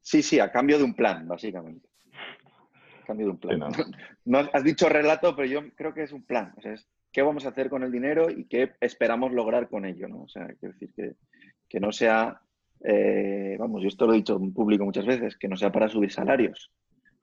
[0.00, 1.88] Sí, sí, a cambio de un plan, básicamente.
[3.02, 3.72] A cambio de un plan.
[3.74, 3.82] Sí,
[4.24, 4.38] no.
[4.52, 6.54] has dicho relato, pero yo creo que es un plan.
[6.56, 9.84] O sea, es qué vamos a hacer con el dinero y qué esperamos lograr con
[9.84, 10.22] ello, ¿no?
[10.22, 11.12] O sea, quiero decir que,
[11.68, 12.40] que no sea,
[12.84, 15.88] eh, vamos, yo esto lo he dicho en público muchas veces, que no sea para
[15.88, 16.70] subir salarios.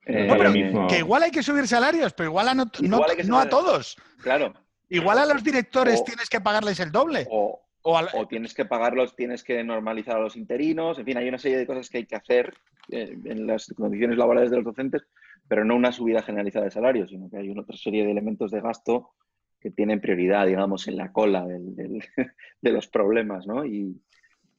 [0.06, 3.00] Eh, No, pero mismo- que igual hay que subir salarios, pero igual a no, no-
[3.18, 3.96] Igual a todos.
[4.22, 4.52] Claro.
[4.88, 7.26] Igual a los directores O- tienes que pagarles el doble.
[7.30, 11.38] O, O tienes que pagarlos, tienes que normalizar a los interinos, en fin, hay una
[11.38, 12.52] serie de cosas que hay que hacer
[12.90, 15.06] eh, en las condiciones laborales de los docentes,
[15.46, 18.50] pero no una subida generalizada de salarios, sino que hay una otra serie de elementos
[18.50, 19.12] de gasto
[19.60, 21.46] que tienen prioridad, digamos, en la cola
[22.60, 23.64] de los problemas, ¿no?
[23.64, 24.00] Y,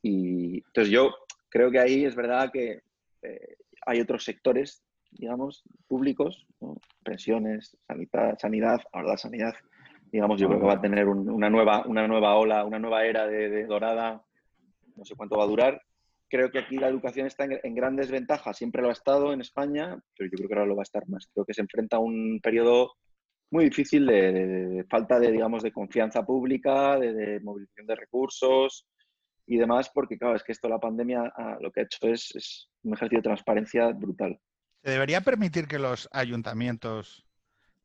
[0.03, 1.13] entonces yo
[1.49, 2.81] creo que ahí es verdad que
[3.23, 6.47] eh, hay otros sectores, digamos, públicos,
[7.03, 9.53] pensiones, sanidad, sanidad, ahora la sanidad,
[10.11, 13.05] digamos, yo creo que va a tener un- una, nueva, una nueva ola, una nueva
[13.05, 14.23] era de, dorada,
[14.95, 15.81] no sé cuánto va a durar.
[16.29, 19.41] Creo que aquí la educación está en, en gran desventaja, siempre lo ha estado en
[19.41, 21.27] España, pero yo creo que ahora lo va a estar más.
[21.33, 22.93] Creo que se enfrenta a un periodo
[23.49, 28.85] muy difícil de, falta de, digamos, de confianza pública, de, de movilización de recursos
[29.45, 32.35] y demás, porque claro, es que esto, la pandemia, ah, lo que ha hecho es,
[32.35, 34.37] es un ejercicio de transparencia brutal.
[34.83, 37.25] ¿Se debería permitir que los ayuntamientos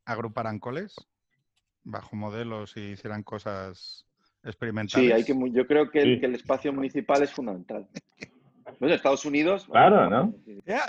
[0.05, 0.97] agruparan coles
[1.85, 4.07] bajo modelos y hicieran cosas
[4.43, 5.07] experimentales?
[5.07, 6.21] Sí, hay que, yo creo que el, Sí.
[6.21, 7.89] que el espacio municipal es fundamental.
[8.81, 9.67] Bueno, Estados Unidos...
[9.67, 10.35] Claro, ¿no?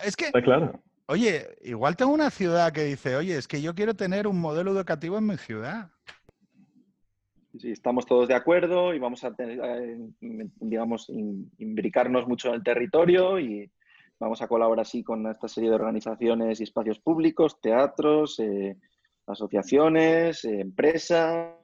[0.03, 0.81] Es que, Está claro.
[1.07, 4.71] oye, igual tengo una ciudad que dice, oye, es que yo quiero tener un modelo
[4.71, 5.89] educativo en mi ciudad.
[7.59, 12.55] Sí, estamos todos de acuerdo y vamos a tener, eh, digamos, in- imbricarnos mucho en
[12.55, 13.69] el territorio y
[14.19, 18.77] vamos a colaborar así con esta serie de organizaciones y espacios públicos, teatros, eh,
[19.27, 21.55] asociaciones, empresas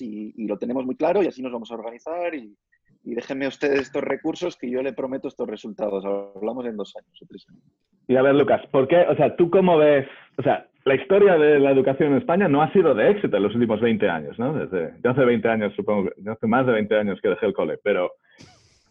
[0.00, 2.56] y, lo tenemos muy claro y así nos vamos a organizar y,
[3.04, 6.04] y déjenme ustedes estos recursos que yo le prometo estos resultados.
[6.04, 7.62] Hablamos en dos años o tres años.
[8.08, 9.06] Y a ver, Lucas, ¿por qué?
[9.08, 10.06] O sea, ¿tú cómo ves?
[10.36, 13.42] O sea, la historia de la educación en España no ha sido de éxito en
[13.42, 14.52] los últimos 20 años, ¿no?
[14.52, 17.78] Desde, hace 20 años, supongo, yo hace más de 20 años que dejé el cole,
[17.84, 18.12] pero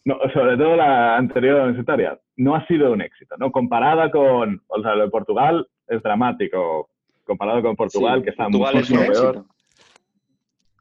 [0.06, 3.52] no, sobre todo la anterior universitaria, no ha sido un éxito, ¿no?
[3.52, 6.90] Comparada con, o sea, lo de Portugal es dramático,
[7.30, 9.35] comparado con Portugal, Sí, que está Portugal es muchísimo un peor.
[9.38, 9.56] éxito.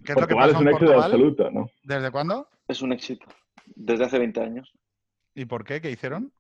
[0.05, 1.05] ¿Qué es lo que Portugal es un éxito Portugal?
[1.13, 1.71] absoluto, ¿no?
[1.85, 2.49] ¿Desde cuándo?
[2.67, 3.27] Es un éxito.
[3.77, 4.73] Desde hace 20 años.
[5.35, 5.81] ¿Y por qué?
[5.81, 6.33] ¿Qué hicieron?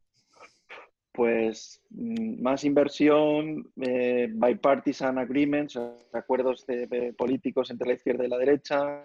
[1.12, 5.78] Pues mm, más inversión, eh, bipartisan agreements,
[6.12, 9.04] acuerdos de, de políticos entre la izquierda y la derecha,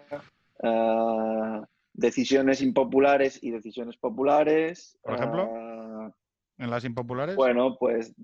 [0.62, 4.98] ah, decisiones impopulares y decisiones populares.
[5.02, 6.10] Por ejemplo, ah,
[6.58, 7.34] ¿En las impopulares?
[7.34, 8.14] bueno, pues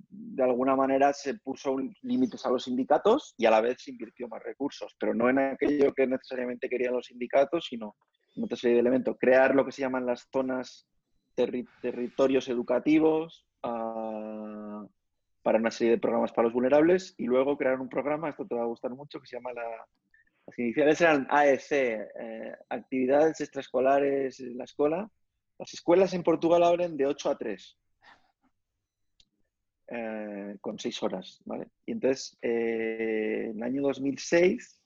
[0.41, 4.27] de alguna manera se puso límites a los sindicatos y a la vez se invirtió
[4.29, 7.97] más recursos, pero no en aquello que necesariamente querían los sindicatos, sino
[8.37, 9.17] en otra serie de elementos.
[9.19, 10.87] Crear lo que se llaman las zonas
[11.37, 14.85] terri- territorios educativos ah,
[15.43, 18.55] para una serie de programas para los vulnerables y luego crear un programa, esto te
[18.55, 19.65] va a gustar mucho, que se llama la...
[20.47, 25.09] Las iniciales eran AEC, eh, actividades extraescolares en la escuela.
[25.59, 27.77] Las escuelas en Portugal abren de 8 a 3
[29.91, 31.67] eh, con seis horas, ¿vale?
[31.87, 34.81] Y entonces, eh, en el año 2006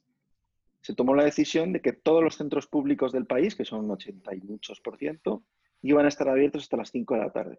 [0.80, 3.90] se tomó la decisión de que todos los centros públicos del país, que son un
[3.92, 5.42] 80 y muchos por ciento,
[5.82, 7.58] iban a estar abiertos hasta las 5 de la tarde,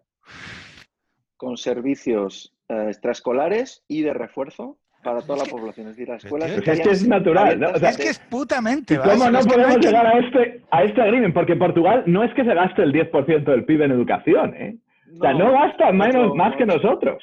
[1.36, 5.86] con servicios eh, extraescolares y de refuerzo para toda la que- población.
[5.88, 7.66] Es decir, las escuelas es que es natural, ¿no?
[7.68, 10.18] abiertas O sea, es que es putamente ¿Y básico, cómo no es podemos llegar a
[10.18, 11.34] este, a este agreement?
[11.34, 14.76] Porque Portugal no es que se gaste el 10% del PIB en educación, ¿eh?
[15.16, 17.22] O sea, no gasta menos, no, más que nosotros.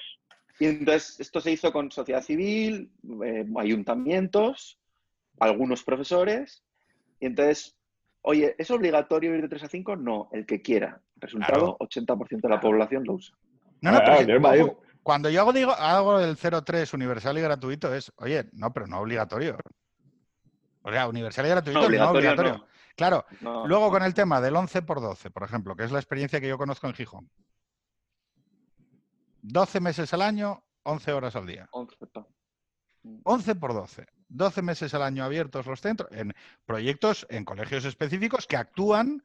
[0.60, 2.92] Y entonces esto se hizo con sociedad civil,
[3.26, 4.80] eh, ayuntamientos,
[5.40, 6.64] algunos profesores.
[7.20, 7.76] Y entonces,
[8.22, 9.96] oye, ¿es obligatorio ir de 3 a 5?
[9.96, 11.02] No, el que quiera.
[11.18, 11.78] Resultado, Claro.
[11.80, 13.36] 80% de la población lo usa.
[13.82, 18.12] No, no, Ah, yo cuando yo hago, digo, hago el 03 universal y gratuito es,
[18.18, 19.58] oye, no, pero no obligatorio.
[20.82, 22.54] O sea, universal y gratuito no obligatorio.
[22.58, 22.66] no.
[22.96, 26.00] Claro, No, luego con el tema del 11 por 12, por ejemplo, que es la
[26.00, 27.30] experiencia que yo conozco en Gijón.
[29.44, 31.68] 12 meses al año, 11 horas al día.
[31.72, 32.26] 11, pa.
[33.24, 34.06] 11 por 12.
[34.30, 36.34] 12 meses al año abiertos los centros en
[36.66, 39.22] proyectos en colegios específicos que actúan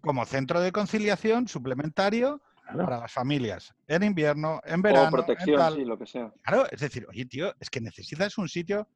[0.00, 2.84] como centro de conciliación suplementario Claro.
[2.84, 5.74] para las familias en invierno, en O verano, en protección, tal.
[5.76, 6.30] sí, lo que sea.
[6.42, 8.86] Claro, es decir, oye, tío, es que necesitas un sitio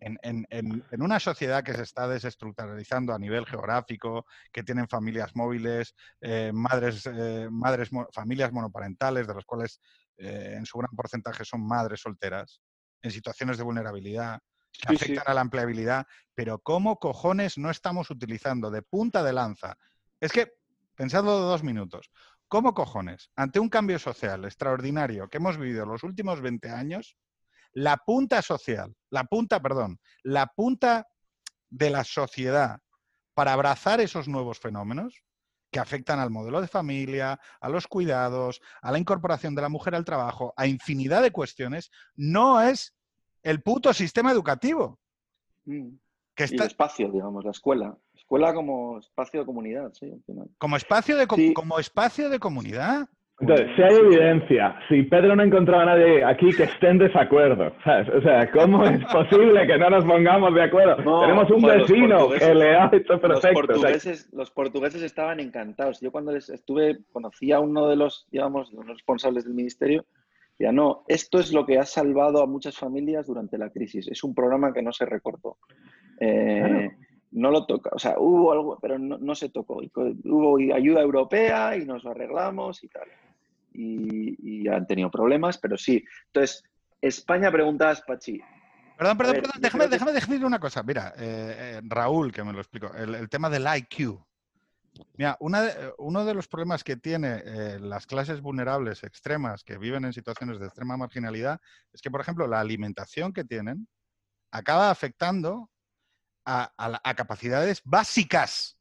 [0.00, 4.88] en, en- en- en una sociedad que se está desestructuralizando a nivel geográfico, que tienen
[4.88, 9.80] familias móviles, eh, madres, eh, madres familias monoparentales, de las cuales
[10.16, 12.60] eh, en su gran porcentaje son madres solteras,
[13.02, 14.40] en situaciones de vulnerabilidad,
[14.72, 15.12] que Sí, sí.
[15.12, 19.76] afectan a la empleabilidad, pero ¿cómo cojones no estamos utilizando de punta de lanza?
[20.20, 20.52] Es que,
[20.94, 22.10] pensadlo de dos minutos,
[22.48, 27.16] ¿cómo cojones, ante un cambio social extraordinario que hemos vivido los últimos 20 años,
[27.72, 31.06] la punta social, la punta, perdón, la punta
[31.70, 32.80] de la sociedad
[33.34, 35.22] para abrazar esos nuevos fenómenos
[35.70, 39.94] que afectan al modelo de familia, a los cuidados, a la incorporación de la mujer
[39.94, 42.94] al trabajo, a infinidad de cuestiones, no es
[43.42, 44.98] el puto sistema educativo.
[45.66, 45.90] Mm.
[46.34, 47.98] Que Y está el espacio, digamos, la escuela.
[48.14, 50.48] Escuela como espacio de comunidad, sí, al final.
[50.56, 51.52] como espacio de, Sí.
[51.52, 53.08] como espacio de comunidad.
[53.40, 56.98] Entonces, si hay evidencia, si Pedro no ha encontrado a nadie aquí que esté en
[56.98, 58.08] desacuerdo, ¿sabes?
[58.08, 60.96] O sea, ¿cómo es posible que no nos pongamos de acuerdo?
[61.04, 63.36] No, Tenemos un los vecino que le ha hecho Los perfecto.
[63.36, 66.00] o sea, portugueses, los portugueses estaban encantados.
[66.00, 70.04] Yo cuando les estuve, conocí a uno de los, digamos, los responsables del ministerio,
[70.58, 74.08] ya no, esto es lo que ha salvado a muchas familias durante la crisis.
[74.08, 75.58] Es un programa que no se recortó.
[76.20, 76.90] Eh, Claro.
[77.30, 79.82] No lo toca, o sea, hubo algo, pero no, no se tocó.
[80.24, 83.06] Hubo ayuda europea y nos lo arreglamos y tal.
[83.80, 86.04] Y, y han tenido problemas, pero sí.
[86.26, 86.64] Entonces,
[87.00, 88.40] España preguntabas, Pachi,
[88.96, 90.82] Perdón, perdón, ver, perdón, déjame, que- déjame decir una cosa.
[90.82, 94.18] Mira, eh, eh, Raúl, que me lo explico, el, el tema del IQ.
[95.16, 99.78] Mira, una de- uno de los problemas que tiene eh, las clases vulnerables extremas que
[99.78, 101.60] viven en situaciones de extrema marginalidad
[101.92, 103.86] es que, por ejemplo, la alimentación que tienen
[104.50, 105.70] acaba afectando
[106.44, 108.76] a, a la- a capacidades básicas.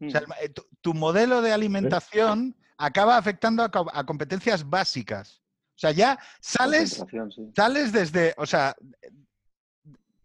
[0.00, 5.42] O sea, mm, tu modelo de alimentación acaba afectando a, co- a competencias básicas.
[5.76, 7.50] O sea, ya sales, sí.
[7.54, 8.74] sales desde, o sea,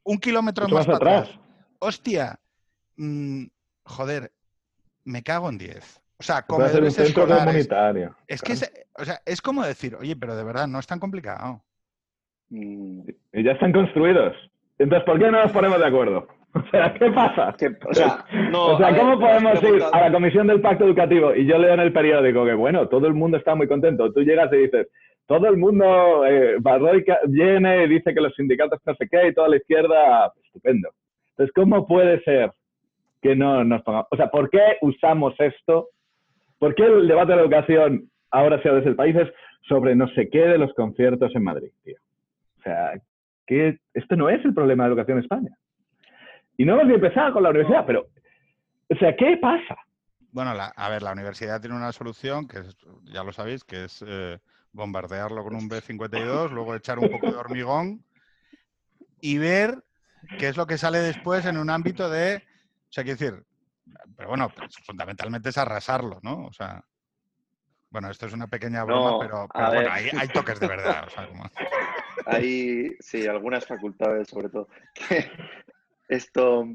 [0.04, 1.28] un kilómetro más, para atrás.
[1.30, 1.40] atrás.
[1.80, 2.40] Hostia,
[2.98, 3.46] mm,
[3.86, 4.32] joder,
[5.04, 6.02] me cago en 10.
[6.18, 7.68] O sea, comedores escolares.
[8.28, 11.00] Es que, es, o sea, es como decir, oye, pero de verdad no es tan
[11.00, 11.64] complicado.
[12.50, 13.02] Mm,
[13.34, 14.36] Y ya están construidos.
[14.78, 16.28] Entonces, ¿por qué no nos ponemos de acuerdo?
[16.64, 17.56] O sea, ¿qué pasa?
[17.58, 20.62] que- o sea, no, o sea, a ver, ¿cómo podemos ir a la comisión del
[20.62, 23.68] pacto educativo y yo leo en el periódico que, bueno, todo el mundo está muy
[23.68, 24.12] contento?
[24.14, 24.88] Tú llegas y dices,
[25.26, 26.58] todo el mundo, eh,
[27.28, 30.90] viene y dice que los sindicatos no sé qué y toda la izquierda, estupendo.
[31.32, 32.52] Entonces, ¿cómo puede ser
[33.22, 34.08] que no nos pongamos?
[34.12, 35.88] O sea, ¿por qué usamos esto?
[36.60, 39.30] ¿Por qué el debate de la educación ahora sea desde el país es
[39.68, 41.96] sobre no sé qué de los conciertos en Madrid, tío?
[42.60, 42.94] O sea,
[43.48, 45.50] que esto no es el problema de la educación en España.
[46.58, 48.08] Y no hemos ni empezado con la universidad, pero,
[48.90, 49.76] o sea, ¿qué pasa?
[50.32, 53.86] Bueno, la- a ver, la universidad tiene una solución que es, ya lo sabéis, que
[53.86, 54.40] es eh,
[54.72, 58.04] bombardearlo con un B-52, luego echar un poco de hormigón
[59.22, 59.84] y ver
[60.38, 63.44] qué es lo que sale después en un ámbito de, o sea, quiero decir,
[64.18, 66.46] pero bueno, pues, fundamentalmente es arrasarlo, ¿no?
[66.46, 66.84] O sea,
[67.92, 71.04] bueno, esto es una pequeña broma, No, pero, bueno, hay toques de verdad.
[71.06, 71.44] o sea, como-
[72.26, 74.68] Hay, sí, algunas facultades sobre todo.
[76.08, 76.66] Esto,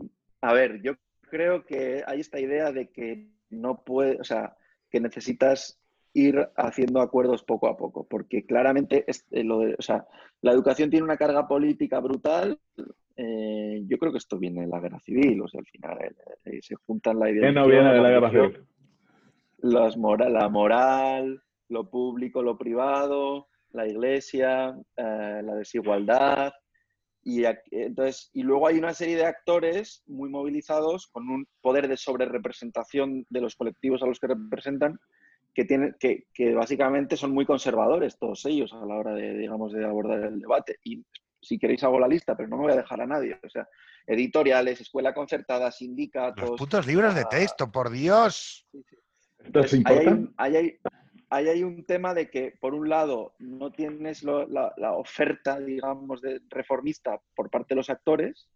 [0.41, 0.93] a ver, yo
[1.31, 4.57] creo que hay esta idea de que no puede, o sea,
[4.91, 5.81] que necesitas
[6.15, 10.07] ir haciendo acuerdos poco a poco, porque claramente es, eh, lo de- o sea,
[10.41, 12.59] la educación tiene una carga política brutal.
[13.21, 16.15] eh, yo creo que esto viene de la guerra civil, o sea, al final eh,
[16.45, 18.65] eh, se juntan la ¿Qué ideología, no viene de la guerra civil?
[19.59, 26.53] las mora- la moral, lo público, lo privado, la iglesia, la desigualdad.
[27.25, 31.97] Y, entonces, y luego hay una serie de actores muy movilizados con un poder de
[31.97, 34.99] sobrerepresentación de los colectivos a los que representan,
[35.55, 39.73] que, tienen, que, que básicamente son muy conservadores todos ellos a la hora de, digamos,
[39.73, 40.79] de abordar el debate.
[40.85, 41.05] Y
[41.41, 43.39] si queréis hago la lista, pero no me voy a dejar a nadie.
[43.45, 43.69] O sea,
[44.07, 46.51] editoriales, escuela concertada, sindicatos...
[46.51, 48.67] Los putos libros de texto, por Dios.
[49.39, 50.79] ¿Esto es entonces, ahí hay, hay-
[51.31, 57.21] ahí hay un tema de que, por un lado, no tienes la, oferta, digamos, reformista
[57.35, 58.49] por parte de los actores.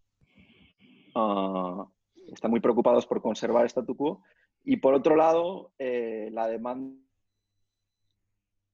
[1.15, 1.85] ah,
[2.31, 4.23] están muy preocupados por conservar statu quo.
[4.63, 6.97] Y por otro lado, eh, la demanda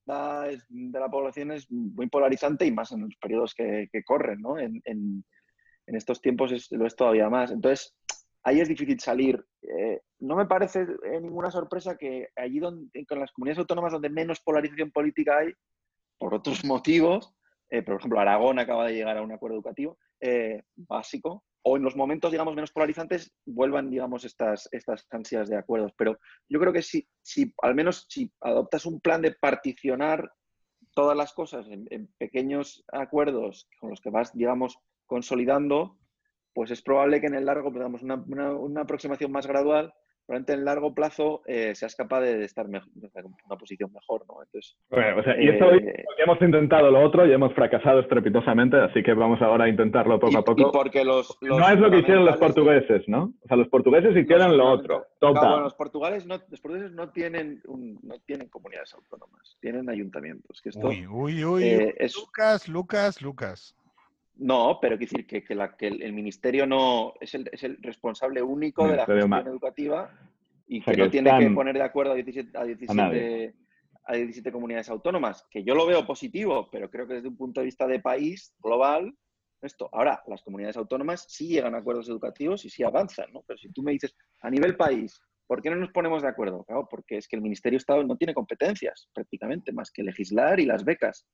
[0.05, 4.57] de la población es muy polarizante y más en los periodos que, corren, ¿no?
[4.57, 4.81] En-
[5.89, 7.51] en estos tiempos es- lo es todavía más.
[7.51, 7.95] Entonces,
[8.49, 9.45] ahí es difícil salir.
[9.61, 14.09] Eh, no me parece eh, ninguna sorpresa que allí donde, con las comunidades autónomas donde
[14.09, 15.53] menos polarización política hay,
[16.17, 17.33] por otros motivos,
[17.69, 19.97] eh, por ejemplo, Aragón acaba de llegar a un acuerdo educativo
[20.75, 25.93] básico, o en los momentos, digamos, menos polarizantes, vuelvan, digamos, estas, estas ansias de acuerdos.
[25.97, 26.17] Pero
[26.49, 30.29] yo creo que si, si al menos si adoptas un plan de particionar
[30.93, 35.97] todas las cosas en, en pequeños acuerdos con los que vas, digamos, consolidando,
[36.59, 39.93] pues es probable que en el largo, digamos, una, una, una aproximación más gradual,
[40.25, 44.25] probablemente en el largo plazo eh, seas capaz de estar mejor, en una posición mejor,
[44.27, 44.43] ¿no?
[44.43, 48.01] Entonces, Bueno, o sea, y esto eh, ya hemos intentado lo otro y hemos fracasado
[48.01, 50.71] estrepitosamente, así que vamos ahora a intentarlo poco y, a y poco.
[50.73, 53.33] porque los, los No es lo que hicieron los portugueses, ¿no?
[53.41, 56.91] O sea, los portugueses hicieron los lo otro, Claro, bueno, los portugueses no, los portugueses
[56.91, 60.61] no tienen un- no tienen comunidades autónomas, tienen ayuntamientos.
[60.61, 63.75] Que esto, Uy, uy, uy, eh, es- Lucas, Lucas, Lucas.
[64.39, 67.63] No, pero quiero decir que, que la- que el, el ministerio no es el, es
[67.63, 69.05] el responsable único de la
[69.37, 70.11] gestión educativa
[70.67, 72.93] y O sea, que que no tiene que poner de acuerdo a 17, a 17,
[72.95, 73.55] nadie.
[74.05, 77.59] a 17 comunidades autónomas, que yo lo veo positivo, pero creo que desde un punto
[77.61, 79.13] de vista de país global,
[79.61, 79.89] esto.
[79.91, 83.43] Ahora, las comunidades autónomas sí llegan a acuerdos educativos y sí avanzan, ¿no?
[83.45, 86.63] Pero si tú me dices, a nivel país, ¿por qué no nos ponemos de acuerdo?
[86.63, 90.59] Claro, porque es que el Ministerio de Estado no tiene competencias prácticamente, más que legislar
[90.61, 91.25] y las becas.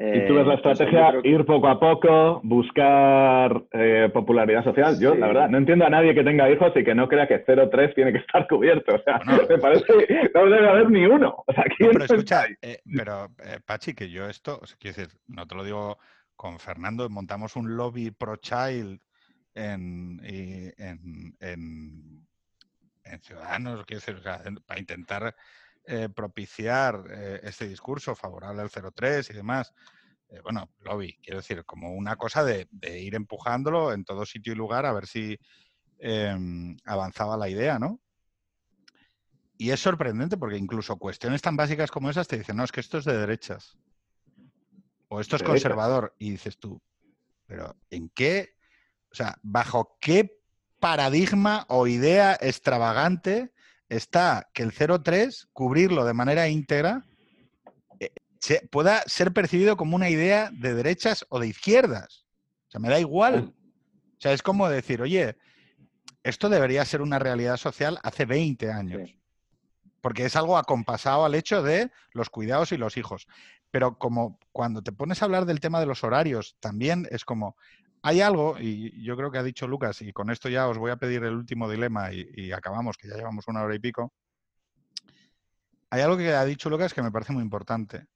[0.00, 4.96] Y tú ves la Eh, estrategia, que- ir poco a poco, buscar eh, popularidad social.
[5.00, 5.18] Yo, Sí.
[5.18, 7.92] la verdad, no entiendo a nadie que tenga hijos y que no crea que 0,3
[7.96, 8.94] tiene que estar cubierto.
[8.94, 9.42] O sea, Bueno.
[9.48, 11.42] me parece que no debe haber ni uno.
[11.46, 14.76] O sea, No, ¿quién pero escucha, eh, pero eh, Pachi, que yo esto, o sea,
[14.78, 15.98] quiero decir, no te lo digo
[16.36, 19.00] con Fernando, montamos un lobby pro-child
[19.56, 22.24] en, y en, en-
[23.04, 25.34] en Ciudadanos, quiero decir, o sea, en- para intentar
[25.90, 29.72] eh, propiciar eh, este discurso favorable al 03 y demás.
[30.28, 34.52] Eh, bueno, lobby, quiero decir, como una cosa de, de ir empujándolo en todo sitio
[34.52, 35.38] y lugar a ver si
[35.98, 38.00] em, avanzaba la idea, ¿no?
[39.56, 42.80] Y es sorprendente porque incluso cuestiones tan básicas como esas te dicen, no, es que
[42.80, 43.78] esto es de derechas.
[45.08, 46.14] O esto es conservador.
[46.18, 46.82] Y dices tú,
[47.46, 48.56] pero ¿en qué?
[49.10, 50.38] O sea, ¿bajo qué
[50.80, 53.54] paradigma o idea extravagante
[53.88, 57.04] está que el 03, cubrirlo de manera íntegra,
[58.00, 58.10] eh,
[58.40, 62.24] se- pueda ser percibido como una idea de derechas o de izquierdas?
[62.68, 63.54] O sea, me da igual.
[64.18, 65.36] O sea, es como decir, oye,
[66.22, 69.02] esto debería ser una realidad social hace 20 años.
[69.08, 69.14] Sí.
[70.00, 73.26] Porque es algo acompasado al hecho de los cuidados y los hijos.
[73.70, 77.56] Pero como cuando te pones a hablar del tema de los horarios, también es como,
[78.02, 80.90] hay algo, y yo creo que ha dicho Lucas, y con esto ya os voy
[80.90, 84.12] a pedir el último dilema y, y acabamos, que ya llevamos una hora y pico.
[85.90, 88.06] Hay algo que ha dicho Lucas que me parece muy importante.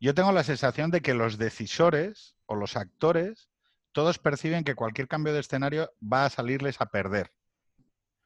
[0.00, 3.48] Yo tengo la sensación de que los decisores o los actores,
[3.92, 7.32] todos perciben que cualquier cambio de escenario va a salirles a perder.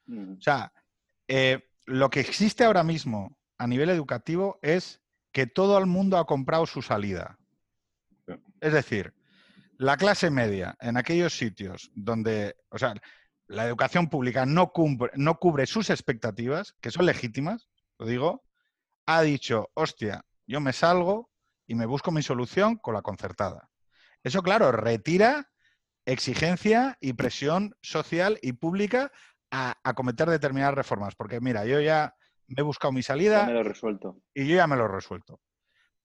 [0.09, 0.73] O sea,
[1.29, 5.03] eh, lo que existe ahora mismo a nivel educativo es
[5.33, 7.39] que todo el mundo ha comprado su salida.
[8.61, 9.13] Es decir,
[9.79, 12.95] la clase media en aquellos sitios donde, o sea,
[13.47, 18.45] la educación pública no cubre, no cubre sus expectativas, que son legítimas, lo digo,
[19.07, 21.31] ha dicho, hostia, yo me salgo
[21.67, 23.69] y me busco mi solución con la concertada.
[24.23, 25.49] Eso, claro, retira
[26.05, 29.13] exigencia y presión social y pública
[29.51, 31.15] a acometer determinadas reformas.
[31.15, 32.15] Porque mira, yo ya
[32.49, 34.21] me he buscado mi Ya salida me lo resuelto.
[34.35, 35.41] y yo ya me lo he resuelto.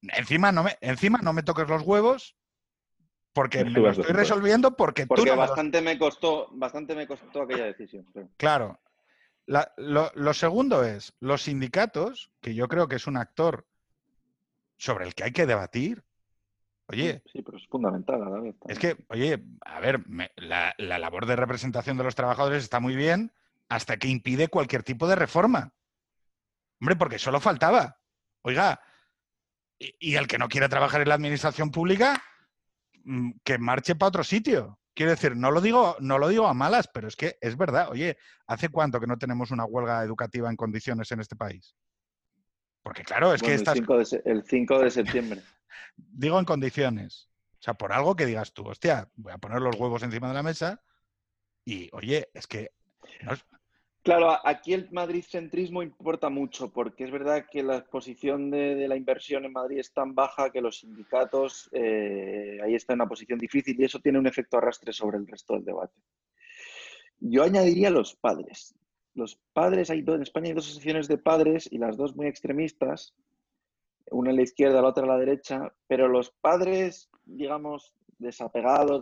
[0.02, 2.36] Encima no me, encima no me toques los huevos
[3.34, 6.96] porque Me me lo estoy resolviendo porque, tú no me los- bastante me costó, bastante
[6.96, 8.06] me costó aquella decisión.
[8.14, 8.30] claro.
[8.38, 8.80] Claro.
[9.48, 13.66] La- lo, lo segundo es, los sindicatos, que yo creo que es un actor
[14.78, 16.04] sobre el que hay que debatir.
[16.88, 18.56] Oye, Sí, pero es fundamental a la vez.
[18.68, 22.80] es que, oye, a ver, me- la, la labor de representación de los trabajadores está
[22.80, 23.32] muy bien
[23.70, 25.74] hasta que impide cualquier tipo de reforma.
[26.82, 27.98] Hombre, porque solo faltaba.
[28.42, 28.82] Oiga,
[29.80, 32.22] y, y el que no quiera trabajar en la administración pública,
[33.44, 34.80] que marche para otro sitio.
[34.94, 37.90] Quiero decir, no lo digo, no lo digo a malas, pero es que es verdad.
[37.90, 38.18] Oye,
[38.48, 41.76] ¿hace cuánto que no tenemos una huelga educativa en condiciones en este país?
[42.84, 45.42] Porque claro, es que estas, el, 5 de, se- el 5 de septiembre.
[45.96, 47.30] digo en condiciones.
[47.60, 50.34] O sea, por algo que digas tú, hostia, voy a poner los huevos encima de
[50.34, 50.82] la mesa
[51.64, 52.72] y, oye, es que
[53.22, 53.46] no es-
[54.04, 58.96] Claro, aquí el Madrid-centrismo importa mucho, porque es verdad que la exposición de, de la
[58.96, 63.38] inversión en Madrid es tan baja que los sindicatos eh, ahí está en una posición
[63.38, 65.94] difícil y eso tiene un efecto arrastre sobre el resto del debate.
[67.20, 68.74] Yo añadiría los padres.
[69.14, 73.14] Los padres, hay en España hay dos asociaciones de padres y las dos muy extremistas,
[74.10, 79.02] una a la izquierda, la otra a la derecha, pero los padres, digamos, desapegados,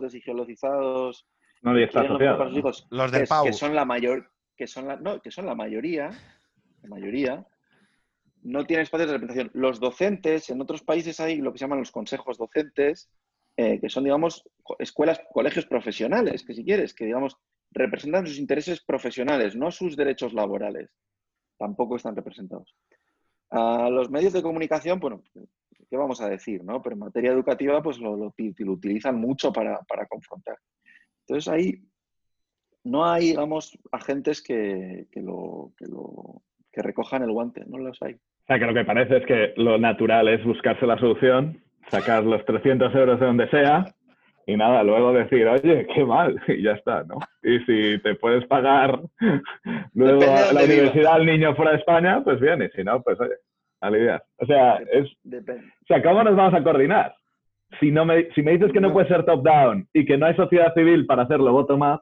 [1.84, 2.44] está asociado.
[2.44, 2.58] sus ¿no?
[2.58, 3.44] hijos, los que, del es- Pau.
[3.46, 4.30] que son la mayor,
[4.60, 6.10] que son la, no, que son la mayoría,
[6.86, 7.46] mayoría,
[8.42, 9.50] no tienen espacios de representación.
[9.54, 13.08] Los docentes, en otros países hay lo que se llaman los consejos docentes,
[13.56, 14.44] eh, que son, digamos,
[14.78, 17.38] escuelas, colegios profesionales, que si quieres, que, digamos,
[17.70, 20.90] representan sus intereses profesionales, no sus derechos laborales.
[21.56, 22.76] Tampoco están representados.
[23.48, 25.22] A los medios de comunicación, bueno,
[25.88, 26.62] ¿qué vamos a decir?
[26.64, 26.82] No?
[26.82, 30.58] Pero en materia educativa, pues lo, lo lo utilizan mucho para, para confrontar.
[31.26, 31.89] Entonces ahí
[32.84, 36.42] no hay, digamos, agentes que, que lo, que, lo,
[36.72, 38.14] que recojan el guante, no los hay.
[38.14, 42.24] O sea, que lo que parece es que lo natural es buscarse la solución, sacar
[42.24, 43.94] los 300 euros de donde sea
[44.46, 47.18] y nada, luego decir, oye, qué mal, y ya está, ¿no?
[47.42, 48.98] Y si te puedes pagar
[49.94, 53.20] luego a la universidad al niño fuera de España, pues bien, y si no, pues
[53.20, 53.34] oye,
[53.80, 54.22] aliviar.
[54.38, 55.66] O sea, es, Depende.
[55.82, 57.14] o sea, ¿cómo nos vamos a coordinar?
[57.78, 58.94] Si, no me, si me dices que no No.
[58.94, 62.00] puede ser top-down y que no hay sociedad civil para hacerlo bottom-up,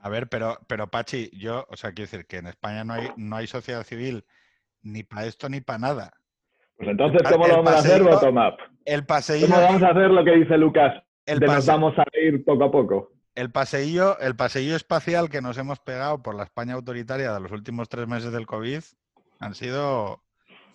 [0.00, 3.08] A ver, pero, pero Pachi, yo, o sea, quiero decir que en España no hay,
[3.16, 4.24] no hay sociedad civil
[4.82, 6.12] ni para esto ni para nada.
[6.76, 8.54] pues entonces, El ¿cómo lo vamos a hacer paseíto- bottom-up?
[8.86, 11.02] El paseillo, ¿Cómo vamos a hacer lo que dice Lucas?
[11.26, 13.12] el, de nos vamos a ir poco a poco.
[13.34, 17.52] el paseillo, el paseillo espacial que nos hemos pegado por la España autoritaria de los
[17.52, 18.80] últimos tres meses del COVID
[19.38, 20.22] han sido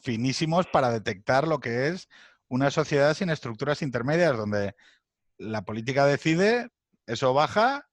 [0.01, 2.07] finísimos para detectar lo que es
[2.47, 4.75] una sociedad sin estructuras intermedias, donde
[5.39, 6.69] la política decide,
[7.07, 7.87] eso baja,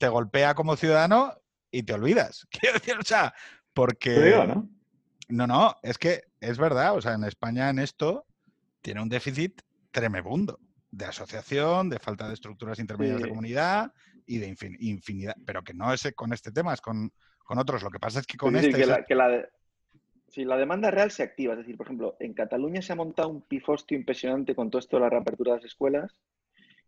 [0.00, 1.34] te golpea como ciudadano
[1.70, 2.46] y te olvidas.
[2.50, 3.34] Quiero decir, o sea,
[3.74, 4.18] porque...
[4.18, 4.68] Digo, ¿no?
[5.28, 8.26] No, no, es que es verdad, o sea, en España en esto
[8.80, 9.60] tiene un déficit
[9.92, 10.58] tremebundo
[10.90, 13.92] de asociación, de falta de estructuras intermedias de comunidad
[14.26, 17.12] y de infin- infinidad, pero que no es con este tema, es con,
[17.44, 17.82] con otros.
[17.82, 18.72] Lo que pasa es que con este...
[18.72, 19.48] que la, que la de-
[20.28, 23.28] si la demanda real se activa, es decir, por ejemplo, en Cataluña se ha montado
[23.28, 26.18] un pifostio impresionante con todo esto de la reapertura de las escuelas.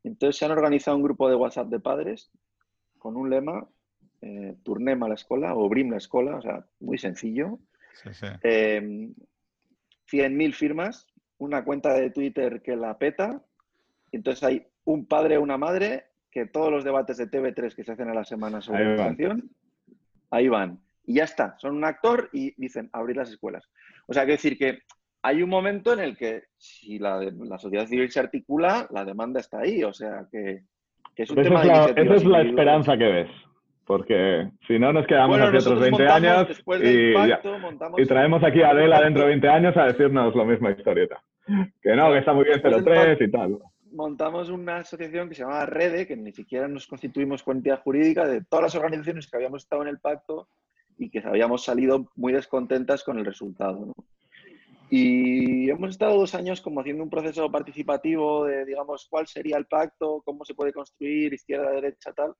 [0.02, 2.30] Entonces se han organizado un grupo de WhatsApp de padres
[3.02, 3.66] con un lema,
[4.20, 7.58] eh, turnem a la escuela o brim la escuela, o sea, muy sencillo.
[7.94, 8.26] sí, sí.
[8.44, 9.10] Eh,
[10.08, 11.08] 100.000 firmas,
[11.38, 13.42] una cuenta de Twitter que la peta.
[14.12, 17.92] Entonces hay un padre o una madre que todos los debates de TV3 que se
[17.92, 19.50] hacen a la semana sobre educación,
[20.30, 20.80] ahí van.
[21.04, 23.68] Y ya está, son un actor y dicen abrir las escuelas.
[24.06, 24.80] O sea, quiero decir que
[25.22, 29.40] hay un momento en el que si la, la sociedad civil se articula, la demanda
[29.40, 29.82] está ahí.
[29.82, 30.64] O sea, que,
[31.14, 33.30] que es un tema esa es de la, esa es la esperanza que ves.
[33.84, 37.34] Porque si no, nos quedamos Bueno, aquí otros nosotros 20 montamos, años y, ya.
[37.34, 40.70] pacto, montamos y traemos aquí a Adela dentro de 20 años a decirnos lo mismo
[40.70, 41.22] historieta.
[41.82, 43.58] Que no, que está muy bien Después del 03 y tal.
[43.90, 48.26] montamos una asociación que se llamaba REDE, que ni siquiera nos constituimos con entidad jurídica,
[48.26, 50.46] de todas las organizaciones que habíamos estado en el pacto
[50.96, 53.86] y que habíamos salido muy descontentas con el resultado.
[53.86, 53.94] ¿no?
[54.94, 59.64] Y hemos estado dos años como haciendo un proceso participativo de, digamos, cuál sería el
[59.64, 62.34] pacto, cómo se puede construir, izquierda, derecha, tal.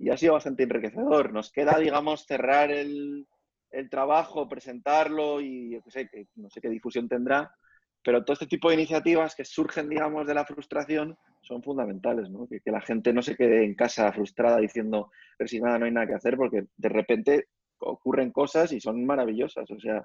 [0.00, 1.32] Y ha sido bastante enriquecedor.
[1.32, 3.24] Nos queda, digamos, cerrar el,
[3.70, 7.54] el trabajo, presentarlo y yo qué sé, que no sé qué difusión tendrá,
[8.02, 12.48] pero todo este tipo de iniciativas que surgen, digamos, de la frustración son fundamentales, ¿no?
[12.48, 16.08] Que, que la gente no se quede en casa frustrada diciendo, resignada, no hay nada
[16.08, 17.46] que hacer, porque de repente
[17.78, 19.70] ocurren cosas y son maravillosas.
[19.70, 20.04] O sea,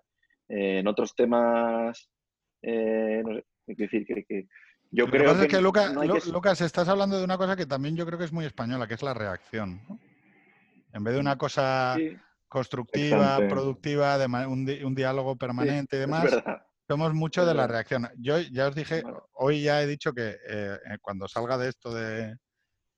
[0.49, 2.09] eh, en otros temas,
[2.61, 4.47] eh, no sé, hay que decir que, que
[4.91, 7.37] yo Lo que creo pasa es que, Luca- no que- Lucas, estás hablando de una
[7.37, 9.81] cosa que también yo creo que es muy española, que es la reacción.
[9.87, 9.99] ¿no?
[10.93, 12.17] En vez de una cosa sí,
[12.47, 16.41] constructiva, productiva, de un, di- un diálogo permanente y demás,
[16.87, 18.09] somos mucho es de la reacción.
[18.17, 19.27] Yo ya os dije, Bueno.
[19.33, 20.37] hoy ya he dicho que eh,
[20.85, 22.37] eh, cuando salga de esto de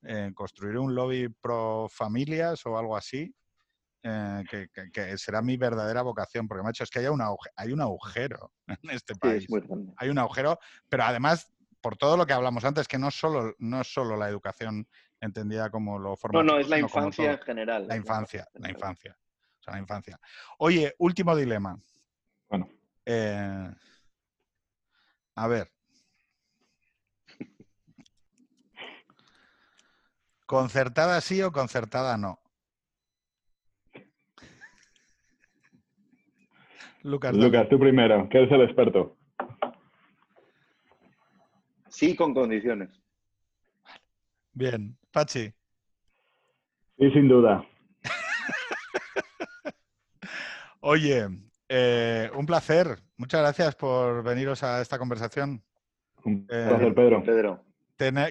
[0.04, 3.34] eh, construir un lobby pro familias o algo así,
[4.02, 7.50] eh, que, que- que será mi verdadera vocación, porque macho, es que hay un, auge-
[7.56, 9.46] hay un agujero en este Sí, país.
[9.48, 9.94] es.
[9.96, 10.58] Hay un agujero,
[10.88, 14.28] pero además, por todo lo que hablamos antes, que no solo, no es solo la
[14.28, 14.88] educación
[15.20, 17.34] entendida como lo No, formativo, no, es la infancia todo.
[17.34, 17.86] en general.
[17.88, 18.76] La infancia, la en general.
[18.90, 19.18] infancia.
[19.58, 20.20] O sea, la infancia.
[20.58, 21.78] Oye, último dilema.
[22.48, 22.68] Bueno.
[23.04, 23.70] Eh,
[25.34, 25.70] a ver.
[30.46, 32.39] ¿Concertada sí o concertada no?
[37.02, 39.16] Lucas, tú primero, que eres el experto.
[41.88, 42.90] Sí, con condiciones.
[44.52, 44.96] Bien.
[45.10, 45.52] Pachi.
[46.98, 47.64] Sí, sin duda.
[50.80, 51.26] Oye,
[51.68, 52.98] eh, un placer.
[53.16, 55.62] Muchas gracias por veniros a esta conversación.
[56.24, 57.22] Un Eh, placer, Pedro.
[57.24, 57.64] Pedro.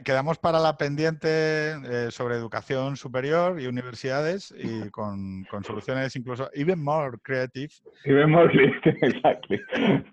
[0.03, 6.49] Quedamos para la pendiente eh, sobre educación superior y universidades y con, con soluciones incluso
[6.53, 7.69] even more creative.
[8.03, 8.47] Y vemos,
[9.01, 9.61] exactly.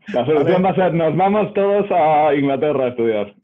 [0.09, 3.35] La solución va a ser, nos vamos todos a Inglaterra a estudiar.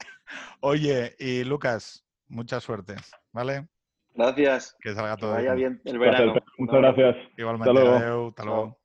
[0.61, 2.95] Oye, y Lucas, mucha suerte,
[3.31, 3.67] ¿vale?
[4.13, 4.75] Gracias.
[4.81, 5.81] Que salga Que todo vaya bien.
[5.83, 6.35] bien el verano.
[6.59, 7.15] Muchas gracias.
[7.37, 7.95] Igualmente, luego.
[7.95, 8.65] adeu, hasta luego.
[8.67, 8.82] Chao.